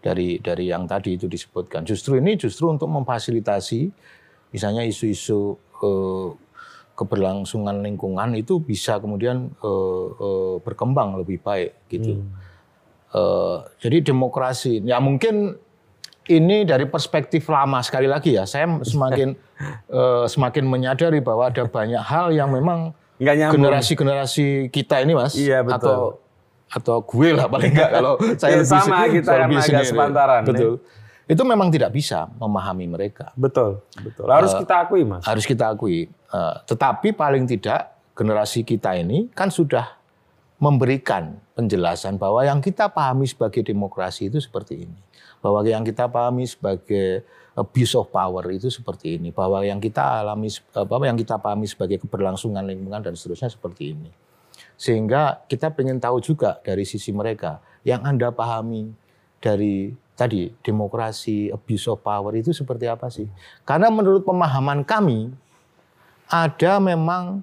dari 0.00 0.40
dari 0.40 0.72
yang 0.72 0.88
tadi 0.88 1.20
itu 1.20 1.28
disebutkan. 1.28 1.84
Justru 1.84 2.16
ini 2.16 2.38
justru 2.40 2.70
untuk 2.70 2.88
memfasilitasi 2.88 3.92
misalnya 4.54 4.82
isu-isu 4.88 5.60
eh, 5.82 6.28
keberlangsungan 6.98 7.78
lingkungan 7.78 8.34
itu 8.34 8.58
bisa 8.58 8.98
kemudian 8.98 9.54
eh, 9.62 10.06
eh, 10.18 10.54
berkembang 10.62 11.18
lebih 11.22 11.38
baik 11.42 11.74
gitu. 11.90 12.18
Hmm. 12.18 12.30
Eh, 13.08 13.56
jadi 13.80 14.12
demokrasi 14.12 14.82
ya 14.84 14.98
mungkin 14.98 15.56
ini 16.28 16.68
dari 16.68 16.84
perspektif 16.84 17.48
lama 17.48 17.80
sekali 17.80 18.04
lagi 18.04 18.36
ya. 18.36 18.44
Saya 18.44 18.68
semakin 18.84 19.32
eh, 19.98 20.24
semakin 20.26 20.64
menyadari 20.66 21.22
bahwa 21.22 21.48
ada 21.48 21.64
banyak 21.64 22.02
hal 22.02 22.34
yang 22.34 22.50
memang 22.52 22.92
generasi-generasi 23.18 24.70
kita 24.70 25.02
ini 25.02 25.12
mas 25.18 25.34
iya, 25.34 25.66
betul. 25.66 25.74
atau 25.74 25.98
atau 26.68 26.96
gue 27.00 27.32
lah 27.32 27.48
paling 27.48 27.72
enggak 27.72 27.90
kalau 27.90 28.14
saya 28.40 28.60
ya, 28.60 28.64
sama 28.68 29.08
kita 29.08 29.32
karena 29.32 29.58
agak 29.58 29.84
sepantaran 29.88 30.42
betul 30.44 30.72
ya. 30.78 30.97
Itu 31.28 31.42
memang 31.44 31.68
tidak 31.68 31.92
bisa 31.92 32.24
memahami 32.40 32.88
mereka. 32.88 33.36
Betul 33.36 33.84
betul. 34.00 34.24
Harus 34.32 34.56
uh, 34.56 34.64
kita 34.64 34.74
akui 34.80 35.04
mas. 35.04 35.22
harus 35.28 35.44
kita 35.44 35.68
akui. 35.68 36.08
Uh, 36.32 36.56
tetapi 36.64 37.12
paling 37.12 37.44
tidak 37.44 37.92
generasi 38.16 38.64
kita 38.64 38.96
ini 38.96 39.28
kan 39.36 39.52
sudah 39.52 39.94
memberikan 40.58 41.38
penjelasan 41.54 42.18
bahwa 42.18 42.42
yang 42.42 42.58
kita 42.58 42.90
pahami 42.90 43.28
sebagai 43.28 43.62
demokrasi 43.62 44.32
itu 44.32 44.40
seperti 44.40 44.88
ini. 44.88 44.98
Bahwa 45.38 45.62
yang 45.62 45.86
kita 45.86 46.10
pahami 46.10 46.48
sebagai 46.48 47.22
abuse 47.54 47.94
of 47.94 48.10
power 48.10 48.42
itu 48.50 48.72
seperti 48.72 49.20
ini. 49.20 49.28
Bahwa 49.30 49.62
yang 49.62 49.78
kita 49.78 50.24
alami 50.24 50.50
apa 50.50 51.04
yang 51.04 51.14
kita 51.20 51.36
pahami 51.38 51.68
sebagai 51.68 52.02
keberlangsungan 52.02 52.64
lingkungan 52.64 53.04
dan 53.04 53.14
seterusnya 53.14 53.52
seperti 53.52 53.94
ini. 53.94 54.10
Sehingga 54.74 55.46
kita 55.46 55.70
ingin 55.78 56.00
tahu 56.02 56.18
juga 56.24 56.58
dari 56.64 56.82
sisi 56.82 57.12
mereka. 57.14 57.62
Yang 57.86 58.00
anda 58.02 58.28
pahami 58.34 58.90
dari 59.38 59.94
tadi 60.18 60.50
demokrasi 60.66 61.54
abuse 61.54 61.86
of 61.86 62.02
power 62.02 62.34
itu 62.34 62.50
seperti 62.50 62.90
apa 62.90 63.06
sih 63.06 63.30
karena 63.62 63.86
menurut 63.86 64.26
pemahaman 64.26 64.82
kami 64.82 65.30
ada 66.26 66.82
memang 66.82 67.38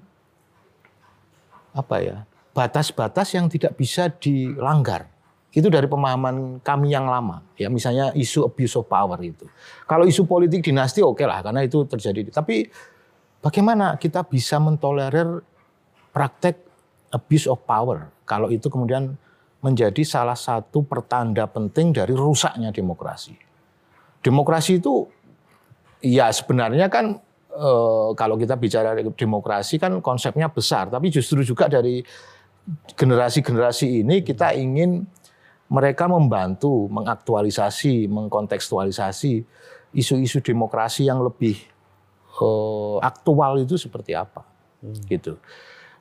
apa 1.72 1.96
ya 2.04 2.16
batas-batas 2.52 3.32
yang 3.32 3.48
tidak 3.48 3.72
bisa 3.80 4.12
dilanggar 4.12 5.08
itu 5.56 5.72
dari 5.72 5.88
pemahaman 5.88 6.60
kami 6.60 6.92
yang 6.92 7.08
lama. 7.08 7.40
Ya 7.56 7.72
misalnya 7.72 8.12
isu 8.12 8.44
abuse 8.44 8.76
of 8.76 8.84
power 8.92 9.16
itu. 9.24 9.48
Kalau 9.88 10.04
isu 10.04 10.28
politik 10.28 10.60
dinasti 10.60 11.00
oke 11.00 11.16
okay 11.16 11.24
lah 11.24 11.40
karena 11.40 11.64
itu 11.64 11.80
terjadi. 11.88 12.28
Tapi 12.28 12.68
bagaimana 13.40 13.96
kita 13.96 14.20
bisa 14.28 14.60
mentolerir 14.60 15.40
praktek 16.12 16.60
abuse 17.08 17.48
of 17.48 17.64
power 17.64 18.12
kalau 18.28 18.52
itu 18.52 18.68
kemudian 18.68 19.16
menjadi 19.66 20.06
salah 20.06 20.38
satu 20.38 20.86
pertanda 20.86 21.50
penting 21.50 21.90
dari 21.90 22.14
rusaknya 22.14 22.70
demokrasi. 22.70 23.34
Demokrasi 24.22 24.78
itu 24.78 25.10
ya 26.06 26.30
sebenarnya 26.30 26.86
kan 26.86 27.18
e, 27.50 27.70
kalau 28.14 28.38
kita 28.38 28.54
bicara 28.54 28.94
demokrasi 28.94 29.82
kan 29.82 29.98
konsepnya 29.98 30.46
besar, 30.46 30.86
tapi 30.86 31.10
justru 31.10 31.42
juga 31.42 31.66
dari 31.66 32.06
generasi-generasi 32.94 34.06
ini 34.06 34.22
kita 34.22 34.54
ingin 34.54 35.02
mereka 35.66 36.06
membantu 36.06 36.86
mengaktualisasi, 36.86 38.06
mengkontekstualisasi 38.06 39.42
isu-isu 39.98 40.38
demokrasi 40.38 41.10
yang 41.10 41.22
lebih 41.22 41.58
uh, 42.38 43.02
aktual 43.02 43.58
itu 43.58 43.74
seperti 43.74 44.14
apa, 44.14 44.46
hmm. 44.82 45.02
gitu. 45.10 45.34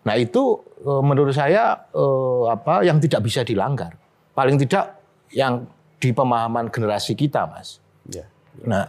Nah 0.05 0.15
itu 0.21 0.61
uh, 0.85 1.01
menurut 1.01 1.33
saya 1.33 1.89
uh, 1.91 2.53
apa 2.53 2.85
yang 2.85 3.01
tidak 3.01 3.25
bisa 3.25 3.41
dilanggar, 3.41 3.97
paling 4.37 4.55
tidak 4.61 5.01
yang 5.33 5.65
di 5.97 6.13
pemahaman 6.13 6.69
generasi 6.69 7.17
kita, 7.17 7.49
mas. 7.49 7.81
Ya. 8.05 8.29
Nah 8.61 8.85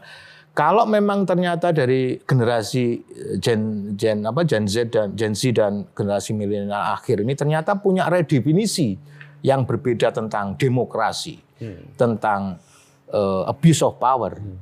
kalau 0.56 0.88
memang 0.88 1.28
ternyata 1.28 1.72
dari 1.72 2.20
generasi 2.20 3.00
Gen 3.40 3.92
Gen 3.96 4.24
apa 4.24 4.44
Gen 4.44 4.68
Z 4.68 4.92
dan 4.92 5.12
Gen 5.16 5.32
Z 5.32 5.56
dan 5.56 5.88
generasi 5.92 6.36
milenial 6.36 6.96
akhir 6.96 7.24
ini 7.24 7.32
ternyata 7.36 7.76
punya 7.76 8.08
redefinisi 8.08 8.96
yang 9.44 9.68
berbeda 9.68 10.12
tentang 10.16 10.56
demokrasi, 10.56 11.36
hmm. 11.60 11.96
tentang 12.00 12.56
uh, 13.12 13.44
abuse 13.48 13.84
of 13.84 13.96
power. 14.00 14.36
Hmm. 14.36 14.56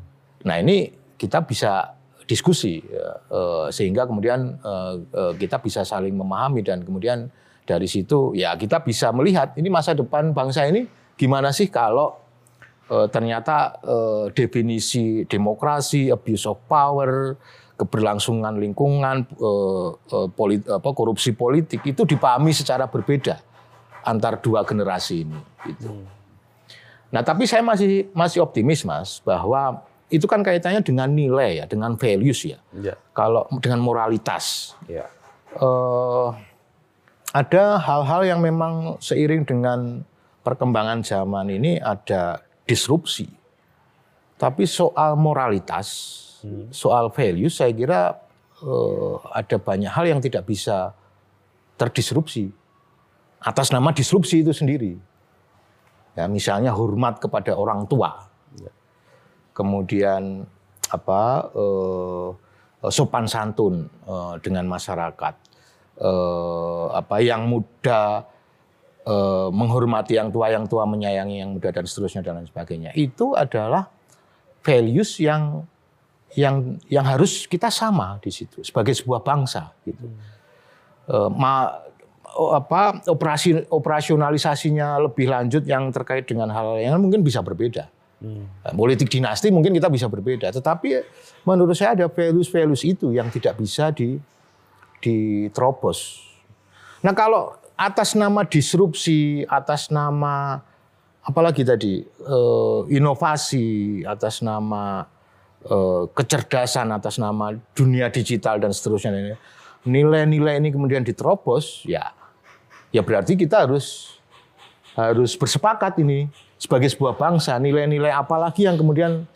Nah 0.47 0.57
ini 0.63 0.91
kita 1.19 1.43
bisa 1.47 1.95
diskusi 2.25 2.81
uh, 3.29 3.69
sehingga 3.69 4.09
kemudian 4.09 4.57
uh, 4.65 4.97
uh, 5.13 5.33
kita 5.37 5.61
bisa 5.61 5.85
saling 5.85 6.17
memahami 6.17 6.65
dan 6.65 6.81
kemudian 6.81 7.29
dari 7.65 7.89
situ 7.89 8.33
ya 8.37 8.57
kita 8.57 8.81
bisa 8.85 9.13
melihat 9.13 9.57
ini 9.57 9.69
masa 9.69 9.93
depan 9.93 10.33
bangsa 10.33 10.65
ini 10.69 10.89
gimana 11.17 11.53
sih 11.53 11.69
kalau 11.69 12.25
uh, 12.91 13.07
ternyata 13.09 13.77
uh, 13.85 14.27
definisi 14.33 15.25
demokrasi, 15.25 16.13
abuse 16.13 16.45
of 16.49 16.61
power, 16.69 17.37
keberlangsungan 17.75 18.55
lingkungan, 18.61 19.27
uh, 19.41 19.97
uh, 19.97 20.29
polit, 20.31 20.63
apa, 20.69 20.91
korupsi 20.93 21.33
politik 21.35 21.83
itu 21.85 22.03
dipahami 22.05 22.53
secara 22.55 22.87
berbeda 22.87 23.41
antar 24.05 24.39
dua 24.41 24.63
generasi 24.63 25.25
ini. 25.25 25.41
Gitu. 25.65 25.89
Hmm. 25.89 26.07
Nah, 27.15 27.23
tapi 27.23 27.47
saya 27.47 27.63
masih 27.63 28.11
masih 28.11 28.43
optimis, 28.43 28.83
Mas, 28.83 29.23
bahwa 29.23 29.87
itu 30.15 30.31
kan 30.31 30.47
kaitannya 30.47 30.81
dengan 30.87 31.11
nilai 31.11 31.63
ya, 31.63 31.65
dengan 31.67 31.99
values 31.99 32.47
ya. 32.47 32.59
ya. 32.79 32.95
Kalau 33.11 33.51
dengan 33.59 33.83
moralitas. 33.83 34.79
Ya. 34.87 35.11
Uh, 35.59 36.31
ada 37.35 37.83
hal-hal 37.83 38.23
yang 38.23 38.41
memang 38.41 39.03
seiring 39.03 39.43
dengan 39.43 40.07
perkembangan 40.47 41.03
zaman 41.03 41.51
ini 41.51 41.83
ada 41.83 42.47
disrupsi. 42.63 43.27
Tapi 44.39 44.67
soal 44.71 45.19
moralitas, 45.19 45.89
hmm. 46.47 46.71
soal 46.71 47.11
values, 47.11 47.59
saya 47.59 47.75
kira 47.75 48.15
uh, 48.63 49.19
ada 49.35 49.59
banyak 49.59 49.91
hal 49.91 50.07
yang 50.07 50.21
tidak 50.23 50.47
bisa 50.47 50.95
terdisrupsi 51.75 52.55
atas 53.45 53.69
nama 53.75 53.93
disrupsi 53.93 54.41
itu 54.41 54.57
sendiri. 54.57 54.97
Ya, 56.17 56.25
misalnya 56.31 56.73
hormat 56.73 57.21
kepada 57.21 57.53
orang 57.53 57.85
tua. 57.85 58.31
Kemudian 59.55 60.45
apa 60.91 61.49
eh, 61.55 62.31
sopan 62.93 63.25
santun 63.25 63.89
eh, 63.89 64.35
dengan 64.45 64.69
masyarakat. 64.69 65.35
Eh, 65.95 66.87
apa 66.91 67.17
yang 67.23 67.47
muda 67.47 68.27
eh, 69.07 69.49
menghormati 69.55 70.19
yang 70.19 70.29
tua, 70.35 70.51
yang 70.51 70.67
tua 70.67 70.85
menyayangi 70.85 71.37
yang 71.41 71.51
muda 71.55 71.71
dan 71.71 71.87
seterusnya 71.87 72.27
dan 72.27 72.43
lain 72.43 72.49
sebagainya. 72.51 72.91
Itu 72.99 73.39
adalah 73.39 73.89
values 74.65 75.21
yang 75.23 75.65
yang 76.35 76.83
yang 76.91 77.07
harus 77.07 77.47
kita 77.47 77.71
sama 77.71 78.19
di 78.19 78.35
situ 78.35 78.67
sebagai 78.67 78.91
sebuah 78.91 79.23
bangsa 79.23 79.71
gitu. 79.87 80.03
Hmm. 80.03 81.31
ma, 81.31 81.71
apa 82.35 83.07
operasi 83.07 83.71
operasionalisasinya 83.71 84.99
lebih 84.99 85.31
lanjut 85.31 85.63
yang 85.63 85.95
terkait 85.95 86.27
dengan 86.27 86.51
hal 86.51 86.83
yang 86.83 86.99
mungkin 86.99 87.23
bisa 87.23 87.39
berbeda. 87.39 87.87
Hmm. 88.25 88.49
Politik 88.73 89.13
dinasti 89.13 89.53
mungkin 89.53 89.77
kita 89.77 89.93
bisa 89.93 90.09
berbeda, 90.09 90.49
tetapi 90.49 91.05
menurut 91.45 91.77
saya 91.77 91.93
ada 91.93 92.09
values-values 92.09 92.81
itu 92.89 93.13
yang 93.13 93.29
tidak 93.29 93.61
bisa 93.61 93.93
di 93.93 94.17
diterobos. 95.05 96.25
Nah 97.05 97.13
kalau 97.13 97.53
atas 97.77 98.17
nama 98.17 98.49
disrupsi, 98.49 99.45
atas 99.45 99.93
nama 99.93 100.65
apalagi 101.21 101.69
tadi 101.69 102.01
eh, 102.01 102.81
inovasi, 102.89 104.01
atas 104.09 104.41
nama 104.41 105.05
eh, 105.69 106.03
kecerdasan, 106.17 106.89
atas 106.97 107.21
nama 107.21 107.53
dunia 107.77 108.09
digital 108.09 108.57
dan 108.57 108.73
seterusnya 108.73 109.37
nilai-nilai 109.85 110.57
ini 110.65 110.73
kemudian 110.73 111.05
diterobos, 111.05 111.85
ya 111.85 112.17
ya 112.89 113.05
berarti 113.05 113.37
kita 113.37 113.69
harus 113.69 114.17
harus 114.97 115.35
bersepakat 115.35 116.01
ini 116.01 116.31
sebagai 116.59 116.89
sebuah 116.91 117.19
bangsa 117.19 117.59
nilai-nilai 117.59 118.11
apa 118.11 118.37
lagi 118.39 118.65
yang 118.65 118.79
kemudian 118.79 119.27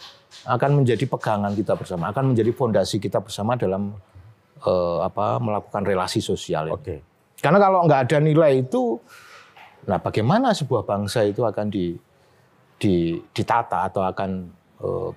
akan 0.48 0.70
menjadi 0.82 1.04
pegangan 1.04 1.52
kita 1.52 1.74
bersama, 1.74 2.08
akan 2.12 2.32
menjadi 2.32 2.50
fondasi 2.54 2.96
kita 3.02 3.20
bersama 3.20 3.58
dalam 3.58 3.96
uh, 4.64 5.04
apa 5.04 5.36
melakukan 5.42 5.82
relasi 5.84 6.24
sosial. 6.24 6.72
Oke. 6.72 6.82
Okay. 6.82 6.98
Karena 7.38 7.58
kalau 7.62 7.86
nggak 7.86 8.00
ada 8.10 8.18
nilai 8.18 8.66
itu, 8.66 8.98
nah 9.86 10.02
bagaimana 10.02 10.50
sebuah 10.54 10.82
bangsa 10.82 11.22
itu 11.22 11.46
akan 11.46 11.66
di, 11.70 11.94
di 12.78 13.18
ditata 13.30 13.86
atau 13.86 14.02
akan 14.02 14.30
uh, 14.82 15.10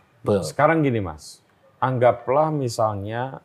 sekarang 0.46 0.86
gini 0.86 1.02
mas, 1.02 1.42
anggaplah 1.82 2.54
misalnya 2.54 3.42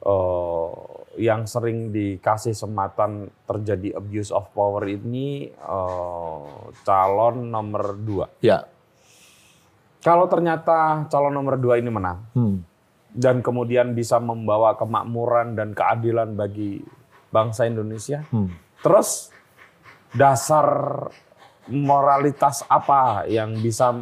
uh, 0.00 1.03
yang 1.18 1.46
sering 1.46 1.94
dikasih 1.94 2.54
sematan 2.54 3.30
terjadi 3.46 3.98
abuse 3.98 4.34
of 4.34 4.50
power 4.50 4.82
ini 4.88 5.50
uh, 5.62 6.70
calon 6.82 7.50
nomor 7.50 7.94
dua. 7.98 8.26
Ya. 8.42 8.66
Kalau 10.04 10.28
ternyata 10.28 11.08
calon 11.08 11.32
nomor 11.32 11.56
dua 11.56 11.80
ini 11.80 11.88
menang 11.88 12.28
hmm. 12.36 12.56
dan 13.16 13.40
kemudian 13.40 13.96
bisa 13.96 14.20
membawa 14.20 14.76
kemakmuran 14.76 15.56
dan 15.56 15.72
keadilan 15.72 16.36
bagi 16.36 16.84
bangsa 17.32 17.64
Indonesia, 17.64 18.22
hmm. 18.28 18.80
terus 18.84 19.32
dasar 20.12 21.08
moralitas 21.66 22.62
apa 22.68 23.24
yang 23.26 23.56
bisa 23.58 23.96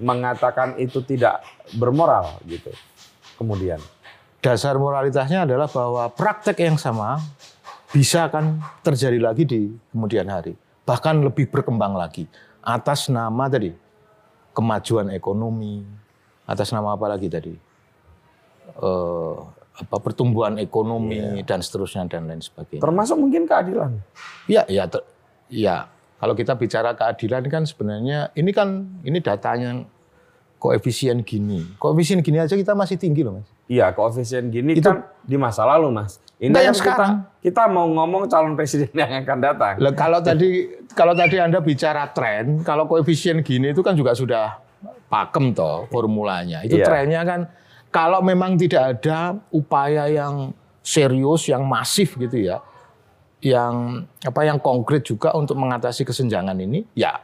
mengatakan 0.00 0.80
itu 0.80 1.04
tidak 1.04 1.44
bermoral 1.76 2.40
gitu 2.48 2.72
kemudian? 3.36 3.78
Dasar 4.48 4.80
moralitasnya 4.80 5.44
adalah 5.44 5.68
bahwa 5.68 6.08
praktek 6.08 6.64
yang 6.64 6.80
sama 6.80 7.20
bisa 7.92 8.32
akan 8.32 8.64
terjadi 8.80 9.20
lagi 9.20 9.44
di 9.44 9.68
kemudian 9.92 10.24
hari. 10.24 10.56
Bahkan 10.88 11.20
lebih 11.20 11.52
berkembang 11.52 11.92
lagi. 11.92 12.24
Atas 12.64 13.12
nama 13.12 13.44
tadi, 13.52 13.76
kemajuan 14.56 15.12
ekonomi. 15.12 15.84
Atas 16.48 16.72
nama 16.72 16.96
apa 16.96 17.12
lagi 17.12 17.28
tadi? 17.28 17.52
Uh, 18.80 19.36
apa 19.76 20.00
pertumbuhan 20.00 20.56
ekonomi 20.56 21.20
yeah. 21.20 21.44
dan 21.44 21.60
seterusnya 21.60 22.08
dan 22.08 22.24
lain 22.24 22.40
sebagainya. 22.40 22.80
Termasuk 22.80 23.20
mungkin 23.20 23.44
keadilan. 23.44 24.00
Iya, 24.48 24.64
ya, 24.64 24.88
ya. 25.52 25.76
Kalau 26.18 26.34
kita 26.34 26.56
bicara 26.56 26.96
keadilan 26.96 27.44
kan 27.52 27.62
sebenarnya 27.68 28.32
ini 28.32 28.50
kan 28.50 28.88
ini 29.04 29.20
datanya 29.20 29.84
koefisien 30.56 31.20
gini. 31.20 31.68
Koefisien 31.76 32.24
gini 32.24 32.40
aja 32.40 32.56
kita 32.56 32.72
masih 32.72 32.96
tinggi 32.96 33.22
loh, 33.22 33.38
Mas. 33.38 33.57
Iya, 33.68 33.92
koefisien 33.92 34.48
gini 34.48 34.80
itu 34.80 34.88
kan 34.88 35.04
di 35.20 35.36
masa 35.36 35.68
lalu, 35.68 35.92
Mas. 35.92 36.16
Ini 36.40 36.56
yang 36.56 36.72
kan 36.72 36.80
sekarang. 36.80 37.12
Kita, 37.44 37.44
kita 37.44 37.62
mau 37.68 37.84
ngomong 37.84 38.24
calon 38.32 38.56
presiden 38.56 38.88
yang 38.96 39.28
akan 39.28 39.38
datang. 39.44 39.74
Loh, 39.76 39.92
kalau 39.92 40.24
tadi 40.24 40.72
kalau 40.96 41.12
tadi 41.12 41.36
Anda 41.36 41.60
bicara 41.60 42.08
tren, 42.16 42.64
kalau 42.64 42.88
koefisien 42.88 43.44
gini 43.44 43.76
itu 43.76 43.84
kan 43.84 43.92
juga 43.92 44.16
sudah 44.16 44.56
pakem 45.12 45.52
toh 45.52 45.84
formulanya. 45.92 46.64
Itu 46.64 46.80
iya. 46.80 46.86
trennya 46.88 47.20
kan 47.28 47.40
kalau 47.92 48.24
memang 48.24 48.56
tidak 48.56 48.96
ada 48.96 49.36
upaya 49.52 50.08
yang 50.08 50.56
serius, 50.80 51.44
yang 51.52 51.68
masif 51.68 52.16
gitu 52.16 52.40
ya, 52.40 52.64
yang 53.44 54.08
apa 54.24 54.40
yang 54.48 54.56
konkret 54.56 55.04
juga 55.04 55.36
untuk 55.36 55.60
mengatasi 55.60 56.08
kesenjangan 56.08 56.56
ini, 56.56 56.88
ya 56.96 57.20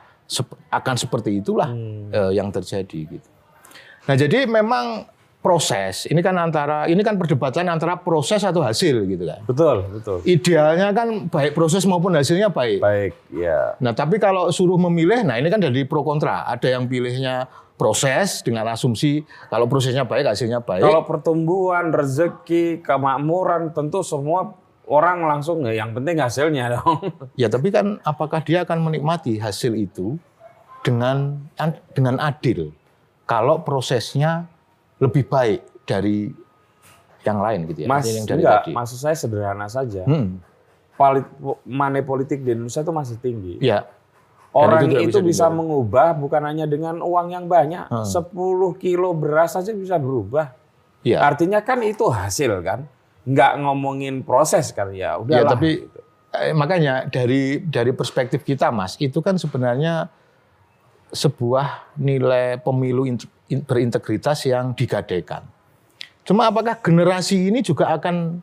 akan 0.68 0.96
seperti 1.00 1.40
itulah 1.40 1.72
hmm. 1.72 2.12
eh, 2.12 2.32
yang 2.36 2.52
terjadi 2.52 3.16
gitu. 3.16 3.28
Nah, 4.04 4.16
jadi 4.20 4.44
memang 4.44 5.08
proses 5.44 6.08
ini 6.08 6.24
kan 6.24 6.32
antara 6.40 6.88
ini 6.88 7.04
kan 7.04 7.20
perdebatan 7.20 7.68
antara 7.68 8.00
proses 8.00 8.40
atau 8.40 8.64
hasil 8.64 9.04
gitu 9.04 9.28
kan. 9.28 9.44
Betul, 9.44 9.84
betul. 9.92 10.18
Idealnya 10.24 10.96
kan 10.96 11.28
baik 11.28 11.52
proses 11.52 11.84
maupun 11.84 12.16
hasilnya 12.16 12.48
baik. 12.48 12.80
Baik, 12.80 13.12
ya. 13.28 13.76
Nah, 13.76 13.92
tapi 13.92 14.16
kalau 14.16 14.48
suruh 14.48 14.80
memilih, 14.80 15.20
nah 15.20 15.36
ini 15.36 15.52
kan 15.52 15.60
dari 15.60 15.84
pro 15.84 16.00
kontra. 16.00 16.48
Ada 16.48 16.80
yang 16.80 16.88
pilihnya 16.88 17.44
proses 17.76 18.40
dengan 18.40 18.72
asumsi 18.72 19.20
kalau 19.52 19.68
prosesnya 19.68 20.08
baik 20.08 20.32
hasilnya 20.32 20.64
baik. 20.64 20.80
Kalau 20.80 21.04
pertumbuhan, 21.04 21.92
rezeki, 21.92 22.80
kemakmuran 22.80 23.76
tentu 23.76 24.00
semua 24.00 24.56
orang 24.88 25.28
langsung 25.28 25.60
"Ya, 25.68 25.84
yang 25.84 25.92
penting 25.92 26.24
hasilnya 26.24 26.70
dong. 26.80 27.04
Ya 27.36 27.52
tapi 27.52 27.68
kan 27.68 28.00
apakah 28.00 28.40
dia 28.40 28.64
akan 28.64 28.80
menikmati 28.80 29.36
hasil 29.36 29.76
itu 29.76 30.16
dengan 30.80 31.36
dengan 31.92 32.16
adil 32.16 32.72
kalau 33.28 33.60
prosesnya 33.60 34.48
lebih 35.04 35.28
baik 35.28 35.84
dari 35.84 36.32
yang 37.24 37.38
lain 37.40 37.58
gitu 37.72 37.78
ya. 37.84 37.88
Mas, 37.88 38.04
yang 38.08 38.24
dari 38.28 38.40
enggak, 38.44 38.60
tadi. 38.64 38.72
maksud 38.72 38.98
saya 39.00 39.16
sederhana 39.16 39.68
saja. 39.68 40.04
Hmm, 40.04 40.40
Polit, 40.94 41.26
money 41.66 42.06
politik 42.06 42.46
di 42.46 42.54
Indonesia 42.54 42.80
itu 42.84 42.92
masih 42.94 43.16
tinggi. 43.18 43.54
ya. 43.60 43.84
Orang 44.54 44.86
itu 44.86 45.10
itu, 45.10 45.18
bisa, 45.18 45.50
bisa 45.50 45.50
mengubah 45.50 46.14
bukan 46.14 46.46
hanya 46.46 46.62
dengan 46.70 47.02
uang 47.02 47.34
yang 47.34 47.50
banyak. 47.50 47.90
Hmm. 47.90 48.06
10 48.06 48.30
kilo 48.78 49.10
beras 49.10 49.58
saja 49.58 49.74
bisa 49.74 49.98
berubah. 49.98 50.54
Ya. 51.02 51.26
Artinya 51.26 51.58
kan 51.66 51.82
itu 51.82 52.06
hasil 52.06 52.62
kan. 52.62 52.86
Nggak 53.26 53.52
ngomongin 53.66 54.22
proses 54.22 54.70
kan 54.70 54.94
ya. 54.94 55.18
Udah 55.18 55.42
Ya, 55.42 55.42
tapi 55.42 55.90
eh, 56.38 56.54
makanya 56.54 57.10
dari 57.10 57.66
dari 57.66 57.90
perspektif 57.90 58.46
kita, 58.46 58.70
Mas, 58.70 58.94
itu 59.02 59.18
kan 59.18 59.34
sebenarnya 59.34 60.06
sebuah 61.10 61.98
nilai 61.98 62.62
pemilu 62.62 63.10
berintegritas 63.48 64.48
yang 64.48 64.72
digadaikan. 64.72 65.44
Cuma 66.24 66.48
apakah 66.48 66.80
generasi 66.80 67.52
ini 67.52 67.60
juga 67.60 67.92
akan 67.92 68.40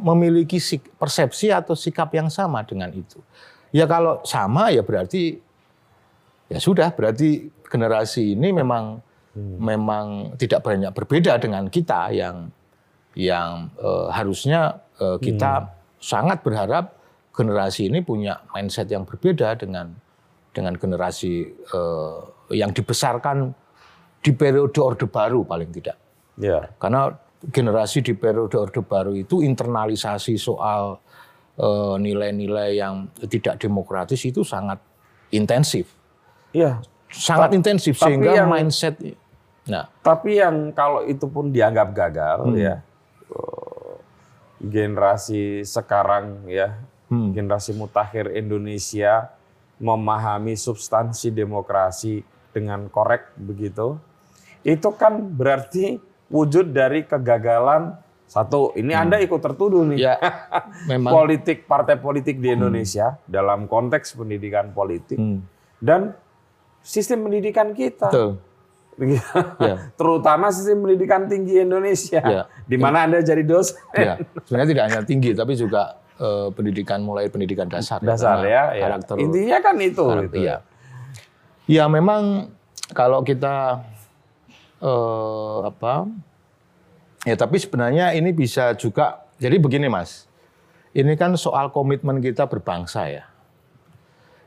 memiliki 0.00 0.56
persepsi 0.96 1.52
atau 1.52 1.76
sikap 1.76 2.08
yang 2.16 2.32
sama 2.32 2.64
dengan 2.64 2.88
itu? 2.96 3.20
Ya 3.72 3.84
kalau 3.84 4.24
sama 4.24 4.72
ya 4.72 4.80
berarti 4.80 5.36
ya 6.48 6.58
sudah 6.60 6.92
berarti 6.92 7.52
generasi 7.68 8.36
ini 8.36 8.52
memang 8.52 9.00
memang 9.36 10.36
tidak 10.36 10.60
banyak 10.60 10.92
berbeda 10.92 11.40
dengan 11.40 11.68
kita 11.72 12.12
yang 12.12 12.52
yang 13.16 13.72
eh, 13.80 14.08
harusnya 14.12 14.80
eh, 15.00 15.16
kita 15.20 15.72
sangat 16.00 16.44
berharap 16.44 16.92
generasi 17.32 17.88
ini 17.88 18.04
punya 18.04 18.44
mindset 18.52 18.92
yang 18.92 19.08
berbeda 19.08 19.56
dengan 19.56 19.96
dengan 20.52 20.76
generasi 20.76 21.48
eh, 21.48 22.18
yang 22.52 22.76
dibesarkan 22.76 23.56
di 24.22 24.30
periode 24.32 24.78
Orde 24.78 25.04
Baru 25.04 25.42
paling 25.42 25.68
tidak. 25.68 25.98
ya. 26.34 26.70
Karena 26.78 27.10
generasi 27.42 28.00
di 28.00 28.14
periode 28.14 28.54
Orde 28.54 28.80
Baru 28.80 29.12
itu 29.12 29.42
internalisasi 29.42 30.38
soal 30.38 30.96
eh, 31.52 31.94
nilai-nilai 32.00 32.80
yang 32.80 32.94
tidak 33.28 33.60
demokratis 33.60 34.24
itu 34.24 34.40
sangat 34.40 34.80
intensif. 35.28 35.84
Iya. 36.50 36.80
Sangat 37.08 37.52
Ta- 37.52 37.56
intensif 37.58 37.92
tapi 37.94 38.16
sehingga 38.16 38.32
yang- 38.32 38.48
mindset 38.48 38.96
Nah, 39.62 39.86
Tapi 40.02 40.42
yang 40.42 40.72
kalau 40.72 41.04
itu 41.04 41.22
pun 41.28 41.52
dianggap 41.52 41.92
gagal 41.92 42.38
Hmm. 42.46 42.56
ya. 42.56 42.74
eh, 43.28 43.94
Generasi 44.62 45.60
sekarang 45.62 46.46
ya, 46.46 46.78
hmm, 47.10 47.30
generasi 47.32 47.70
mutakhir 47.72 48.30
Indonesia 48.30 49.34
memahami 49.76 50.54
substansi 50.54 51.28
demokrasi 51.28 52.22
dengan 52.50 52.86
korek 52.86 53.34
begitu. 53.36 53.98
Itu 54.62 54.92
kan 54.92 55.18
berarti 55.28 55.98
wujud 56.26 56.70
dari 56.70 57.02
kegagalan 57.02 57.98
satu. 58.24 58.72
Ini 58.72 58.96
Anda 58.96 59.18
ikut 59.18 59.38
tertuduh 59.38 59.84
nih. 59.84 59.98
Hmm. 59.98 60.06
ya 60.08 60.14
memang 60.90 61.12
Politik 61.12 61.66
partai 61.66 61.96
politik 61.96 62.38
di 62.38 62.48
Indonesia 62.48 63.20
dalam 63.24 63.66
konteks 63.66 64.14
pendidikan 64.14 64.70
politik 64.70 65.14
Hmm, 65.14 65.44
dan 65.78 66.16
sistem 66.80 67.24
pendidikan 67.24 67.70
kita. 67.72 68.08
betul. 68.08 68.30
Ya. 69.58 69.88
Terutama 69.92 70.48
sistem 70.48 70.84
pendidikan 70.84 71.24
tinggi 71.24 71.58
Indonesia, 71.58 72.20
Ya. 72.20 72.42
di 72.62 72.76
mana 72.76 73.02
Anda 73.02 73.20
jadi 73.20 73.40
dosen. 73.40 73.80
Ya, 73.90 74.20
sebenarnya 74.42 74.68
tidak 74.70 74.84
hanya 74.86 75.00
tinggi, 75.02 75.30
tapi 75.32 75.52
juga 75.54 75.96
eh, 76.14 76.48
pendidikan 76.52 77.00
mulai 77.00 77.26
pendidikan 77.26 77.66
dasar. 77.66 77.98
Dasar 77.98 78.38
Karena 78.38 78.46
ya, 78.46 78.62
ya. 78.70 78.82
Karakter, 78.86 79.14
Intinya 79.18 79.58
kan 79.58 79.76
itu. 79.76 80.04
karakter- 80.06 80.28
gitu. 80.28 80.36
iya. 80.38 80.56
Ya 81.64 81.84
memang 81.86 82.52
kalau 82.90 83.22
kita 83.22 83.80
eh, 84.82 85.58
apa? 85.62 86.10
Ya 87.22 87.38
tapi 87.38 87.56
sebenarnya 87.56 88.12
ini 88.12 88.34
bisa 88.34 88.74
juga. 88.74 89.22
Jadi 89.38 89.58
begini 89.58 89.86
mas, 89.86 90.26
ini 90.90 91.14
kan 91.14 91.34
soal 91.34 91.70
komitmen 91.70 92.18
kita 92.18 92.46
berbangsa 92.46 93.06
ya. 93.06 93.24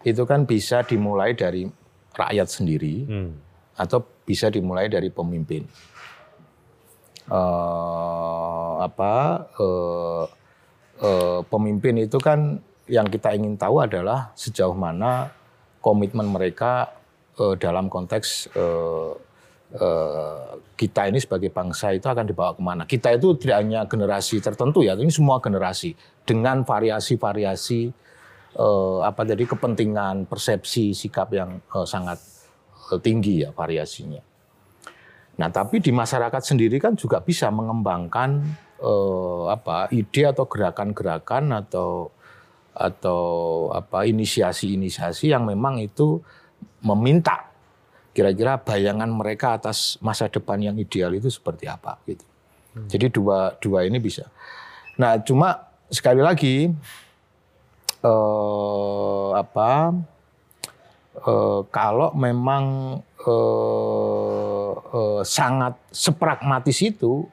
Itu 0.04 0.28
kan 0.28 0.44
bisa 0.44 0.84
dimulai 0.84 1.34
dari 1.34 1.66
rakyat 2.16 2.48
sendiri 2.48 2.96
Hmm. 3.08 3.34
atau 3.76 4.04
bisa 4.24 4.48
dimulai 4.48 4.88
dari 4.88 5.08
pemimpin. 5.10 5.68
Eh, 7.26 8.74
apa 8.86 9.14
eh, 9.58 10.24
eh, 11.02 11.40
pemimpin 11.50 11.96
itu 12.06 12.22
kan 12.22 12.62
yang 12.86 13.10
kita 13.10 13.34
ingin 13.34 13.58
tahu 13.58 13.82
adalah 13.82 14.30
sejauh 14.38 14.78
mana 14.78 15.34
komitmen 15.82 16.30
mereka 16.30 16.94
eh, 17.42 17.58
dalam 17.58 17.90
konteks 17.90 18.54
eh, 18.54 19.10
eh, 19.76 20.44
kita 20.76 21.08
ini 21.08 21.20
sebagai 21.20 21.52
bangsa 21.52 21.92
itu 21.96 22.08
akan 22.08 22.26
dibawa 22.28 22.52
ke 22.56 22.62
mana. 22.64 22.84
Kita 22.88 23.12
itu 23.16 23.36
tidak 23.40 23.64
hanya 23.64 23.88
generasi 23.88 24.40
tertentu 24.40 24.84
ya, 24.84 24.96
ini 24.96 25.12
semua 25.12 25.40
generasi 25.44 25.96
dengan 26.24 26.64
variasi-variasi 26.64 27.82
eh, 28.56 29.00
apa 29.04 29.22
tadi 29.24 29.44
kepentingan, 29.46 30.26
persepsi, 30.28 30.96
sikap 30.96 31.32
yang 31.36 31.60
eh, 31.60 31.88
sangat 31.88 32.20
tinggi 33.02 33.44
ya 33.44 33.50
variasinya. 33.50 34.22
Nah, 35.36 35.50
tapi 35.52 35.84
di 35.84 35.92
masyarakat 35.92 36.40
sendiri 36.40 36.80
kan 36.80 36.96
juga 36.96 37.20
bisa 37.20 37.52
mengembangkan 37.52 38.64
apa 39.50 39.88
ide 39.90 40.30
atau 40.30 40.46
gerakan-gerakan 40.46 41.58
atau 41.64 42.12
atau 42.76 43.24
apa 43.72 44.04
inisiasi-inisiasi 44.04 45.32
yang 45.32 45.48
memang 45.48 45.80
itu 45.80 46.20
meminta 46.84 47.55
kira-kira 48.16 48.56
bayangan 48.56 49.12
mereka 49.12 49.60
atas 49.60 50.00
masa 50.00 50.32
depan 50.32 50.56
yang 50.64 50.80
ideal 50.80 51.12
itu 51.12 51.28
seperti 51.28 51.68
apa 51.68 52.00
gitu. 52.08 52.24
Jadi 52.88 53.12
dua 53.12 53.56
dua 53.60 53.84
ini 53.84 54.00
bisa. 54.00 54.28
Nah, 54.96 55.20
cuma 55.20 55.68
sekali 55.92 56.24
lagi 56.24 56.72
eh, 58.04 59.30
apa 59.36 59.72
eh, 61.20 61.62
kalau 61.72 62.16
memang 62.16 62.64
eh, 63.04 64.72
eh, 64.76 65.22
sangat 65.28 65.76
sepragmatis 65.92 66.80
itu 66.84 67.28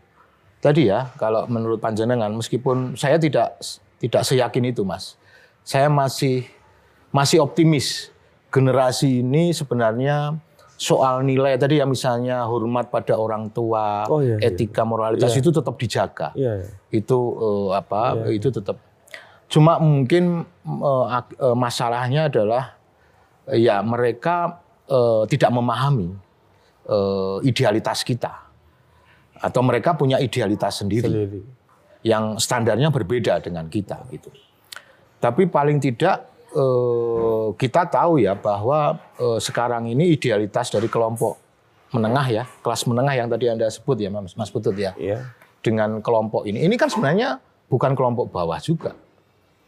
tadi 0.63 0.91
ya 0.91 1.11
kalau 1.19 1.47
menurut 1.51 1.83
panjenengan 1.83 2.31
meskipun 2.35 2.95
saya 2.95 3.19
tidak 3.19 3.59
tidak 3.99 4.23
seyakin 4.23 4.71
itu 4.71 4.87
mas 4.87 5.19
saya 5.67 5.91
masih 5.91 6.47
masih 7.11 7.43
optimis 7.43 8.15
generasi 8.55 9.27
ini 9.27 9.51
sebenarnya 9.51 10.39
soal 10.83 11.23
nilai 11.23 11.55
tadi 11.55 11.79
ya 11.79 11.87
misalnya 11.87 12.43
hormat 12.43 12.91
pada 12.91 13.15
orang 13.15 13.47
tua 13.49 14.03
Oh, 14.11 14.19
iya, 14.19 14.35
iya. 14.37 14.51
etika 14.51 14.83
moralitas 14.83 15.31
Iya. 15.31 15.39
itu 15.39 15.51
tetap 15.53 15.75
dijaga 15.77 16.29
Iya, 16.35 16.53
iya. 16.59 16.69
itu 16.91 17.19
eh, 17.39 17.69
apa 17.73 18.01
itu 18.29 18.51
tetap 18.51 18.83
cuma 19.47 19.79
mungkin 19.79 20.43
ak- 21.09 21.39
eh, 21.39 21.55
masalahnya 21.57 22.27
adalah 22.27 22.75
eh, 23.47 23.63
ya 23.63 23.79
mereka 23.81 24.59
eh, 24.89 25.23
tidak 25.31 25.51
memahami 25.51 26.11
eh, 26.85 27.37
idealitas 27.47 28.03
kita 28.03 28.43
atau 29.39 29.63
mereka 29.63 29.95
punya 29.95 30.19
idealitas 30.19 30.83
sendiri 30.83 31.07
Sendiri. 31.07 31.41
yang 32.03 32.39
standarnya 32.39 32.91
berbeda 32.91 33.39
dengan 33.39 33.67
kita 33.67 34.03
gitu. 34.09 34.31
Tapi 35.19 35.47
paling 35.47 35.79
tidak 35.79 36.27
eh, 36.53 37.47
kita 37.57 37.89
tahu 37.89 38.21
ya 38.21 38.37
bahwa 38.37 39.01
eh, 39.17 39.39
sekarang 39.41 39.89
ini 39.89 40.13
idealitas 40.13 40.69
dari 40.69 40.87
kelompok 40.87 41.41
menengah 41.93 42.27
ya, 42.29 42.45
kelas 42.65 42.89
menengah 42.89 43.13
yang 43.13 43.29
tadi 43.29 43.53
Anda 43.53 43.69
sebut 43.69 44.01
ya 44.01 44.09
Mas, 44.09 44.33
Mas 44.33 44.49
Putut 44.49 44.73
ya 44.73 44.97
Iya. 44.97 45.29
dengan 45.61 46.01
kelompok 46.01 46.49
ini. 46.49 46.65
Ini 46.65 46.75
kan 46.77 46.89
sebenarnya 46.89 47.37
bukan 47.69 47.93
kelompok 47.93 48.33
bawah 48.33 48.57
juga. 48.61 48.97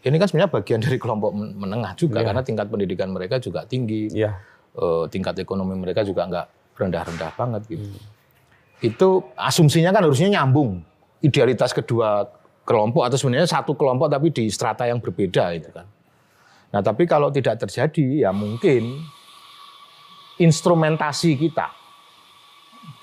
Ini 0.04 0.16
kan 0.16 0.28
sebenarnya 0.28 0.52
bagian 0.52 0.80
dari 0.80 0.96
kelompok 0.96 1.32
men- 1.32 1.52
menengah 1.56 1.92
juga 1.96 2.20
Iya. 2.20 2.26
karena 2.32 2.42
tingkat 2.44 2.66
pendidikan 2.68 3.08
mereka 3.12 3.36
juga 3.36 3.64
tinggi, 3.64 4.08
Iya. 4.12 4.36
eh, 4.76 5.04
tingkat 5.12 5.36
ekonomi 5.36 5.76
mereka 5.76 6.00
juga 6.00 6.24
nggak 6.24 6.46
rendah-rendah 6.80 7.30
banget 7.36 7.62
gitu. 7.68 7.84
Itu 8.80 9.08
asumsinya 9.36 9.92
kan 9.92 10.04
harusnya 10.04 10.28
nyambung 10.32 10.80
idealitas 11.20 11.72
kedua 11.72 12.28
kelompok 12.64 13.04
atau 13.04 13.16
sebenarnya 13.16 13.48
satu 13.48 13.76
kelompok 13.76 14.08
tapi 14.08 14.28
di 14.28 14.48
strata 14.48 14.84
yang 14.84 15.00
berbeda 15.00 15.52
itu 15.52 15.68
kan. 15.72 15.84
Nah 16.74 16.82
tapi 16.82 17.06
kalau 17.06 17.30
tidak 17.30 17.62
terjadi 17.62 18.26
ya 18.26 18.34
mungkin 18.34 18.98
instrumentasi 20.42 21.38
kita 21.38 21.70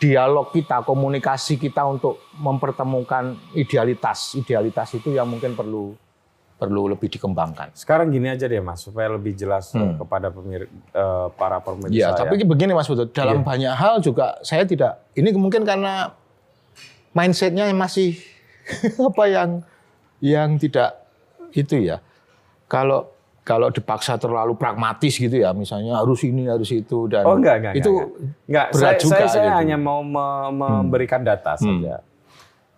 dialog 0.02 0.50
kita, 0.50 0.82
komunikasi 0.82 1.62
kita 1.62 1.86
untuk 1.86 2.34
mempertemukan 2.38 3.38
idealitas, 3.54 4.34
idealitas 4.34 4.92
itu 4.98 5.14
yang 5.14 5.30
mungkin 5.30 5.54
perlu 5.54 5.94
perlu 6.62 6.94
lebih 6.94 7.10
dikembangkan. 7.10 7.74
Sekarang 7.74 8.14
gini 8.14 8.30
aja 8.30 8.46
deh 8.46 8.62
Mas, 8.62 8.86
supaya 8.86 9.10
lebih 9.10 9.34
jelas 9.34 9.74
hmm. 9.74 9.98
kepada 9.98 10.30
pemir, 10.30 10.70
uh, 10.94 11.34
para 11.34 11.58
pemirsa. 11.58 11.90
Ya, 11.90 12.14
tapi 12.14 12.38
begini 12.46 12.78
Mas 12.78 12.86
Butut, 12.86 13.10
dalam 13.10 13.42
yeah. 13.42 13.46
banyak 13.46 13.74
hal 13.74 13.98
juga 13.98 14.38
saya 14.46 14.62
tidak, 14.62 15.02
ini 15.18 15.34
mungkin 15.34 15.66
karena 15.66 16.14
mindsetnya 17.18 17.66
masih 17.74 18.22
apa 19.10 19.24
yang 19.26 19.50
yang 20.22 20.62
tidak 20.62 21.02
itu 21.58 21.82
ya. 21.82 21.98
Kalau 22.70 23.10
kalau 23.42 23.74
dipaksa 23.74 24.22
terlalu 24.22 24.54
pragmatis 24.54 25.18
gitu 25.18 25.34
ya, 25.34 25.50
misalnya 25.52 25.98
harus 25.98 26.22
ini 26.22 26.46
harus 26.46 26.70
itu 26.70 27.10
dan 27.10 27.26
oh, 27.26 27.36
enggak, 27.36 27.56
enggak, 27.58 27.74
itu 27.82 27.90
enggak, 27.90 28.10
enggak. 28.46 28.68
berat 28.74 28.94
saya, 28.94 29.02
juga. 29.02 29.16
Saya, 29.18 29.28
saya 29.30 29.50
gitu. 29.50 29.60
hanya 29.66 29.78
mau 29.82 30.00
me 30.06 30.28
memberikan 30.54 31.22
hmm. 31.26 31.30
data 31.30 31.54
saja. 31.58 31.96
Hmm 32.02 32.10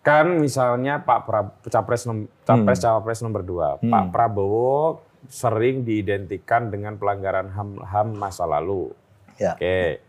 kan 0.04 0.28
misalnya 0.36 1.00
Pak 1.00 1.20
Pra, 1.24 1.42
capres 1.72 2.04
capres 2.44 2.78
hmm. 2.78 2.84
cawapres 2.84 3.24
nomor 3.24 3.42
dua 3.42 3.80
hmm. 3.80 3.88
Pak 3.88 4.06
Prabowo 4.12 5.00
sering 5.32 5.88
diidentikan 5.88 6.68
dengan 6.68 7.00
pelanggaran 7.00 7.48
ham 7.56 7.80
ham 7.80 8.12
masa 8.12 8.44
lalu. 8.44 8.92
Ya. 9.40 9.56
Oke. 9.56 10.04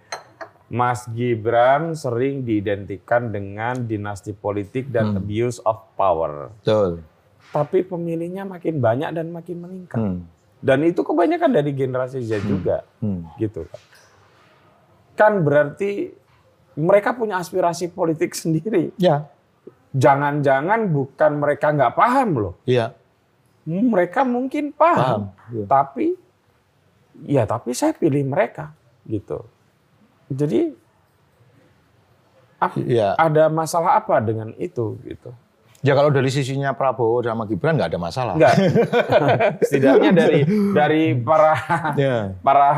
Mas 0.75 1.07
Gibran 1.15 1.95
sering 1.95 2.43
diidentikan 2.43 3.31
dengan 3.31 3.87
dinasti 3.87 4.35
politik 4.35 4.91
dan 4.91 5.15
hmm. 5.15 5.19
abuse 5.23 5.63
of 5.63 5.79
power. 5.95 6.51
Betul. 6.59 7.07
Tapi 7.55 7.87
pemilihnya 7.87 8.43
makin 8.43 8.83
banyak 8.83 9.15
dan 9.15 9.31
makin 9.31 9.57
meningkat. 9.63 9.99
Hmm. 10.03 10.27
Dan 10.65 10.81
itu 10.89 11.05
kebanyakan 11.05 11.53
dari 11.53 11.77
generasi 11.77 12.25
Z 12.25 12.41
hmm. 12.41 12.49
juga, 12.49 12.77
hmm. 13.05 13.37
gitu. 13.37 13.69
Kan 15.13 15.45
berarti 15.45 16.09
mereka 16.81 17.13
punya 17.13 17.37
aspirasi 17.37 17.93
politik 17.93 18.33
sendiri. 18.41 18.97
Ya 18.97 19.29
jangan-jangan 19.95 20.91
bukan 20.91 21.33
mereka 21.39 21.71
nggak 21.71 21.95
paham 21.95 22.29
loh. 22.35 22.55
Iya. 22.67 22.93
Mereka 23.65 24.29
mungkin 24.29 24.75
paham, 24.77 25.33
paham. 25.33 25.55
Ya. 25.55 25.65
tapi 25.65 26.07
ya 27.25 27.43
tapi 27.49 27.73
saya 27.73 27.97
pilih 27.97 28.27
mereka 28.27 28.75
gitu. 29.09 29.47
Jadi 30.29 30.75
ya. 32.85 33.15
ada 33.17 33.49
masalah 33.49 33.97
apa 34.03 34.21
dengan 34.21 34.53
itu 34.61 34.99
gitu? 35.07 35.33
Ya 35.85 35.93
kalau 35.93 36.09
dari 36.09 36.33
sisinya 36.33 36.73
Prabowo 36.73 37.21
sama 37.21 37.45
Gibran 37.45 37.77
nggak 37.77 37.93
ada 37.93 38.01
masalah. 38.01 38.35
Enggak. 38.41 38.57
Setidaknya 39.69 40.13
dari 40.17 40.41
dari 40.73 41.03
para 41.13 41.53
ya. 41.93 42.33
para 42.41 42.69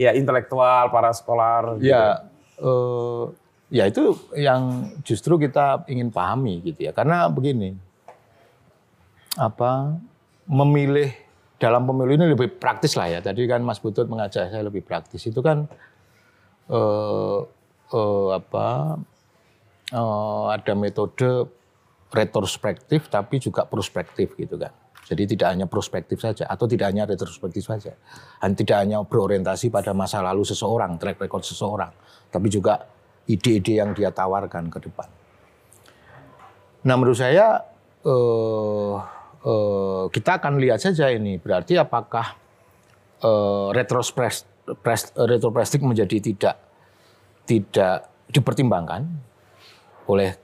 ya 0.00 0.16
intelektual, 0.16 0.88
para 0.88 1.12
sekolah. 1.12 1.76
Gitu. 1.76 1.92
Ya. 1.92 2.24
Uh, 2.56 3.36
Ya 3.68 3.84
itu 3.84 4.16
yang 4.32 4.88
justru 5.04 5.36
kita 5.36 5.84
ingin 5.92 6.08
pahami 6.08 6.64
gitu 6.64 6.88
ya. 6.88 6.92
Karena 6.96 7.28
begini, 7.28 7.76
apa 9.36 10.00
memilih 10.48 11.12
dalam 11.60 11.84
pemilu 11.84 12.16
ini 12.16 12.32
lebih 12.32 12.56
praktis 12.56 12.96
lah 12.96 13.12
ya. 13.12 13.20
Tadi 13.20 13.44
kan 13.44 13.60
Mas 13.60 13.76
Butut 13.76 14.08
mengajak 14.08 14.48
saya 14.48 14.64
lebih 14.64 14.80
praktis. 14.80 15.20
Itu 15.28 15.44
kan 15.44 15.68
eh, 16.72 17.38
eh, 17.92 18.28
apa 18.32 18.96
eh, 19.92 20.44
ada 20.56 20.72
metode 20.72 21.52
retrospektif 22.08 23.12
tapi 23.12 23.40
juga 23.40 23.68
prospektif 23.68 24.32
gitu 24.36 24.56
kan. 24.56 24.72
Jadi 25.08 25.24
tidak 25.24 25.56
hanya 25.56 25.64
prospektif 25.64 26.20
saja 26.20 26.44
atau 26.44 26.68
tidak 26.68 26.92
hanya 26.92 27.08
retrospektif 27.08 27.64
saja. 27.64 27.96
Dan 28.44 28.52
tidak 28.52 28.84
hanya 28.84 29.00
berorientasi 29.00 29.72
pada 29.72 29.96
masa 29.96 30.20
lalu 30.20 30.44
seseorang, 30.44 31.00
track 31.00 31.24
record 31.24 31.48
seseorang, 31.48 31.88
tapi 32.28 32.52
juga 32.52 32.84
ide-ide 33.24 33.80
yang 33.80 33.96
dia 33.96 34.12
tawarkan 34.12 34.68
ke 34.68 34.84
depan. 34.84 35.08
Nah 36.84 36.94
menurut 36.96 37.16
saya 37.16 37.64
eh, 38.04 38.94
eh, 39.48 40.04
kita 40.12 40.40
akan 40.40 40.60
lihat 40.60 40.80
saja 40.80 41.08
ini 41.08 41.40
berarti 41.40 41.80
apakah 41.80 42.36
eh, 43.24 43.68
retrospek 43.72 45.80
menjadi 45.80 46.16
tidak 46.20 46.56
tidak 47.48 48.12
dipertimbangkan 48.28 49.08
oleh 50.04 50.36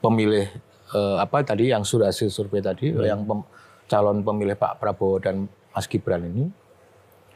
pemilih 0.00 0.48
eh, 0.94 1.16
apa 1.18 1.42
tadi 1.42 1.74
yang 1.74 1.82
sudah 1.82 2.08
hasil 2.08 2.30
survei 2.30 2.62
tadi 2.62 2.94
hmm. 2.94 3.02
yang 3.02 3.20
pem, 3.26 3.42
calon 3.90 4.22
pemilih 4.22 4.54
Pak 4.54 4.78
Prabowo 4.78 5.18
dan 5.18 5.50
Mas 5.74 5.90
Gibran 5.90 6.22
ini 6.24 6.46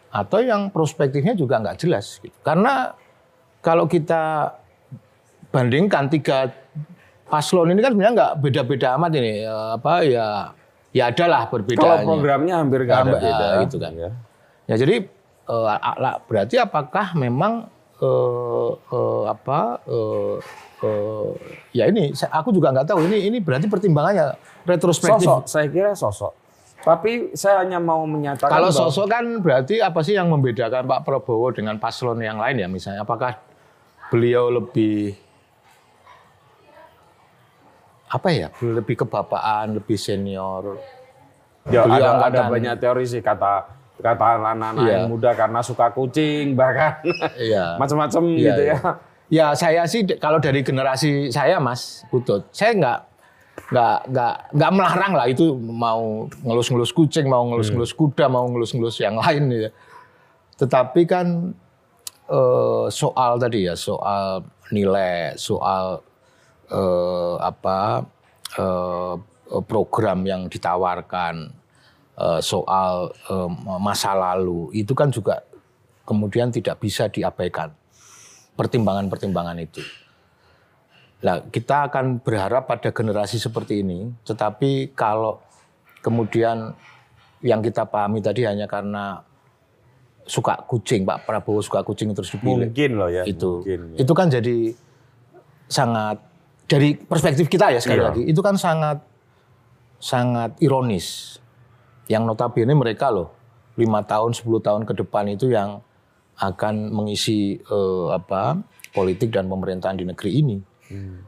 atau 0.09 0.41
yang 0.41 0.73
prospektifnya 0.73 1.37
juga 1.37 1.61
nggak 1.61 1.85
jelas 1.85 2.17
gitu. 2.25 2.33
karena 2.41 2.97
kalau 3.61 3.85
kita 3.85 4.57
bandingkan 5.53 6.09
tiga 6.09 6.49
paslon 7.29 7.77
ini 7.77 7.85
kan 7.85 7.93
sebenarnya 7.93 8.15
nggak 8.17 8.35
beda-beda 8.41 8.97
amat 8.97 9.13
ini 9.21 9.45
apa 9.45 9.93
ya 10.09 10.27
ya 10.93 11.13
adalah 11.13 11.49
perbedaan. 11.53 11.85
Kalau 11.85 11.97
programnya 12.17 12.55
hampir 12.61 12.89
nggak 12.89 12.99
ada 13.05 13.13
beda 13.21 13.47
gitu 13.69 13.77
kan. 13.77 13.93
Ya, 13.93 14.11
ya 14.69 14.75
jadi 14.81 14.97
uh, 15.49 16.19
berarti 16.25 16.57
apakah 16.61 17.13
memang 17.17 17.69
uh, 18.01 18.73
uh, 18.77 19.23
apa 19.29 19.85
uh, 19.85 20.41
uh, 20.83 21.33
ya 21.75 21.89
ini 21.89 22.13
aku 22.31 22.55
juga 22.55 22.75
nggak 22.75 22.93
tahu 22.93 23.07
ini 23.09 23.31
ini 23.31 23.39
berarti 23.39 23.67
pertimbangannya 23.67 24.35
retrospektif. 24.67 25.27
Sosok, 25.27 25.43
saya 25.49 25.67
kira 25.71 25.93
sosok. 25.97 26.33
Tapi 26.79 27.35
saya 27.35 27.67
hanya 27.67 27.83
mau 27.83 28.07
menyatakan 28.07 28.55
kalau 28.55 28.71
sosok 28.71 29.07
kan 29.11 29.25
berarti 29.43 29.83
apa 29.83 30.01
sih 30.07 30.15
yang 30.15 30.31
membedakan 30.31 30.87
Pak 30.87 31.01
Prabowo 31.03 31.51
dengan 31.51 31.77
paslon 31.77 32.23
yang 32.23 32.39
lain 32.39 32.63
ya 32.63 32.69
misalnya 32.71 33.03
apakah 33.03 33.35
beliau 34.09 34.49
lebih 34.49 35.19
apa 38.09 38.29
ya 38.33 38.49
lebih 38.65 39.05
kebapaan 39.05 39.77
lebih 39.77 40.01
senior 40.01 40.81
ya, 41.69 41.85
beliau 41.85 42.17
ada, 42.25 42.33
ada 42.33 42.41
banyak 42.49 42.75
teori 42.81 43.05
sih 43.05 43.21
kata 43.21 43.69
kata 44.01 44.25
anak-anak 44.41 44.87
iya. 44.87 44.93
yang 44.97 45.13
muda 45.13 45.37
karena 45.37 45.61
suka 45.61 45.93
kucing 45.93 46.55
bahkan 46.59 47.05
iya. 47.37 47.77
macam-macam 47.77 48.23
iya, 48.33 48.47
gitu 48.49 48.63
ya 48.65 48.79
iya. 48.81 49.08
Ya 49.29 49.53
saya 49.53 49.85
sih 49.85 50.05
kalau 50.19 50.41
dari 50.41 50.65
generasi 50.65 51.29
saya 51.33 51.61
mas 51.61 52.05
Butut 52.09 52.49
saya 52.53 52.73
nggak 52.77 52.99
nggak 53.69 53.99
nggak 54.09 54.35
nggak 54.57 54.71
melarang 54.73 55.13
lah 55.13 55.27
itu 55.29 55.53
mau 55.57 56.25
ngelus-ngelus 56.45 56.93
kucing 56.97 57.29
mau 57.29 57.45
ngelus-ngelus 57.53 57.93
hmm. 57.93 58.01
kuda 58.01 58.27
mau 58.33 58.49
ngelus-ngelus 58.49 58.97
yang 59.05 59.19
lain 59.23 59.69
ya 59.69 59.71
tetapi 60.59 61.07
kan 61.07 61.55
uh, 62.29 62.87
soal 62.91 63.39
tadi 63.39 63.71
ya 63.71 63.75
soal 63.79 64.45
nilai, 64.73 65.39
soal 65.39 66.03
uh, 66.69 67.37
apa 67.41 68.05
uh, 68.61 69.15
program 69.65 70.29
yang 70.29 70.51
ditawarkan, 70.51 71.49
uh, 72.21 72.41
soal 72.43 73.15
uh, 73.33 73.49
masa 73.81 74.13
lalu 74.13 74.69
itu 74.77 74.93
kan 74.93 75.09
juga 75.09 75.41
kemudian 76.05 76.53
tidak 76.53 76.81
bisa 76.81 77.09
diabaikan 77.09 77.73
pertimbangan-pertimbangan 78.59 79.55
itu. 79.63 79.79
Nah, 81.23 81.47
kita 81.47 81.87
akan 81.87 82.19
berharap 82.19 82.67
pada 82.67 82.91
generasi 82.91 83.39
seperti 83.39 83.87
ini, 83.87 84.11
tetapi 84.27 84.95
kalau 84.99 85.39
kemudian 86.03 86.75
yang 87.43 87.63
kita 87.63 87.87
pahami 87.87 88.19
tadi 88.19 88.43
hanya 88.43 88.67
karena 88.67 89.23
suka 90.27 90.59
kucing, 90.67 91.07
Pak 91.07 91.23
Prabowo 91.27 91.63
suka 91.63 91.87
kucing 91.87 92.11
terus 92.11 92.35
dipilih. 92.35 92.71
Mungkin 92.71 92.91
loh 92.99 93.11
ya. 93.11 93.23
Itu, 93.23 93.63
mungkin, 93.63 93.95
ya. 93.95 93.99
itu 94.03 94.13
kan 94.15 94.27
jadi 94.27 94.75
sangat 95.71 96.19
dari 96.67 96.99
perspektif 96.99 97.47
kita 97.47 97.71
ya 97.71 97.81
sekali 97.81 98.03
iya. 98.03 98.07
lagi, 98.11 98.23
itu 98.27 98.41
kan 98.43 98.59
sangat 98.59 98.99
sangat 99.99 100.59
ironis. 100.59 101.39
Yang 102.11 102.23
notabene 102.25 102.75
mereka 102.75 103.11
loh 103.11 103.35
lima 103.79 104.03
tahun, 104.03 104.35
10 104.35 104.59
tahun 104.59 104.83
ke 104.83 104.93
depan 105.07 105.25
itu 105.31 105.55
yang 105.55 105.79
akan 106.39 106.95
mengisi 106.95 107.59
uh, 107.67 108.15
apa 108.15 108.63
politik 108.95 109.35
dan 109.35 109.51
pemerintahan 109.51 109.99
di 109.99 110.07
negeri 110.07 110.31
ini. 110.39 110.59
Hmm. 110.89 111.19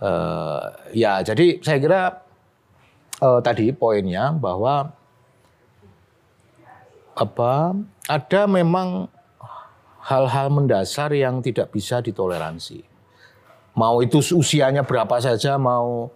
Uh, 0.00 0.64
ya, 0.96 1.20
jadi 1.20 1.60
saya 1.60 1.78
kira 1.80 2.02
uh, 3.20 3.40
tadi 3.44 3.72
poinnya 3.72 4.32
bahwa 4.32 4.96
apa 7.12 7.76
ada 8.08 8.42
memang 8.48 9.12
hal-hal 10.00 10.48
mendasar 10.48 11.12
yang 11.12 11.44
tidak 11.44 11.68
bisa 11.68 12.00
ditoleransi. 12.00 12.80
Mau 13.76 14.00
itu 14.00 14.24
usianya 14.34 14.82
berapa 14.82 15.20
saja, 15.20 15.60
mau 15.60 16.08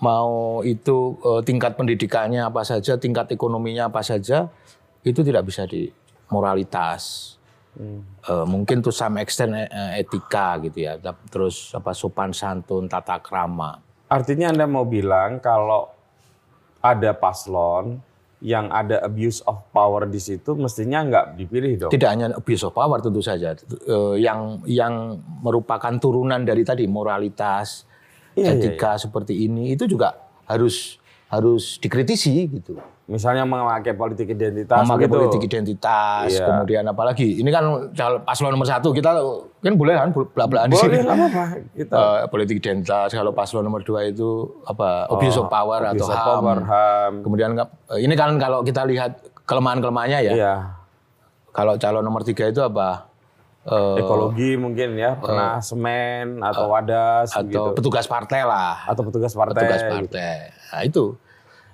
mau 0.00 0.62
itu 0.64 1.20
uh, 1.20 1.44
tingkat 1.44 1.76
pendidikannya 1.76 2.40
apa 2.48 2.64
saja, 2.64 2.96
tingkat 2.96 3.28
ekonominya 3.36 3.92
apa 3.92 4.00
saja, 4.00 4.48
itu 5.04 5.20
tidak 5.20 5.46
bisa 5.46 5.68
di 5.68 5.92
moralitas. 6.32 7.36
Hmm. 7.72 8.04
Uh, 8.28 8.44
mungkin 8.44 8.84
tuh 8.84 8.92
some 8.92 9.16
extent 9.16 9.56
uh, 9.56 9.96
etika 9.96 10.60
gitu 10.60 10.84
ya, 10.84 11.00
terus 11.32 11.72
apa 11.72 11.96
sopan 11.96 12.36
santun, 12.36 12.84
tata 12.84 13.16
krama. 13.24 13.80
Artinya 14.12 14.52
Anda 14.52 14.68
mau 14.68 14.84
bilang 14.84 15.40
kalau 15.40 15.88
ada 16.84 17.16
paslon 17.16 18.02
yang 18.42 18.68
ada 18.74 18.98
abuse 19.06 19.38
of 19.46 19.62
power 19.70 20.04
di 20.04 20.18
situ 20.18 20.58
mestinya 20.58 21.00
nggak 21.06 21.26
dipilih 21.38 21.72
dong. 21.86 21.90
Tidak 21.94 22.10
hanya 22.10 22.34
abuse 22.34 22.66
of 22.66 22.74
power 22.74 22.98
tentu 22.98 23.22
saja, 23.22 23.54
eh, 23.54 24.14
yang 24.18 24.60
yang 24.66 25.16
merupakan 25.40 25.94
turunan 26.02 26.42
dari 26.42 26.66
tadi 26.66 26.84
moralitas, 26.90 27.86
iya, 28.34 28.52
iya 28.52 28.58
etika 28.58 28.92
iya, 28.92 28.94
iya. 28.98 29.02
seperti 29.06 29.34
ini 29.46 29.72
itu 29.78 29.86
juga 29.86 30.18
harus 30.50 30.98
harus 31.30 31.78
dikritisi 31.78 32.50
gitu. 32.50 32.76
Misalnya 33.02 33.42
memakai 33.42 33.92
politik 33.92 34.30
identitas. 34.30 34.78
memakai 34.78 35.04
begitu. 35.04 35.14
politik 35.18 35.42
identitas, 35.44 36.30
Iya. 36.30 36.46
kemudian 36.46 36.86
apalagi 36.86 37.34
ini 37.34 37.50
kan 37.50 37.64
calon 37.90 38.22
paslon 38.22 38.54
nomor 38.54 38.64
satu 38.64 38.94
kita 38.94 39.10
kan 39.58 39.74
boleh 39.74 39.94
kan 39.94 40.08
belak-belakan 40.14 40.68
di 40.68 40.76
sini. 40.78 40.88
Boleh 40.88 41.00
nggak 41.02 41.16
apa-apa. 41.18 41.44
Kita 41.74 41.94
Eh, 41.98 42.18
politik 42.28 42.56
identitas 42.58 43.10
kalau 43.10 43.30
paslon 43.32 43.62
nomor 43.62 43.82
dua 43.82 44.06
itu 44.06 44.30
apa 44.64 45.10
abuse 45.10 45.34
of 45.36 45.46
power 45.46 45.82
atau 45.84 45.98
bisa 45.98 46.14
ham. 46.14 46.26
power, 46.38 46.58
ham. 46.62 47.12
Kemudian 47.20 47.50
eh, 47.58 47.68
ini 47.98 48.14
kan 48.14 48.38
kalau 48.38 48.62
kita 48.62 48.86
lihat 48.86 49.18
kelemahan-kelemahannya 49.42 50.18
ya. 50.22 50.32
Iya. 50.32 50.54
Kalau 51.50 51.74
calon 51.76 52.00
nomor 52.00 52.22
tiga 52.22 52.46
itu 52.46 52.62
apa? 52.62 53.10
Eh, 53.62 53.98
Ekologi 53.98 54.54
mungkin 54.54 54.94
ya, 54.94 55.14
pernah 55.14 55.58
semen 55.58 56.38
atau 56.40 56.66
wadas 56.66 57.30
atau 57.30 57.44
gitu. 57.44 57.62
petugas 57.76 58.06
partai 58.06 58.42
lah. 58.42 58.86
Atau 58.86 59.06
petugas 59.06 59.30
partai. 59.32 59.58
petugas 59.60 59.82
partai. 59.84 60.34
Nah, 60.72 60.82
itu. 60.82 61.14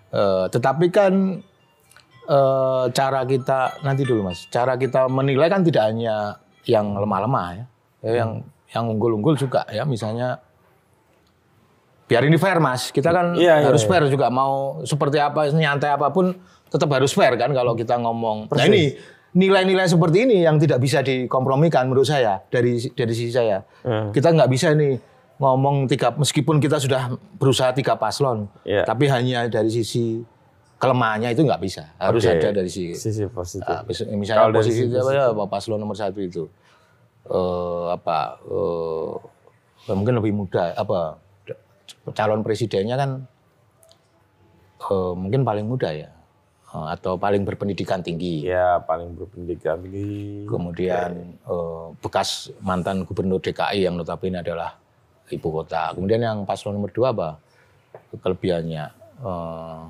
Eh, 0.08 0.46
tetapi 0.48 0.88
kan 0.88 1.12
eh, 2.28 2.84
cara 2.96 3.20
kita 3.28 3.84
nanti 3.84 4.02
dulu 4.08 4.32
mas, 4.32 4.48
cara 4.48 4.80
kita 4.80 5.04
menilai 5.08 5.52
kan 5.52 5.60
tidak 5.60 5.92
hanya 5.92 6.40
yang 6.64 6.96
lemah-lemah 6.96 7.46
ya, 7.56 7.64
Ya, 7.98 8.22
yang 8.22 8.46
yang 8.70 8.84
unggul-unggul 8.94 9.34
juga 9.34 9.66
ya, 9.68 9.82
misalnya. 9.82 10.38
Biar 12.08 12.24
ini 12.24 12.40
fair 12.40 12.56
mas, 12.56 12.88
kita 12.88 13.12
kan 13.12 13.36
iya, 13.36 13.60
harus 13.68 13.84
iya. 13.84 13.90
fair 13.90 14.08
juga 14.08 14.32
mau 14.32 14.80
seperti 14.80 15.20
apa 15.20 15.52
nyantai 15.52 15.92
apa 15.92 16.08
pun 16.08 16.32
tetap 16.72 16.88
harus 16.88 17.12
fair 17.12 17.36
kan 17.36 17.52
kalau 17.52 17.76
kita 17.76 18.00
ngomong. 18.00 18.48
Nah 18.48 18.64
ini 18.64 18.96
nilai-nilai 19.36 19.84
seperti 19.84 20.24
ini 20.24 20.40
yang 20.40 20.56
tidak 20.56 20.80
bisa 20.80 21.04
dikompromikan 21.04 21.84
menurut 21.84 22.08
saya 22.08 22.40
dari 22.48 22.80
dari 22.96 23.12
sisi 23.12 23.28
saya. 23.28 23.60
Hmm. 23.84 24.08
Kita 24.08 24.32
nggak 24.32 24.48
bisa 24.48 24.72
nih 24.72 24.96
ngomong 25.38 25.86
tiga 25.86 26.10
meskipun 26.12 26.58
kita 26.58 26.76
sudah 26.76 27.08
berusaha 27.34 27.70
tiga 27.70 27.94
paslon, 27.94 28.50
Iya. 28.62 28.82
tapi 28.82 29.06
hanya 29.06 29.46
dari 29.46 29.68
sisi 29.68 30.22
kelemahannya 30.76 31.30
itu 31.30 31.42
nggak 31.42 31.58
bisa. 31.58 31.94
Harus 31.96 32.22
Oke. 32.22 32.34
ada 32.36 32.48
dari 32.52 32.66
sisi 32.66 32.94
Sisi 32.94 33.22
positif. 33.26 33.70
Mis- 33.84 34.06
misalnya 34.12 34.42
Kalau 34.44 34.52
dari 34.52 34.60
posisi 34.60 34.82
sisi 34.84 34.94
apa 34.94 35.10
ya 35.10 35.24
apa, 35.28 35.44
paslon 35.46 35.78
nomor 35.78 35.94
satu 35.94 36.18
itu 36.18 36.44
eh 37.24 37.86
apa 37.88 38.40
ya 39.84 39.92
mungkin 39.92 40.16
lebih 40.16 40.32
muda 40.34 40.72
apa 40.72 41.20
calon 42.10 42.40
presidennya 42.40 42.96
kan 42.96 43.10
eh, 44.82 45.12
mungkin 45.14 45.42
paling 45.42 45.64
muda 45.64 45.90
ya 45.92 46.10
Eh, 46.68 46.86
atau 46.90 47.16
paling 47.16 47.48
berpendidikan 47.48 48.04
tinggi 48.04 48.44
Ya 48.44 48.76
paling 48.78 49.16
berpendidikan 49.16 49.80
tinggi. 49.80 50.44
kemudian 50.44 51.10
eh, 51.40 51.86
bekas 51.98 52.52
mantan 52.60 53.02
gubernur 53.02 53.40
DKI 53.40 53.88
yang 53.88 53.96
notabene 53.96 54.36
adalah 54.38 54.76
ibu 55.30 55.48
kota 55.52 55.92
kemudian 55.92 56.20
yang 56.20 56.38
paslon 56.42 56.74
nomor 56.74 56.90
dua 56.90 57.10
apa 57.10 57.28
kelebihannya 58.14 58.96
Eh, 59.18 59.82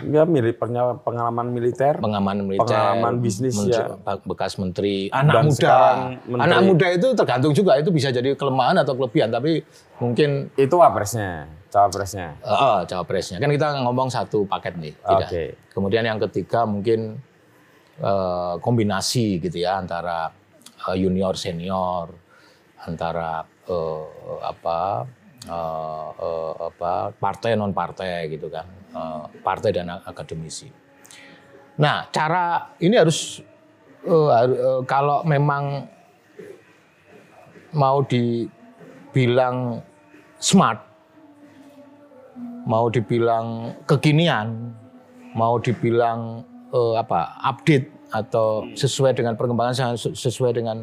Ya 0.00 0.24
mirip 0.24 0.56
pengalaman 0.56 1.52
militer. 1.52 2.00
pengamanan 2.00 2.48
militer, 2.48 2.64
Pengalaman 2.64 3.20
bisnis, 3.20 3.52
ya. 3.60 4.00
bekas 4.22 4.56
menteri, 4.56 5.12
anak 5.12 5.34
Dan 5.34 5.44
muda, 5.44 5.76
menteri. 6.24 6.40
anak 6.40 6.60
muda 6.64 6.86
itu 6.88 7.08
tergantung 7.12 7.52
juga 7.52 7.76
itu 7.76 7.90
bisa 7.90 8.08
jadi 8.08 8.32
kelemahan 8.32 8.80
atau 8.80 8.96
kelebihan, 8.96 9.28
tapi 9.28 9.60
mungkin 9.98 10.48
Itu 10.54 10.80
wapresnya, 10.80 11.52
cawapresnya. 11.68 12.32
eh, 12.38 12.48
eh, 12.48 12.78
cawapresnya 12.86 13.36
kan 13.36 13.50
kita 13.50 13.68
ngomong 13.82 14.08
satu 14.08 14.46
paket 14.46 14.78
nih, 14.78 14.94
tidak. 14.96 15.28
Oke. 15.28 15.44
Kemudian 15.68 16.04
yang 16.06 16.16
ketiga 16.22 16.64
mungkin 16.64 17.20
eh, 17.98 18.54
kombinasi 18.56 19.36
gitu 19.38 19.60
ya 19.60 19.76
antara 19.76 20.32
junior 20.90 21.36
senior, 21.36 22.08
antara 22.80 23.44
eh, 23.68 24.04
apa 24.40 25.04
eh, 25.44 26.08
eh, 26.20 26.52
apa 26.68 26.92
partai 27.16 27.56
non 27.56 27.72
partai 27.72 28.28
gitu 28.30 28.48
kan, 28.48 28.66
eh, 28.94 29.24
partai 29.40 29.70
dan 29.74 29.90
akademisi. 30.04 30.68
Nah 31.80 32.08
cara 32.12 32.76
ini 32.80 32.94
harus 32.96 33.40
haru- 34.04 34.60
eh, 34.60 34.80
kalau 34.84 35.24
memang 35.24 35.88
mau 37.70 38.02
dibilang 38.02 39.78
smart, 40.40 40.80
mau 42.66 42.90
dibilang 42.90 43.76
kekinian, 43.86 44.74
mau 45.38 45.56
dibilang 45.62 46.42
eh, 46.70 46.94
apa 46.98 47.38
update 47.42 47.88
atau 48.10 48.66
sesuai 48.74 49.14
dengan 49.14 49.38
perkembangan 49.38 49.94
sesu- 49.94 50.14
sesuai 50.18 50.52
dengan 50.58 50.82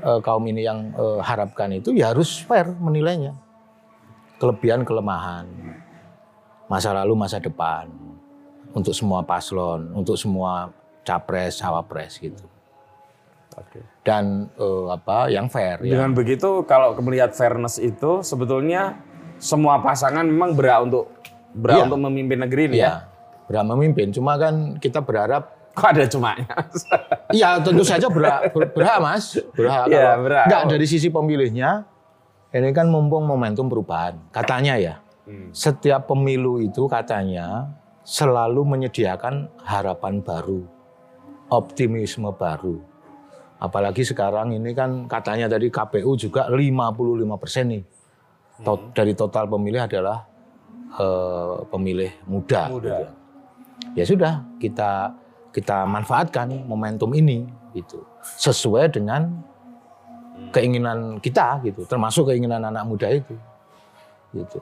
eh, 0.00 0.20
kaum 0.20 0.44
ini 0.46 0.64
yang 0.64 0.90
eh, 0.90 1.20
harapkan 1.20 1.70
itu 1.70 1.92
ya 1.92 2.10
harus 2.10 2.42
fair 2.42 2.66
menilainya. 2.72 3.36
Kelebihan 4.36 4.82
kelemahan. 4.82 5.46
Masa 6.66 6.90
lalu 6.96 7.14
masa 7.14 7.38
depan. 7.38 7.86
Untuk 8.74 8.90
semua 8.90 9.22
paslon 9.22 9.94
untuk 9.94 10.18
semua 10.18 10.74
capres 11.06 11.62
cawapres 11.62 12.18
gitu. 12.18 12.42
Oke. 13.54 13.86
dan 14.02 14.50
eh, 14.58 14.84
apa 14.90 15.30
yang 15.30 15.46
fair 15.46 15.78
ya. 15.86 15.94
Dengan 15.94 16.10
begitu 16.10 16.66
kalau 16.66 16.90
melihat 16.98 17.30
fairness 17.30 17.78
itu 17.78 18.18
sebetulnya 18.26 18.98
semua 19.38 19.78
pasangan 19.78 20.26
memang 20.26 20.58
berhak 20.58 20.90
untuk 20.90 21.06
berhak 21.54 21.78
Iya. 21.78 21.86
untuk 21.86 22.00
memimpin 22.02 22.38
negeri 22.42 22.62
ini 22.74 22.78
ya. 22.82 22.82
ya 22.82 22.94
berhak 23.46 23.66
memimpin. 23.70 24.10
Cuma 24.10 24.34
kan 24.34 24.74
kita 24.82 24.98
berharap 25.06 25.53
Kok 25.74 25.88
ada 25.90 26.06
cumanya? 26.06 26.46
Iya 27.30 27.58
tentu 27.58 27.82
saja 27.82 28.06
berhak, 28.06 28.54
ber- 28.54 28.70
berhak 28.70 28.98
mas, 28.98 29.34
berhak. 29.52 29.90
Iya, 29.90 30.14
berhak. 30.16 30.46
Enggak 30.46 30.62
dari 30.70 30.86
sisi 30.86 31.10
pemilihnya, 31.10 31.82
ini 32.50 32.70
kan 32.70 32.86
mumpung 32.86 33.26
momentum 33.26 33.66
perubahan. 33.66 34.14
Katanya 34.30 34.78
ya, 34.78 34.94
Hmm. 35.26 35.50
setiap 35.50 36.06
pemilu 36.06 36.60
itu 36.60 36.86
katanya 36.86 37.74
selalu 38.04 38.62
menyediakan 38.62 39.50
harapan 39.60 40.20
baru, 40.20 40.62
optimisme 41.48 42.30
baru. 42.30 42.78
Apalagi 43.56 44.04
sekarang 44.04 44.52
ini 44.52 44.70
kan 44.72 45.08
katanya 45.08 45.48
tadi 45.48 45.72
KPU 45.72 46.14
juga 46.14 46.46
55 46.46 47.34
persen 47.34 47.64
nih. 47.72 47.82
To- 48.62 48.92
Dari 48.92 49.16
total 49.16 49.48
pemilih 49.48 49.82
adalah 49.82 50.22
eh, 50.94 51.56
pemilih 51.66 52.12
muda. 52.24 52.70
Muda. 52.70 53.10
Ya 53.98 54.06
sudah, 54.06 54.46
kita 54.56 55.10
kita 55.54 55.86
manfaatkan 55.86 56.66
momentum 56.66 57.14
ini 57.14 57.46
gitu. 57.70 58.02
Sesuai 58.20 58.90
dengan 58.90 59.30
keinginan 60.50 61.22
kita 61.22 61.62
gitu, 61.62 61.86
termasuk 61.86 62.34
keinginan 62.34 62.66
anak 62.66 62.82
muda 62.84 63.06
itu. 63.06 63.34
Gitu. 64.34 64.58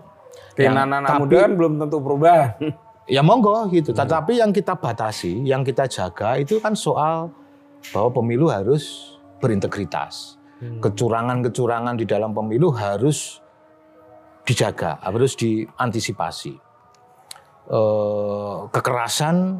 Keinginan 0.52 0.92
Yang- 0.92 1.00
anak 1.00 1.08
tapi- 1.08 1.20
muda 1.24 1.36
kan 1.40 1.52
belum 1.56 1.72
tentu 1.80 1.96
perubahan. 1.98 2.50
Ya 3.10 3.18
monggo 3.18 3.66
gitu. 3.74 3.90
Tetapi 3.90 4.38
yang 4.38 4.54
kita 4.54 4.78
batasi, 4.78 5.42
yang 5.42 5.66
kita 5.66 5.90
jaga 5.90 6.38
itu 6.38 6.62
kan 6.62 6.70
soal 6.78 7.34
bahwa 7.90 8.14
pemilu 8.14 8.46
harus 8.46 9.18
berintegritas. 9.42 10.38
Kecurangan-kecurangan 10.78 11.98
di 11.98 12.06
dalam 12.06 12.30
pemilu 12.30 12.70
harus 12.70 13.42
dijaga, 14.46 15.02
harus 15.02 15.34
diantisipasi. 15.34 16.54
Eh, 17.66 18.56
kekerasan 18.70 19.58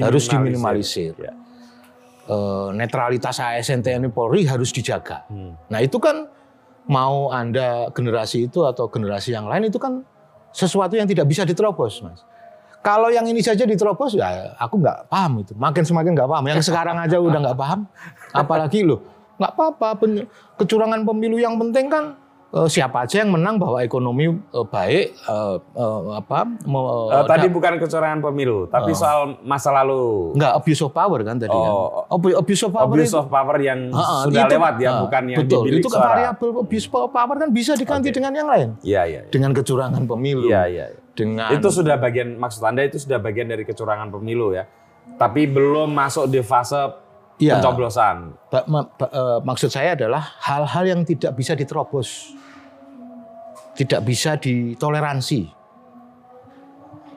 harus 0.00 0.24
diminimalisir. 0.28 1.16
Ya. 1.16 1.32
Eh, 2.26 2.68
netralitas 2.74 3.38
ASN 3.38 3.86
TNI 3.86 4.10
Polri 4.10 4.42
harus 4.50 4.74
dijaga. 4.74 5.22
Nah 5.70 5.78
itu 5.78 6.02
kan 6.02 6.26
mau 6.90 7.30
anda 7.30 7.86
generasi 7.94 8.50
itu 8.50 8.66
atau 8.66 8.90
generasi 8.90 9.30
yang 9.30 9.46
lain 9.46 9.70
itu 9.70 9.78
kan 9.78 10.02
sesuatu 10.50 10.98
yang 10.98 11.06
tidak 11.06 11.30
bisa 11.30 11.46
diterobos, 11.46 12.02
mas. 12.02 12.26
Kalau 12.82 13.10
yang 13.14 13.26
ini 13.30 13.42
saja 13.42 13.62
diterobos 13.62 14.14
ya 14.18 14.58
aku 14.58 14.82
nggak 14.82 15.06
paham 15.06 15.46
itu. 15.46 15.54
Makin 15.54 15.82
semakin 15.86 16.18
nggak 16.18 16.26
paham. 16.26 16.44
Yang 16.50 16.66
sekarang 16.66 16.98
aja 16.98 17.14
udah 17.18 17.38
nggak 17.46 17.58
paham, 17.58 17.86
apalagi 18.34 18.82
loh 18.82 19.06
nggak 19.38 19.52
apa-apa. 19.54 19.88
Kecurangan 20.58 21.06
pemilu 21.06 21.38
yang 21.38 21.54
penting 21.62 21.86
kan 21.86 22.18
siapa 22.66 23.02
aja 23.02 23.20
yang 23.20 23.30
menang 23.30 23.56
bahwa 23.56 23.78
ekonomi 23.78 24.30
eh, 24.30 24.64
baik 24.64 25.04
eh, 25.12 25.56
eh, 25.58 26.00
apa 26.14 26.40
Eh, 26.56 27.24
tadi 27.26 27.46
bukan 27.46 27.76
kecurangan 27.76 28.22
pemilu, 28.22 28.64
tapi 28.66 28.92
soal 28.92 29.36
masa 29.42 29.68
lalu. 29.70 30.32
nggak 30.32 30.52
abuse 30.54 30.80
of 30.80 30.90
power 30.90 31.20
kan 31.20 31.36
tadi 31.36 31.50
Oh. 31.50 31.60
kan. 31.60 31.72
Abu- 32.12 32.36
Abuse 32.36 32.62
of 32.62 32.70
power 32.70 32.86
Abuse 32.88 33.08
itu 33.08 33.18
of 33.18 33.26
power 33.26 33.56
yang 33.58 33.90
ah, 33.90 34.24
sudah 34.24 34.42
itu- 34.42 34.52
lewat 34.52 34.74
ya, 34.78 34.88
ah, 34.88 34.96
bukan 35.02 35.22
yang 35.26 35.38
betul. 35.42 35.62
Itu 35.68 35.88
suara. 35.88 36.06
variabel 36.08 36.50
abuse 36.58 36.86
of 36.86 37.10
power 37.10 37.36
kan 37.36 37.48
bisa 37.50 37.72
diganti 37.74 38.08
dengan 38.08 38.32
yang 38.32 38.46
lain. 38.46 38.68
Iya, 38.80 39.02
iya. 39.04 39.20
iya. 39.20 39.20
Dengan 39.28 39.50
kecurangan 39.52 40.02
pemilu. 40.02 40.46
Iya, 40.46 40.62
iya. 40.66 40.86
iya. 40.88 40.98
Dengan 41.12 41.48
Itu 41.50 41.68
sudah 41.68 41.96
bagian 41.96 42.36
maksud 42.36 42.62
Anda 42.62 42.84
itu 42.84 42.96
sudah 42.98 43.18
bagian 43.18 43.48
dari 43.48 43.64
kecurangan 43.64 44.08
pemilu 44.10 44.52
ya. 44.52 44.64
Tapi 45.14 45.44
belum 45.44 45.88
masuk 45.88 46.26
di 46.26 46.40
fase 46.40 46.76
Iya. 47.36 47.60
pencoblosan. 47.60 48.32
Ba- 48.48 48.64
ma- 48.64 48.88
ba- 48.88 49.12
eh, 49.12 49.38
maksud 49.44 49.68
saya 49.68 49.92
adalah 49.92 50.24
hal-hal 50.40 50.84
yang 50.88 51.00
tidak 51.04 51.36
bisa 51.36 51.52
diterobos. 51.52 52.32
Tidak 53.76 54.00
bisa 54.00 54.40
ditoleransi. 54.40 55.52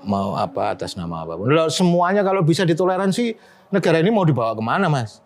Mau 0.03 0.36
apa 0.36 0.76
atas 0.76 0.99
nama 0.99 1.24
apa 1.24 1.39
pun. 1.39 1.47
Semuanya 1.72 2.20
kalau 2.24 2.43
bisa 2.43 2.67
ditoleransi, 2.67 3.36
negara 3.72 4.03
ini 4.03 4.11
mau 4.11 4.28
dibawa 4.28 4.51
ke 4.55 4.63
mana 4.63 4.91
mas? 4.91 5.24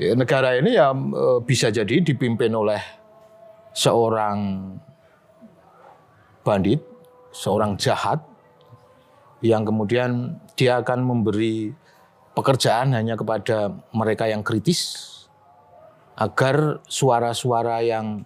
Ya, 0.00 0.16
negara 0.16 0.56
ini 0.56 0.72
ya 0.72 0.88
eh, 0.94 1.38
bisa 1.44 1.68
jadi 1.68 2.00
dipimpin 2.00 2.52
oleh 2.56 2.80
seorang 3.76 4.72
bandit, 6.40 6.80
seorang 7.28 7.76
jahat, 7.76 8.24
yang 9.44 9.68
kemudian 9.68 10.40
dia 10.56 10.80
akan 10.80 11.04
memberi 11.04 11.76
pekerjaan 12.38 12.94
hanya 12.94 13.18
kepada 13.18 13.74
mereka 13.90 14.30
yang 14.30 14.46
kritis 14.46 15.10
agar 16.14 16.78
suara-suara 16.86 17.82
yang 17.82 18.22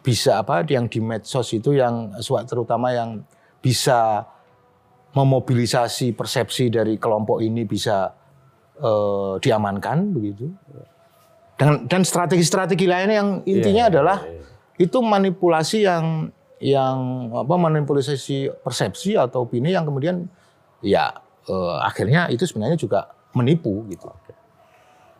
bisa 0.00 0.40
apa 0.40 0.64
yang 0.64 0.88
di 0.88 1.04
medsos 1.04 1.52
itu 1.52 1.76
yang 1.76 2.16
terutama 2.48 2.96
yang 2.96 3.20
bisa 3.60 4.24
memobilisasi 5.16 6.12
persepsi 6.12 6.68
dari 6.68 7.00
kelompok 7.00 7.40
ini 7.40 7.64
bisa 7.64 8.12
uh, 8.80 9.40
diamankan 9.40 10.12
begitu. 10.12 10.52
Dan 11.56 11.88
dan 11.88 12.04
strategi-strategi 12.04 12.84
lainnya 12.84 13.16
yang 13.24 13.30
intinya 13.48 13.88
yeah, 13.88 13.92
adalah 13.92 14.18
yeah, 14.28 14.44
yeah. 14.44 14.84
itu 14.84 14.98
manipulasi 15.00 15.88
yang 15.88 16.28
yang 16.60 16.96
apa 17.32 17.54
manipulasi 17.56 18.52
persepsi 18.60 19.16
atau 19.16 19.48
opini 19.48 19.72
yang 19.72 19.88
kemudian 19.88 20.28
ya 20.84 21.16
uh, 21.48 21.80
akhirnya 21.80 22.28
itu 22.28 22.44
sebenarnya 22.44 22.76
juga 22.76 23.15
menipu 23.36 23.84
gitu. 23.92 24.08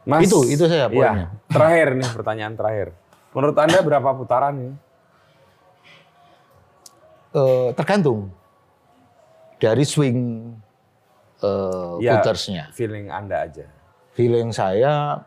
Mas, 0.09 0.25
itu 0.25 0.39
itu 0.49 0.65
saya 0.65 0.87
iya, 0.87 0.89
poinnya. 0.89 1.27
Terakhir 1.53 1.89
nih 2.01 2.09
pertanyaan 2.15 2.55
terakhir. 2.57 2.89
Menurut 3.37 3.57
anda 3.61 3.79
berapa 3.85 4.11
putaran 4.17 4.55
ini? 4.57 4.75
Uh, 7.37 7.69
tergantung 7.77 8.33
dari 9.61 9.85
swing 9.85 10.19
uh, 11.45 12.01
ya, 12.01 12.21
putersnya. 12.21 12.73
Feeling 12.73 13.13
Anda 13.13 13.45
aja. 13.45 13.67
Feeling 14.17 14.53
saya 14.57 15.21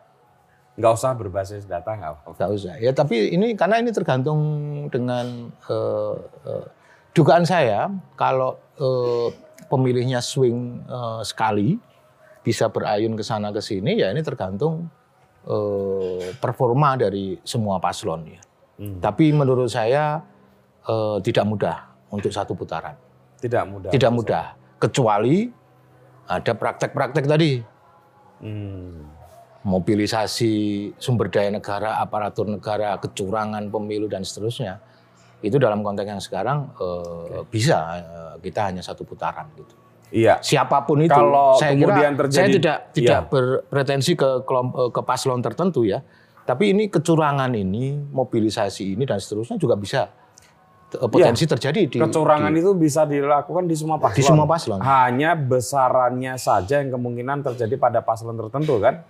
nggak 0.80 0.94
usah 0.96 1.12
berbasis 1.12 1.68
data 1.68 1.92
nggak 1.92 2.12
apa 2.24 2.28
Nggak 2.40 2.50
usah. 2.56 2.74
Ya 2.80 2.92
tapi 2.96 3.36
ini 3.36 3.54
karena 3.54 3.84
ini 3.84 3.92
tergantung 3.94 4.40
dengan 4.90 5.54
uh, 5.70 6.16
uh, 6.48 6.66
dugaan 7.14 7.44
saya 7.46 7.92
kalau 8.16 8.58
uh, 8.80 9.30
pemilihnya 9.70 10.24
swing 10.24 10.82
uh, 10.88 11.22
sekali 11.22 11.78
bisa 12.44 12.72
berayun 12.72 13.14
ke 13.20 13.24
sana 13.24 13.52
ke 13.52 13.60
sini 13.60 14.00
ya 14.00 14.12
ini 14.16 14.24
tergantung 14.24 14.88
uh, 15.48 16.24
performa 16.40 16.96
dari 17.00 17.38
semua 17.44 17.78
paslon 17.80 18.22
ya. 18.28 18.42
Hmm. 18.80 18.98
Tapi 19.04 19.36
menurut 19.36 19.68
saya 19.68 20.24
uh, 20.88 21.20
tidak 21.20 21.46
mudah 21.46 21.78
untuk 22.10 22.32
satu 22.32 22.56
putaran. 22.56 22.96
Tidak 23.40 23.64
mudah. 23.68 23.92
Tidak 23.92 24.12
mudah. 24.12 24.46
Kecuali 24.80 25.48
ada 26.30 26.52
praktek-praktek 26.56 27.26
tadi. 27.26 27.52
Hmm. 28.40 29.08
Mobilisasi 29.60 30.54
sumber 30.96 31.28
daya 31.28 31.52
negara, 31.52 32.00
aparatur 32.00 32.48
negara, 32.48 32.96
kecurangan 32.96 33.68
pemilu 33.68 34.08
dan 34.08 34.24
seterusnya. 34.24 34.80
Itu 35.44 35.60
dalam 35.60 35.84
konteks 35.84 36.08
yang 36.08 36.24
sekarang 36.24 36.72
eh, 36.80 37.44
bisa 37.44 37.78
eh, 38.00 38.36
kita 38.40 38.72
hanya 38.72 38.80
satu 38.80 39.04
putaran 39.04 39.52
gitu. 39.60 39.76
Iya. 40.10 40.42
Siapa 40.42 40.86
pun 40.86 41.06
itu. 41.06 41.14
Kalau 41.14 41.58
saya 41.58 41.78
kemudian 41.78 42.14
kira, 42.14 42.22
terjadi, 42.26 42.38
saya 42.38 42.48
tidak 42.50 42.78
tidak 42.94 43.20
iya. 43.22 43.30
berpretensi 43.30 44.12
ke 44.18 44.30
kelompok, 44.46 44.90
ke 44.90 45.02
paslon 45.06 45.42
tertentu 45.42 45.86
ya. 45.86 46.02
Tapi 46.46 46.74
ini 46.74 46.90
kecurangan 46.90 47.54
ini, 47.54 47.94
mobilisasi 48.10 48.98
ini 48.98 49.06
dan 49.06 49.22
seterusnya 49.22 49.62
juga 49.62 49.78
bisa 49.78 50.10
potensi 50.90 51.46
ya, 51.46 51.50
terjadi 51.54 51.82
di 51.86 51.98
kecurangan 52.02 52.50
di, 52.50 52.66
itu 52.66 52.74
bisa 52.74 53.06
dilakukan 53.06 53.70
di 53.70 53.78
semua 53.78 54.02
paslon. 54.02 54.18
Di 54.18 54.24
semua 54.26 54.46
paslon. 54.50 54.80
Hanya 54.82 55.38
besarannya 55.38 56.34
saja 56.42 56.82
yang 56.82 56.90
kemungkinan 56.98 57.46
terjadi 57.46 57.78
pada 57.78 58.02
paslon 58.02 58.34
tertentu 58.34 58.82
kan? 58.82 59.06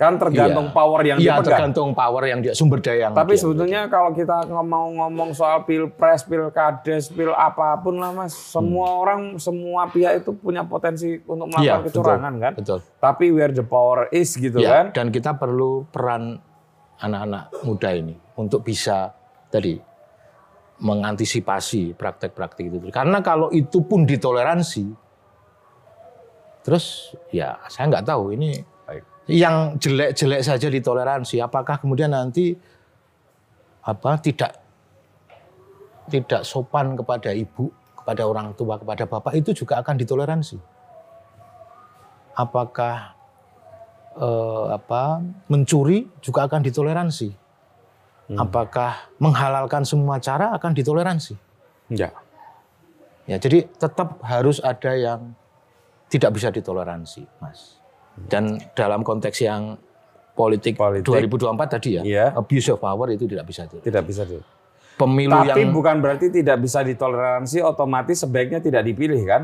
Kan 0.00 0.16
tergantung 0.16 0.72
iya. 0.72 0.72
power 0.72 1.00
yang 1.04 1.18
iya, 1.20 1.36
tergantung 1.44 1.92
power 1.92 2.24
yang 2.24 2.40
dia 2.40 2.56
sumber 2.56 2.80
daya 2.80 3.04
yang 3.04 3.12
Tapi 3.12 3.36
sebetulnya 3.36 3.84
kalau 3.92 4.16
kita 4.16 4.48
ngomong-ngomong 4.48 5.36
soal 5.36 5.68
pilpres, 5.68 6.24
pilkades, 6.24 7.12
pil 7.12 7.36
apa 7.36 7.76
pun 7.84 8.00
lah 8.00 8.08
Mas, 8.08 8.32
semua 8.32 8.96
hmm. 8.96 9.00
orang, 9.04 9.20
semua 9.36 9.92
pihak 9.92 10.24
itu 10.24 10.32
punya 10.32 10.64
potensi 10.64 11.20
untuk 11.28 11.52
melakukan 11.52 11.68
iya, 11.68 11.84
kecurangan 11.84 12.32
betul, 12.32 12.44
kan? 12.48 12.52
Betul. 12.56 12.78
Tapi 12.96 13.24
where 13.28 13.52
the 13.52 13.60
power 13.60 14.08
is 14.08 14.32
gitu 14.40 14.56
iya, 14.64 14.88
kan? 14.88 14.96
Dan 14.96 15.12
kita 15.12 15.36
perlu 15.36 15.84
peran 15.92 16.40
anak-anak 16.96 17.60
muda 17.68 17.92
ini 17.92 18.16
untuk 18.40 18.64
bisa 18.64 19.12
tadi 19.52 19.76
mengantisipasi 20.80 21.92
praktek-praktek 21.92 22.72
itu. 22.72 22.88
Karena 22.88 23.20
kalau 23.20 23.52
itu 23.52 23.84
pun 23.84 24.08
ditoleransi, 24.08 24.96
terus 26.64 27.12
ya 27.28 27.60
saya 27.68 27.92
nggak 27.92 28.08
tahu 28.08 28.32
ini 28.32 28.69
yang 29.30 29.78
jelek-jelek 29.78 30.42
saja 30.42 30.66
ditoleransi, 30.66 31.38
apakah 31.38 31.78
kemudian 31.78 32.10
nanti 32.10 32.52
apa 33.80 34.20
tidak 34.20 34.58
tidak 36.10 36.42
sopan 36.42 36.98
kepada 36.98 37.30
ibu, 37.30 37.70
kepada 37.94 38.26
orang 38.26 38.52
tua, 38.58 38.76
kepada 38.76 39.06
bapak 39.06 39.32
itu 39.38 39.54
juga 39.64 39.78
akan 39.80 39.94
ditoleransi. 39.94 40.58
Apakah 42.34 43.14
eh, 44.18 44.66
apa 44.74 45.22
mencuri 45.46 46.10
juga 46.20 46.50
akan 46.50 46.60
ditoleransi? 46.66 47.30
Hmm. 48.30 48.38
Apakah 48.38 49.10
menghalalkan 49.18 49.86
semua 49.86 50.18
cara 50.18 50.54
akan 50.54 50.74
ditoleransi? 50.74 51.34
Ya. 51.90 52.14
Ya, 53.26 53.38
jadi 53.38 53.66
tetap 53.78 54.18
harus 54.26 54.58
ada 54.58 54.90
yang 54.94 55.34
tidak 56.10 56.34
bisa 56.34 56.50
ditoleransi, 56.50 57.26
Mas. 57.38 57.79
Dan 58.16 58.58
dalam 58.76 59.00
konteks 59.00 59.38
yang 59.42 59.78
politik, 60.34 60.76
politik 60.76 61.08
2024 61.08 61.74
tadi 61.76 61.90
ya, 62.00 62.02
ya, 62.02 62.26
abuse 62.32 62.72
of 62.72 62.80
power 62.80 63.12
itu 63.12 63.28
tidak 63.28 63.44
bisa. 63.48 63.68
Tidak 63.68 64.02
bisa. 64.04 64.22
Itu. 64.24 64.40
Pemilu 65.00 65.32
Tapi 65.32 65.64
yang 65.64 65.72
bukan 65.72 65.96
berarti 66.04 66.28
tidak 66.28 66.60
bisa 66.60 66.84
ditoleransi 66.84 67.64
otomatis 67.64 68.20
sebaiknya 68.20 68.60
tidak 68.60 68.84
dipilih 68.84 69.20
kan? 69.24 69.42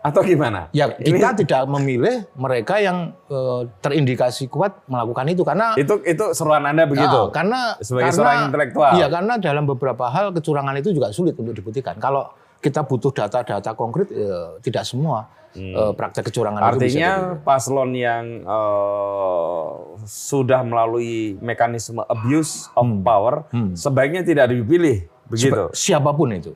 Atau 0.00 0.22
gimana? 0.22 0.70
Ya 0.70 0.86
kita 0.88 1.34
Ini... 1.34 1.38
tidak 1.44 1.62
memilih 1.66 2.24
mereka 2.38 2.78
yang 2.78 3.10
uh, 3.26 3.66
terindikasi 3.82 4.46
kuat 4.46 4.86
melakukan 4.86 5.26
itu 5.28 5.42
karena 5.42 5.74
itu 5.74 5.98
itu 6.06 6.24
seruan 6.32 6.62
anda 6.62 6.86
begitu. 6.86 7.20
Ya, 7.28 7.34
karena 7.34 7.60
sebagai 7.82 8.14
karena, 8.14 8.16
seorang 8.16 8.38
intelektual. 8.48 8.92
Iya 8.96 9.06
karena 9.10 9.34
dalam 9.42 9.64
beberapa 9.66 10.04
hal 10.08 10.30
kecurangan 10.30 10.78
itu 10.78 10.94
juga 10.94 11.10
sulit 11.10 11.34
untuk 11.34 11.52
dibuktikan. 11.52 11.98
Kalau 11.98 12.30
kita 12.62 12.86
butuh 12.86 13.12
data-data 13.12 13.76
konkret, 13.76 14.08
ya, 14.08 14.56
tidak 14.62 14.86
semua 14.88 15.26
hmm. 15.56 15.74
uh, 15.74 15.92
praktek 15.96 16.28
kecurangan 16.28 16.60
Artinya 16.60 16.86
itu 16.86 17.40
bisa 17.40 17.42
paslon 17.42 17.90
yang 17.96 18.44
uh, 18.44 19.96
sudah 20.04 20.60
melalui 20.62 21.40
mekanisme 21.40 22.04
abuse 22.06 22.68
of 22.76 22.84
hmm. 22.84 23.00
power 23.00 23.48
hmm. 23.50 23.72
sebaiknya 23.72 24.22
tidak 24.22 24.52
dipilih 24.52 25.08
begitu. 25.26 25.72
Siapa 25.72 26.12
pun 26.12 26.36
itu. 26.36 26.52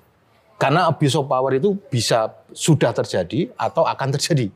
Karena 0.61 0.87
abuse 0.93 1.17
of 1.17 1.25
power 1.25 1.57
itu 1.57 1.73
bisa 1.89 2.31
sudah 2.53 2.93
terjadi 2.93 3.49
atau 3.57 3.89
akan 3.89 4.09
terjadi. 4.21 4.53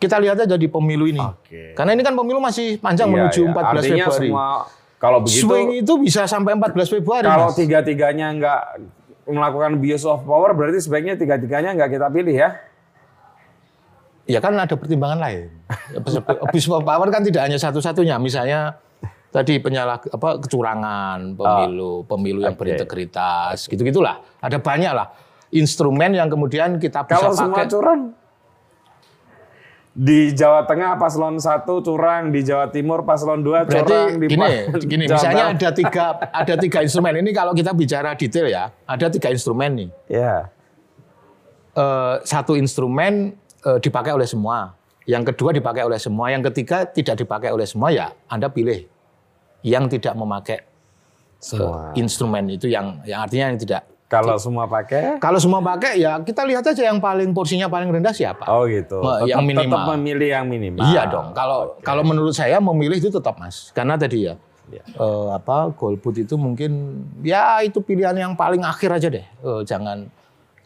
Kita 0.00 0.16
lihat 0.16 0.48
aja 0.48 0.56
di 0.56 0.66
pemilu 0.66 1.06
ini. 1.06 1.20
Oke. 1.20 1.76
Karena 1.76 1.92
ini 1.92 2.02
kan 2.02 2.16
pemilu 2.16 2.40
masih 2.40 2.80
panjang 2.80 3.12
iya, 3.12 3.14
menuju 3.20 3.42
iya. 3.44 3.52
14 3.52 3.60
Artinya 3.60 4.06
Februari. 4.08 4.28
Semua, 4.32 4.48
kalau 4.96 5.18
begitu 5.24 5.44
swing 5.48 5.68
itu 5.80 5.92
bisa 6.00 6.24
sampai 6.24 6.52
14 6.56 6.94
Februari. 6.98 7.28
Kalau 7.28 7.52
tiga-tiganya 7.52 8.26
nggak 8.36 8.60
melakukan 9.30 9.78
abuse 9.78 10.04
of 10.08 10.24
power 10.26 10.56
berarti 10.56 10.82
sebaiknya 10.82 11.14
tiga-tiganya 11.20 11.76
nggak 11.76 11.90
kita 12.00 12.08
pilih 12.08 12.32
ya. 12.34 12.58
Ya 14.30 14.38
kan 14.38 14.54
ada 14.54 14.78
pertimbangan 14.78 15.18
lain. 15.18 15.50
abuse 16.46 16.70
of 16.70 16.86
power 16.86 17.08
kan 17.10 17.26
tidak 17.26 17.50
hanya 17.50 17.58
satu-satunya. 17.58 18.16
Misalnya 18.22 18.78
tadi 19.34 19.58
penyalah 19.58 19.98
apa 19.98 20.38
kecurangan 20.38 21.34
pemilu, 21.34 22.02
oh, 22.02 22.06
pemilu 22.06 22.46
yang 22.46 22.54
okay. 22.54 22.78
berintegritas, 22.78 23.66
gitu-gitulah. 23.66 24.22
Ada 24.38 24.62
banyak 24.62 24.92
lah 24.94 25.10
instrumen 25.50 26.14
yang 26.14 26.30
kemudian 26.30 26.78
kita 26.78 27.06
bisa 27.06 27.18
Kalau 27.18 27.34
pakai. 27.34 27.42
semua 27.42 27.64
curang 27.66 28.02
di 29.90 30.30
Jawa 30.30 30.70
Tengah 30.70 30.94
paslon 31.02 31.42
satu 31.42 31.82
curang, 31.82 32.30
di 32.30 32.46
Jawa 32.46 32.70
Timur 32.70 33.02
paslon 33.02 33.42
dua 33.42 33.66
curang, 33.66 34.22
di 34.22 34.30
gini, 34.30 34.70
gini 34.86 35.04
misalnya 35.10 35.50
ada 35.50 35.70
tiga 35.74 36.30
ada 36.30 36.54
tiga 36.54 36.78
instrumen 36.86 37.18
ini 37.18 37.34
kalau 37.34 37.50
kita 37.50 37.74
bicara 37.74 38.14
detail 38.14 38.46
ya, 38.46 38.70
ada 38.86 39.06
tiga 39.10 39.34
instrumen 39.34 39.70
nih. 39.74 39.90
Ya. 40.06 40.18
Yeah. 40.22 40.40
Uh, 41.70 42.14
satu 42.26 42.58
instrumen 42.58 43.34
dipakai 43.60 44.16
oleh 44.16 44.24
semua, 44.24 44.72
yang 45.04 45.24
kedua 45.24 45.50
dipakai 45.52 45.84
oleh 45.84 46.00
semua, 46.00 46.32
yang 46.32 46.40
ketiga 46.40 46.88
tidak 46.88 47.20
dipakai 47.20 47.52
oleh 47.52 47.66
semua 47.68 47.92
ya 47.92 48.12
Anda 48.28 48.48
pilih 48.48 48.88
yang 49.60 49.88
tidak 49.88 50.16
memakai 50.16 50.64
semua. 51.40 51.92
Uh, 51.92 52.00
instrumen 52.00 52.44
itu 52.52 52.68
yang 52.68 53.00
yang 53.08 53.24
artinya 53.24 53.52
yang 53.52 53.58
tidak 53.60 53.82
kalau 54.10 54.34
semua 54.42 54.66
pakai? 54.66 55.22
Kalau 55.22 55.38
semua 55.38 55.62
pakai 55.62 56.02
ya 56.02 56.18
kita 56.18 56.42
lihat 56.42 56.66
aja 56.66 56.82
yang 56.82 56.98
paling 56.98 57.30
porsinya 57.30 57.70
paling 57.70 57.94
rendah 57.94 58.10
siapa. 58.10 58.42
Oh 58.50 58.66
gitu. 58.66 58.98
Tetap, 58.98 59.30
yang 59.30 59.46
minimal. 59.46 59.70
Tetap 59.70 59.90
memilih 59.94 60.28
yang 60.34 60.46
minimal. 60.50 60.82
Iya 60.82 61.02
dong. 61.06 61.30
Kalau 61.30 61.78
okay. 61.78 61.86
kalau 61.86 62.02
menurut 62.02 62.34
saya 62.34 62.58
memilih 62.58 62.98
itu 62.98 63.06
tetap 63.06 63.38
Mas. 63.38 63.70
Karena 63.70 63.94
tadi 63.94 64.26
ya 64.26 64.34
ya. 64.66 64.82
Uh, 64.98 65.30
apa 65.30 65.70
golput 65.78 66.18
itu 66.18 66.34
mungkin 66.34 67.02
ya 67.22 67.62
itu 67.62 67.78
pilihan 67.78 68.18
yang 68.18 68.32
paling 68.34 68.66
akhir 68.66 68.90
aja 68.98 69.08
deh. 69.14 69.26
Uh, 69.46 69.62
jangan 69.62 70.10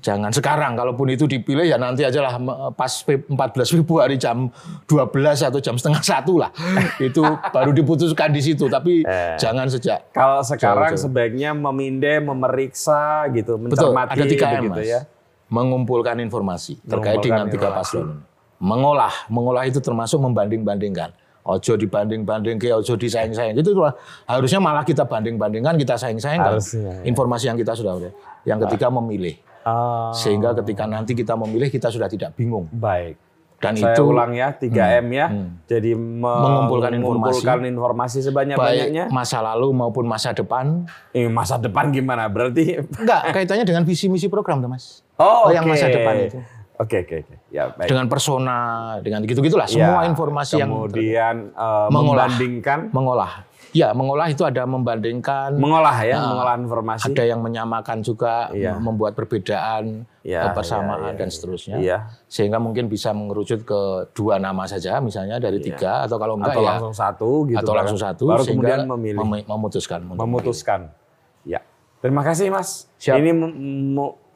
Jangan 0.04 0.28
sekarang, 0.36 0.76
kalaupun 0.76 1.08
itu 1.16 1.24
dipilih 1.24 1.64
ya 1.64 1.80
nanti 1.80 2.04
aja 2.04 2.20
lah 2.20 2.36
pas 2.76 2.92
14 3.08 3.32
Februari 3.72 4.20
jam 4.24 4.52
12 4.84 5.48
atau 5.48 5.60
jam 5.64 5.80
setengah 5.80 6.04
satu 6.04 6.36
lah. 6.36 6.52
itu 7.00 7.24
baru 7.24 7.72
diputuskan 7.72 8.28
di 8.28 8.44
situ, 8.44 8.68
tapi 8.68 9.00
eh, 9.00 9.40
jangan 9.40 9.64
sejak. 9.64 10.12
Kalau 10.12 10.44
sekarang 10.44 10.92
jauh 10.92 11.00
-jauh. 11.00 11.08
sebaiknya 11.08 11.56
memindai, 11.56 12.20
memeriksa 12.20 13.32
gitu, 13.32 13.56
mencermati 13.56 14.28
Betul, 14.28 14.44
ada 14.44 14.60
3 14.60 14.60
M, 14.60 14.64
gitu 14.68 14.82
ya. 14.84 15.00
mengumpulkan 15.48 16.20
informasi 16.20 16.84
terkait 16.84 17.24
dengan 17.24 17.48
tiga 17.48 17.72
paslon. 17.72 18.20
Mengolah, 18.60 19.12
mengolah 19.32 19.64
itu 19.64 19.80
termasuk 19.80 20.20
membanding-bandingkan. 20.20 21.16
Ojo 21.44 21.76
dibanding-banding 21.76 22.56
ke, 22.56 22.72
ojo 22.72 22.96
disaing-saing. 22.96 23.52
Itu 23.52 23.76
itulah 23.76 23.92
harusnya 24.24 24.64
malah 24.64 24.80
kita 24.80 25.04
banding-bandingkan, 25.04 25.76
kita 25.76 26.00
saing-saingkan. 26.00 26.56
Harusnya, 26.56 27.04
ya. 27.04 27.04
Informasi 27.04 27.52
yang 27.52 27.60
kita 27.60 27.76
sudah 27.76 27.92
udah. 28.00 28.12
Yang 28.48 28.64
ketiga 28.64 28.88
memilih. 28.88 29.43
Ah, 29.64 30.12
Sehingga 30.12 30.52
ketika 30.54 30.84
nanti 30.84 31.12
kita 31.12 31.34
memilih 31.34 31.66
kita 31.66 31.88
sudah 31.88 32.06
tidak 32.06 32.32
bingung. 32.32 32.68
baik. 32.70 33.16
Dan 33.54 33.74
Saya 33.74 33.96
itu 33.96 34.04
ulang 34.04 34.28
ya 34.30 34.52
3M 34.52 35.06
ya. 35.08 35.26
Jadi 35.64 35.96
me- 35.96 36.20
Mengumpulkan 36.20 36.92
informasi. 36.92 37.40
mengumpulkan 37.40 37.60
informasi 37.64 38.18
sebanyak-banyaknya. 38.20 39.04
baik 39.08 39.14
masa 39.14 39.40
lalu 39.40 39.72
maupun 39.72 40.04
masa 40.04 40.30
depan. 40.30 40.84
Eh, 41.10 41.26
masa 41.26 41.56
depan 41.56 41.88
gimana? 41.88 42.28
Berarti 42.28 42.76
Enggak, 42.76 43.32
kaitannya 43.32 43.64
dengan 43.64 43.82
visi 43.82 44.06
misi 44.06 44.28
program, 44.28 44.60
tuh, 44.60 44.68
Mas. 44.68 45.00
Oh, 45.16 45.48
yang 45.48 45.64
oke. 45.64 45.72
masa 45.72 45.88
depan 45.88 46.14
itu. 46.22 46.38
Oke, 46.74 47.06
oke, 47.06 47.14
oke. 47.24 47.34
Ya, 47.48 47.70
baik. 47.70 47.88
Dengan 47.88 48.04
persona, 48.04 48.56
dengan 49.00 49.24
gitu-gitulah. 49.24 49.64
Semua 49.64 50.02
Ya, 50.02 50.10
informasi 50.10 50.58
yang 50.58 50.68
kemudian 50.68 51.34
Mengolah. 51.54 51.88
membandingkan, 52.28 52.78
mengolah. 52.90 53.48
Ya, 53.74 53.90
mengolah 53.90 54.30
itu 54.30 54.46
ada 54.46 54.62
membandingkan, 54.64 55.58
mengolah 55.58 55.98
ya, 56.00 56.22
mengolah 56.22 56.54
informasi. 56.56 57.10
ada 57.10 57.26
yang 57.26 57.42
menyamakan 57.42 58.00
juga, 58.00 58.46
Iya. 58.48 58.78
membuat 58.78 59.12
perbedaan, 59.12 60.06
Iya, 60.22 60.46
kebersamaan 60.46 61.00
iya, 61.00 61.10
iya, 61.10 61.18
dan 61.18 61.26
iya. 61.26 61.34
seterusnya. 61.34 61.74
Iya. 61.82 61.98
Sehingga 62.24 62.56
mungkin 62.56 62.86
bisa 62.86 63.10
mengerucut 63.10 63.66
ke 63.66 63.80
dua 64.14 64.38
nama 64.38 64.62
saja, 64.64 65.02
misalnya 65.02 65.36
dari 65.36 65.58
tiga 65.58 66.06
atau 66.06 66.16
kalau 66.16 66.38
enggak 66.38 66.54
Atau 66.54 66.62
ya 66.62 66.70
langsung 66.70 66.94
satu 66.94 67.30
gitu. 67.44 67.58
atau 67.58 67.66
kan. 67.68 67.78
langsung 67.82 67.98
satu, 67.98 68.24
Baru 68.30 68.42
sehingga 68.42 68.62
kemudian 68.62 68.80
memilih. 68.88 69.18
mem- 69.20 69.44
memutuskan. 69.44 70.00
memutuskan. 70.06 70.80
Ya. 71.42 71.58
Terima 71.98 72.22
kasih 72.22 72.54
Mas. 72.54 72.86
Siap. 72.96 73.18
Ini 73.18 73.30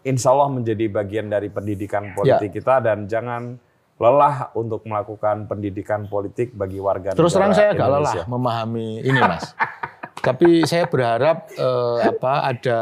insya 0.03 0.29
Allah 0.31 0.51
menjadi 0.51 0.85
bagian 0.89 1.31
dari 1.31 1.47
pendidikan 1.47 2.11
Ya. 2.11 2.13
politik 2.13 2.59
kita 2.59 2.81
dan 2.81 3.07
jangan 3.07 3.55
lelah 3.99 4.55
untuk 4.55 4.87
melakukan 4.87 5.45
pendidikan 5.45 6.07
politik 6.07 6.55
bagi 6.55 6.79
warga 6.79 7.13
Terus 7.13 7.35
terang 7.35 7.51
saya 7.51 7.75
agak 7.75 7.89
lelah 7.91 8.15
memahami 8.25 9.03
ini, 9.03 9.19
Mas. 9.19 9.51
Tapi 10.27 10.63
saya 10.65 10.87
berharap 10.87 11.51
eh, 11.51 11.99
apa 12.07 12.33
ada 12.47 12.79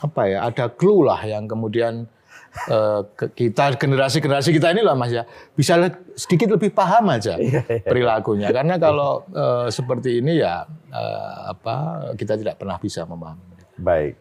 apa 0.00 0.22
ya 0.24 0.38
ada 0.44 0.64
clue 0.66 1.04
lah 1.04 1.18
yang 1.20 1.44
kemudian 1.44 2.06
eh, 2.66 3.00
kita 3.30 3.74
generasi-generasi 3.74 4.50
kita 4.50 4.70
ini 4.70 4.80
lah 4.80 4.94
Mas 4.94 5.10
ya 5.10 5.22
bisa 5.52 5.76
sedikit 6.14 6.50
lebih 6.50 6.70
paham 6.70 7.10
aja 7.10 7.36
Iya, 7.36 7.62
perilakunya 7.82 8.48
karena 8.48 8.74
kalau 8.74 9.22
eh, 9.28 9.66
seperti 9.68 10.18
ini 10.18 10.40
ya 10.40 10.62
eh, 10.88 11.38
apa 11.46 11.74
kita 12.14 12.34
tidak 12.34 12.56
pernah 12.56 12.74
bisa 12.76 13.02
memahami. 13.04 13.42
Baik. 13.76 14.14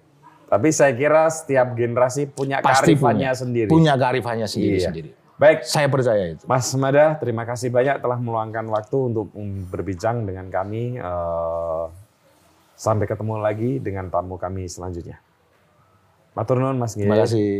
Tapi 0.50 0.68
saya 0.74 0.92
kira 0.94 1.30
setiap 1.30 1.78
generasi 1.78 2.26
punya 2.26 2.58
Pasti 2.60 2.98
kearifannya 2.98 3.30
punya 3.30 3.32
sendiri. 3.34 3.70
punya 3.70 3.94
kearifannya 3.94 4.46
Iya. 4.46 4.54
sendiri-sendiri. 4.54 5.10
Baik, 5.40 5.64
Saya 5.64 5.88
percaya 5.88 6.36
itu. 6.36 6.44
Mas 6.44 6.68
Mada, 6.76 7.16
terima 7.16 7.48
kasih 7.48 7.72
banyak 7.72 8.04
telah 8.04 8.20
meluangkan 8.20 8.68
waktu 8.68 8.98
untuk 9.08 9.32
mm, 9.32 9.72
berbincang 9.72 10.28
dengan 10.28 10.52
kami. 10.52 11.00
Eh, 11.00 11.86
sampai 12.76 13.08
ketemu 13.08 13.40
lagi 13.40 13.80
dengan 13.80 14.12
tamu 14.12 14.36
kami 14.36 14.68
selanjutnya. 14.68 15.20
Matur 16.36 16.60
nuwun 16.60 16.80
Mas 16.80 16.96
Nggih. 16.96 17.08
Terima 17.08 17.20
kasih. 17.24 17.52